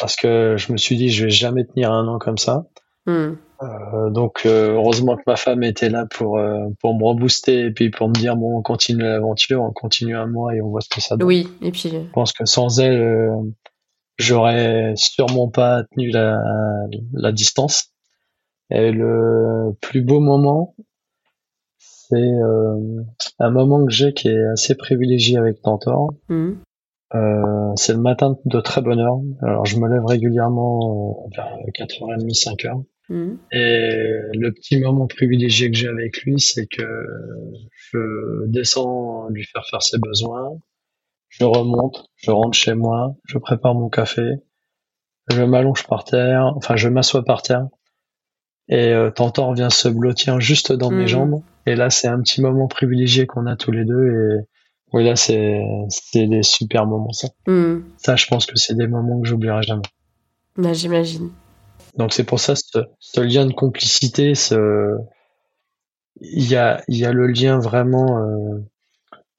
parce 0.00 0.14
que 0.14 0.54
je 0.56 0.72
me 0.72 0.76
suis 0.76 0.96
dit, 0.96 1.08
je 1.08 1.24
vais 1.24 1.30
jamais 1.30 1.64
tenir 1.64 1.90
un 1.90 2.06
an 2.06 2.18
comme 2.18 2.38
ça. 2.38 2.66
Euh, 3.62 4.10
donc 4.10 4.42
euh, 4.44 4.74
heureusement 4.74 5.16
que 5.16 5.22
ma 5.26 5.36
femme 5.36 5.62
était 5.62 5.88
là 5.88 6.06
pour 6.06 6.38
euh, 6.38 6.66
pour 6.80 6.94
me 6.94 7.04
rebooster 7.04 7.66
et 7.66 7.70
puis 7.70 7.90
pour 7.90 8.08
me 8.08 8.14
dire 8.14 8.36
bon, 8.36 8.58
on 8.58 8.62
continue 8.62 9.02
l'aventure, 9.02 9.62
on 9.62 9.72
continue 9.72 10.16
un 10.16 10.26
mois 10.26 10.54
et 10.54 10.60
on 10.60 10.68
voit 10.68 10.82
ce 10.82 10.88
que 10.88 11.00
ça 11.00 11.16
donne. 11.16 11.26
Oui. 11.26 11.48
Et 11.62 11.70
puis, 11.70 11.88
Je 11.90 12.10
pense 12.12 12.32
que 12.32 12.44
sans 12.44 12.80
elle, 12.80 13.00
euh, 13.00 13.34
j'aurais 14.18 14.92
sûrement 14.96 15.48
pas 15.48 15.84
tenu 15.94 16.10
la, 16.10 16.38
la 17.12 17.32
distance. 17.32 17.92
Et 18.70 18.90
le 18.90 19.76
plus 19.80 20.02
beau 20.02 20.20
moment, 20.20 20.74
c'est 21.78 22.16
euh, 22.16 23.02
un 23.38 23.50
moment 23.50 23.84
que 23.84 23.92
j'ai 23.92 24.12
qui 24.12 24.28
est 24.28 24.46
assez 24.48 24.74
privilégié 24.74 25.38
avec 25.38 25.62
Tantor. 25.62 26.12
Mmh. 26.28 26.52
Euh, 27.14 27.72
c'est 27.76 27.92
le 27.92 28.00
matin 28.00 28.36
de 28.44 28.60
très 28.60 28.82
bonne 28.82 28.98
heure. 28.98 29.20
Alors 29.42 29.64
je 29.64 29.78
me 29.78 29.88
lève 29.88 30.04
régulièrement 30.04 31.28
vers 31.34 31.56
4h30, 31.74 32.28
5h. 32.34 32.82
Mmh. 33.08 33.34
Et 33.52 34.02
le 34.34 34.50
petit 34.52 34.80
moment 34.80 35.06
privilégié 35.06 35.70
que 35.70 35.76
j'ai 35.76 35.88
avec 35.88 36.22
lui, 36.22 36.40
c'est 36.40 36.66
que 36.66 36.82
je 37.92 38.46
descends 38.46 39.28
lui 39.30 39.44
faire 39.44 39.64
faire 39.70 39.82
ses 39.82 39.98
besoins, 39.98 40.58
je 41.28 41.44
remonte, 41.44 42.06
je 42.16 42.30
rentre 42.30 42.56
chez 42.56 42.74
moi, 42.74 43.14
je 43.24 43.38
prépare 43.38 43.74
mon 43.74 43.88
café, 43.88 44.22
je 45.30 45.42
m'allonge 45.42 45.86
par 45.86 46.04
terre, 46.04 46.52
enfin 46.56 46.76
je 46.76 46.88
m'assois 46.88 47.24
par 47.24 47.42
terre, 47.42 47.66
et 48.68 48.88
euh, 48.92 49.10
Tantor 49.10 49.54
vient 49.54 49.70
se 49.70 49.88
blottir 49.88 50.40
juste 50.40 50.72
dans 50.72 50.90
mes 50.90 51.02
Mhm. 51.02 51.06
jambes. 51.08 51.42
Et 51.66 51.76
là, 51.76 51.90
c'est 51.90 52.08
un 52.08 52.20
petit 52.20 52.40
moment 52.42 52.66
privilégié 52.66 53.26
qu'on 53.26 53.46
a 53.46 53.54
tous 53.56 53.70
les 53.70 53.84
deux. 53.84 54.08
Et 54.08 54.44
oui, 54.92 55.04
là, 55.04 55.14
c'est 55.14 55.60
c'est 55.88 56.26
des 56.26 56.42
super 56.42 56.86
moments. 56.86 57.12
Ça, 57.12 57.28
Mmh. 57.46 57.76
ça, 57.96 58.16
je 58.16 58.26
pense 58.26 58.46
que 58.46 58.56
c'est 58.56 58.74
des 58.76 58.88
moments 58.88 59.20
que 59.20 59.28
j'oublierai 59.28 59.62
jamais. 59.62 59.82
Bah, 60.56 60.72
j'imagine. 60.72 61.30
Donc 61.96 62.12
c'est 62.12 62.24
pour 62.24 62.40
ça 62.40 62.54
ce, 62.56 62.78
ce 63.00 63.20
lien 63.20 63.46
de 63.46 63.52
complicité, 63.52 64.34
ce 64.34 64.96
il 66.20 66.48
y 66.48 66.56
a 66.56 66.82
il 66.88 66.96
y 66.96 67.04
a 67.04 67.12
le 67.12 67.26
lien 67.26 67.58
vraiment 67.58 68.18
euh, 68.18 68.58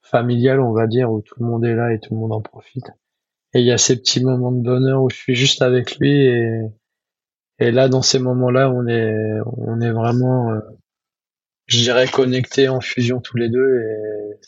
familial, 0.02 0.60
on 0.60 0.74
va 0.74 0.88
dire, 0.88 1.12
où 1.12 1.22
tout 1.22 1.36
le 1.40 1.46
monde 1.46 1.66
est 1.66 1.76
là 1.76 1.94
et 1.94 2.00
tout 2.00 2.14
le 2.14 2.20
monde 2.20 2.34
en 2.34 2.42
profite. 2.42 2.88
Et 3.54 3.62
il 3.62 3.66
y 3.66 3.72
a 3.72 3.78
ces 3.78 3.98
petits 3.98 4.24
moments 4.24 4.52
de 4.52 4.62
bonheur 4.62 5.04
où 5.04 5.10
je 5.10 5.16
suis 5.16 5.36
juste 5.36 5.62
avec 5.62 5.98
lui 5.98 6.12
et 6.12 6.62
et 7.60 7.72
là 7.72 7.90
dans 7.90 8.04
ces 8.04 8.20
moments-là, 8.20 8.70
on 8.72 8.88
est 8.88 9.40
on 9.46 9.82
est 9.82 9.92
vraiment 9.92 10.52
euh, 10.52 10.60
je 11.68 11.80
dirais 11.80 12.08
connectés 12.08 12.70
en 12.70 12.82
fusion 12.82 13.20
tous 13.22 13.38
les 13.38 13.50
deux 13.50 13.82
et 13.82 14.40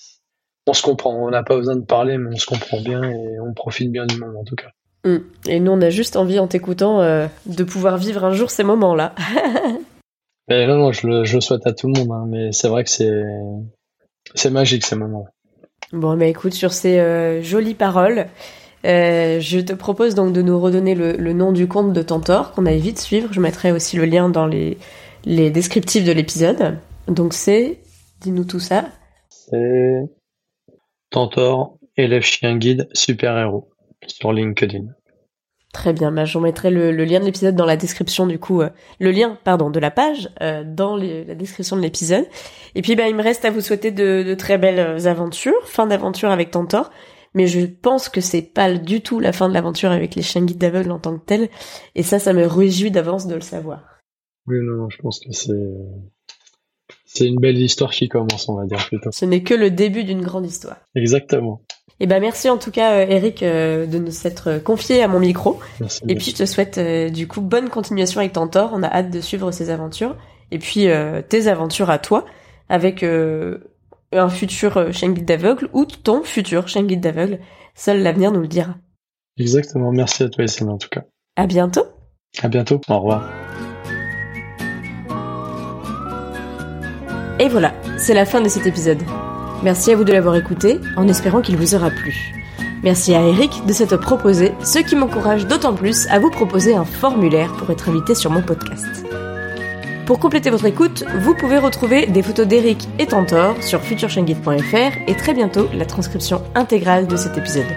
on 0.68 0.74
se 0.74 0.82
comprend. 0.82 1.16
On 1.16 1.30
n'a 1.30 1.44
pas 1.44 1.58
besoin 1.58 1.76
de 1.76 1.86
parler, 1.86 2.18
mais 2.18 2.34
on 2.34 2.38
se 2.38 2.46
comprend 2.46 2.82
bien 2.82 3.04
et 3.04 3.40
on 3.40 3.54
profite 3.54 3.92
bien 3.92 4.06
du 4.06 4.18
moment 4.18 4.42
en 4.42 4.44
tout 4.44 4.56
cas. 4.56 4.72
Mmh. 5.06 5.18
Et 5.48 5.60
nous, 5.60 5.72
on 5.72 5.82
a 5.82 5.90
juste 5.90 6.16
envie, 6.16 6.40
en 6.40 6.48
t'écoutant, 6.48 7.02
euh, 7.02 7.28
de 7.46 7.64
pouvoir 7.64 7.98
vivre 7.98 8.26
un 8.26 8.34
jour 8.34 8.52
ces 8.52 8.64
moments-là. 8.64 9.16
Mais 10.48 10.68
non, 10.68 10.78
non, 10.78 10.92
je 10.92 11.08
le, 11.08 11.24
je 11.24 11.36
le 11.36 11.42
souhaite 11.42 11.66
à 11.66 11.74
tout 11.74 11.88
le 11.88 12.00
monde, 12.00 12.12
hein, 12.12 12.26
mais 12.28 12.52
c'est 12.52 12.68
vrai 12.68 12.84
que 12.84 12.90
c'est 12.90 13.24
c'est 14.36 14.50
magique 14.50 14.86
ces 14.86 14.96
moments. 14.96 15.28
Bon, 15.94 16.16
bah 16.18 16.26
écoute, 16.26 16.54
sur 16.54 16.74
ces 16.74 17.00
euh, 17.00 17.42
jolies 17.42 17.74
paroles, 17.74 18.28
euh, 18.86 19.40
je 19.40 19.60
te 19.60 19.74
propose 19.74 20.14
donc 20.14 20.34
de 20.34 20.42
nous 20.42 20.60
redonner 20.60 20.94
le, 20.94 21.14
le 21.14 21.34
nom 21.34 21.52
du 21.52 21.68
compte 21.68 21.94
de 21.94 22.02
Tantor, 22.02 22.52
qu'on 22.52 22.66
a 22.66 22.76
vite 22.76 23.00
suivre. 23.00 23.30
Je 23.32 23.40
mettrai 23.40 23.72
aussi 23.72 23.98
le 23.98 24.06
lien 24.06 24.30
dans 24.30 24.46
les, 24.46 24.78
les 25.26 25.50
descriptifs 25.50 26.06
de 26.06 26.12
l'épisode. 26.12 26.78
Donc 27.08 27.34
c'est, 27.34 27.80
dis-nous 28.22 28.44
tout 28.44 28.60
ça. 28.60 28.86
C'est 29.30 30.02
Tantor, 31.10 31.78
élève 31.98 32.22
chien 32.22 32.58
guide, 32.58 32.88
super 32.94 33.38
héros 33.38 33.70
sur 34.08 34.32
LinkedIn. 34.34 34.86
Très 35.72 35.94
bien, 35.94 36.12
bah, 36.12 36.26
je 36.26 36.36
vous 36.36 36.44
mettrai 36.44 36.72
le, 36.72 36.92
le 36.92 37.06
lien 37.06 37.20
de 37.20 37.26
l'épisode 37.26 37.56
dans 37.56 37.66
la 37.66 37.78
description 37.78 38.26
du 38.26 38.40
coup, 38.40 38.62
euh, 38.62 38.70
le 39.00 39.12
lien, 39.12 39.38
pardon, 39.44 39.70
de 39.70 39.80
la 39.80 39.92
page 39.92 40.28
euh, 40.42 40.64
dans 40.66 40.96
les- 40.96 41.24
la 41.26 41.36
description 41.36 41.76
de 41.76 41.82
l'épisode. 41.84 42.26
Et 42.74 42.82
puis 42.82 42.96
bah 42.96 43.08
il 43.08 43.16
me 43.16 43.22
reste 43.22 43.46
à 43.46 43.52
vous 43.52 43.62
souhaiter 43.62 43.92
de, 43.92 44.24
de 44.24 44.34
très 44.34 44.58
belles 44.58 44.80
euh, 44.80 45.06
aventures, 45.08 45.54
fin 45.68 45.86
d'aventure 45.86 46.32
avec 46.32 46.50
Tantor. 46.50 46.90
Mais 47.36 47.46
je 47.46 47.60
pense 47.68 48.10
que 48.10 48.22
c'est 48.22 48.42
pas 48.42 48.74
du 48.74 49.02
tout 49.02 49.20
la 49.20 49.32
fin 49.32 49.48
de 49.48 49.54
l'aventure 49.54 49.92
avec 49.92 50.16
les 50.16 50.24
chiens 50.24 50.44
guides 50.44 50.58
d'aveugles 50.58 50.90
en 50.92 50.98
tant 50.98 51.16
que 51.16 51.24
tel. 51.24 51.50
Et 51.94 52.02
ça, 52.02 52.18
ça 52.18 52.34
me 52.34 52.48
réjouit 52.48 52.90
d'avance 52.90 53.28
de 53.28 53.36
le 53.36 53.42
savoir. 53.42 53.84
Oui, 54.48 54.58
non, 54.64 54.74
non, 54.78 54.90
je 54.90 54.98
pense 54.98 55.20
que 55.20 55.32
c'est 55.32 55.54
c'est 57.06 57.28
une 57.28 57.40
belle 57.40 57.58
histoire 57.60 57.92
qui 57.92 58.10
commence, 58.10 58.50
on 58.50 58.56
va 58.56 58.66
dire 58.66 58.84
plutôt. 58.88 59.12
Ce 59.12 59.26
n'est 59.26 59.44
que 59.44 59.54
le 59.54 59.70
début 59.70 60.04
d'une 60.04 60.22
grande 60.22 60.48
histoire. 60.48 60.78
Exactement. 60.96 61.62
Et 62.00 62.08
ben 62.08 62.20
merci 62.22 62.50
en 62.50 62.58
tout 62.58 62.72
cas 62.72 62.94
euh, 62.94 63.06
Eric 63.10 63.44
euh, 63.44 63.86
de 63.86 64.00
nous 64.00 64.12
s'être 64.12 64.58
confié 64.64 65.04
à 65.04 65.08
mon 65.08 65.20
micro. 65.20 65.60
Merci. 65.80 66.02
Et 66.08 66.16
puis 66.16 66.32
je 66.32 66.36
te 66.36 66.46
souhaite 66.46 66.78
euh, 66.78 67.10
du 67.10 67.28
coup 67.28 67.42
bonne 67.42 67.70
continuation 67.70 68.20
avec 68.22 68.34
Tantor. 68.34 68.72
On 68.74 68.84
a 68.84 68.88
hâte 68.88 69.12
de 69.12 69.22
suivre 69.22 69.52
ses 69.52 69.70
aventures. 69.70 70.16
Et 70.52 70.60
puis 70.60 70.88
euh, 70.88 71.22
tes 71.22 71.48
aventures 71.48 71.90
à 71.90 72.00
toi 72.00 72.26
avec 72.70 73.04
euh, 73.04 73.58
un 74.12 74.30
futur 74.30 74.78
euh, 74.78 74.92
chien 74.92 75.12
guide 75.12 75.26
d'aveugle 75.26 75.70
ou 75.74 75.86
ton 75.86 76.24
futur 76.24 76.68
chien 76.68 76.84
guide 76.84 77.02
d'aveugle. 77.02 77.40
Seul 77.76 78.02
l'avenir 78.02 78.32
nous 78.32 78.42
le 78.42 78.48
dira. 78.48 78.76
Exactement. 79.38 79.92
Merci 79.92 80.24
à 80.24 80.30
toi, 80.30 80.44
Essene, 80.44 80.70
en 80.70 80.78
tout 80.78 80.90
cas. 80.90 81.04
À 81.36 81.48
bientôt. 81.48 81.86
À 82.42 82.50
bientôt. 82.50 82.82
Au 82.90 82.98
revoir. 82.98 83.30
Et 87.40 87.48
voilà, 87.48 87.74
c'est 87.98 88.14
la 88.14 88.26
fin 88.26 88.42
de 88.42 88.50
cet 88.50 88.68
épisode. 88.68 89.02
Merci 89.62 89.92
à 89.92 89.98
vous 89.98 90.06
de 90.06 90.14
l'avoir 90.14 90.38
écouté, 90.38 90.80
en 90.96 91.08
espérant 91.08 91.42
qu'il 91.42 91.58
vous 91.58 91.76
aura 91.76 91.90
plu. 91.90 92.34
Merci 92.82 93.14
à 93.14 93.22
Eric 93.22 93.66
de 93.68 93.74
s'être 93.74 93.98
proposé, 93.98 94.54
ce 94.64 94.80
qui 94.80 94.96
m'encourage 94.96 95.48
d'autant 95.48 95.74
plus 95.74 96.08
à 96.08 96.18
vous 96.20 96.30
proposer 96.30 96.76
un 96.76 96.86
formulaire 96.86 97.52
pour 97.54 97.70
être 97.70 97.90
invité 97.90 98.16
sur 98.16 98.32
mon 98.32 98.42
podcast. 98.42 99.06
Pour 100.06 100.18
compléter 100.18 100.50
votre 100.50 100.66
écoute, 100.66 101.04
vous 101.20 101.36
pouvez 101.36 101.58
retrouver 101.58 102.08
des 102.08 102.24
photos 102.24 102.48
d'Eric 102.48 102.88
et 103.00 103.06
Tantor 103.06 103.62
sur 103.62 103.82
futureshanguide.fr 103.82 104.98
et 105.08 105.16
très 105.16 105.34
bientôt 105.34 105.68
la 105.74 105.86
transcription 105.86 106.42
intégrale 106.56 107.06
de 107.06 107.18
cet 107.18 107.38
épisode. 107.38 107.68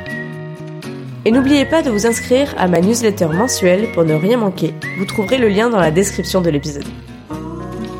Et 1.24 1.32
n'oubliez 1.32 1.64
pas 1.64 1.82
de 1.82 1.90
vous 1.90 2.06
inscrire 2.06 2.54
à 2.58 2.68
ma 2.68 2.80
newsletter 2.80 3.26
mensuelle 3.26 3.90
pour 3.92 4.04
ne 4.04 4.14
rien 4.14 4.36
manquer. 4.36 4.72
Vous 4.98 5.04
trouverez 5.04 5.38
le 5.38 5.48
lien 5.48 5.68
dans 5.68 5.80
la 5.80 5.90
description 5.90 6.40
de 6.40 6.50
l'épisode. 6.50 6.86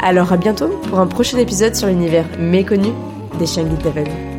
Alors 0.01 0.33
à 0.33 0.37
bientôt 0.37 0.69
pour 0.89 1.01
un 1.01 1.07
prochain 1.09 1.39
épisode 1.39 1.75
sur 1.75 1.89
l'univers 1.89 2.27
méconnu 2.39 2.93
des 3.39 3.47
chiens 3.47 3.65
guides 3.65 3.83
d'aveugles. 3.83 4.32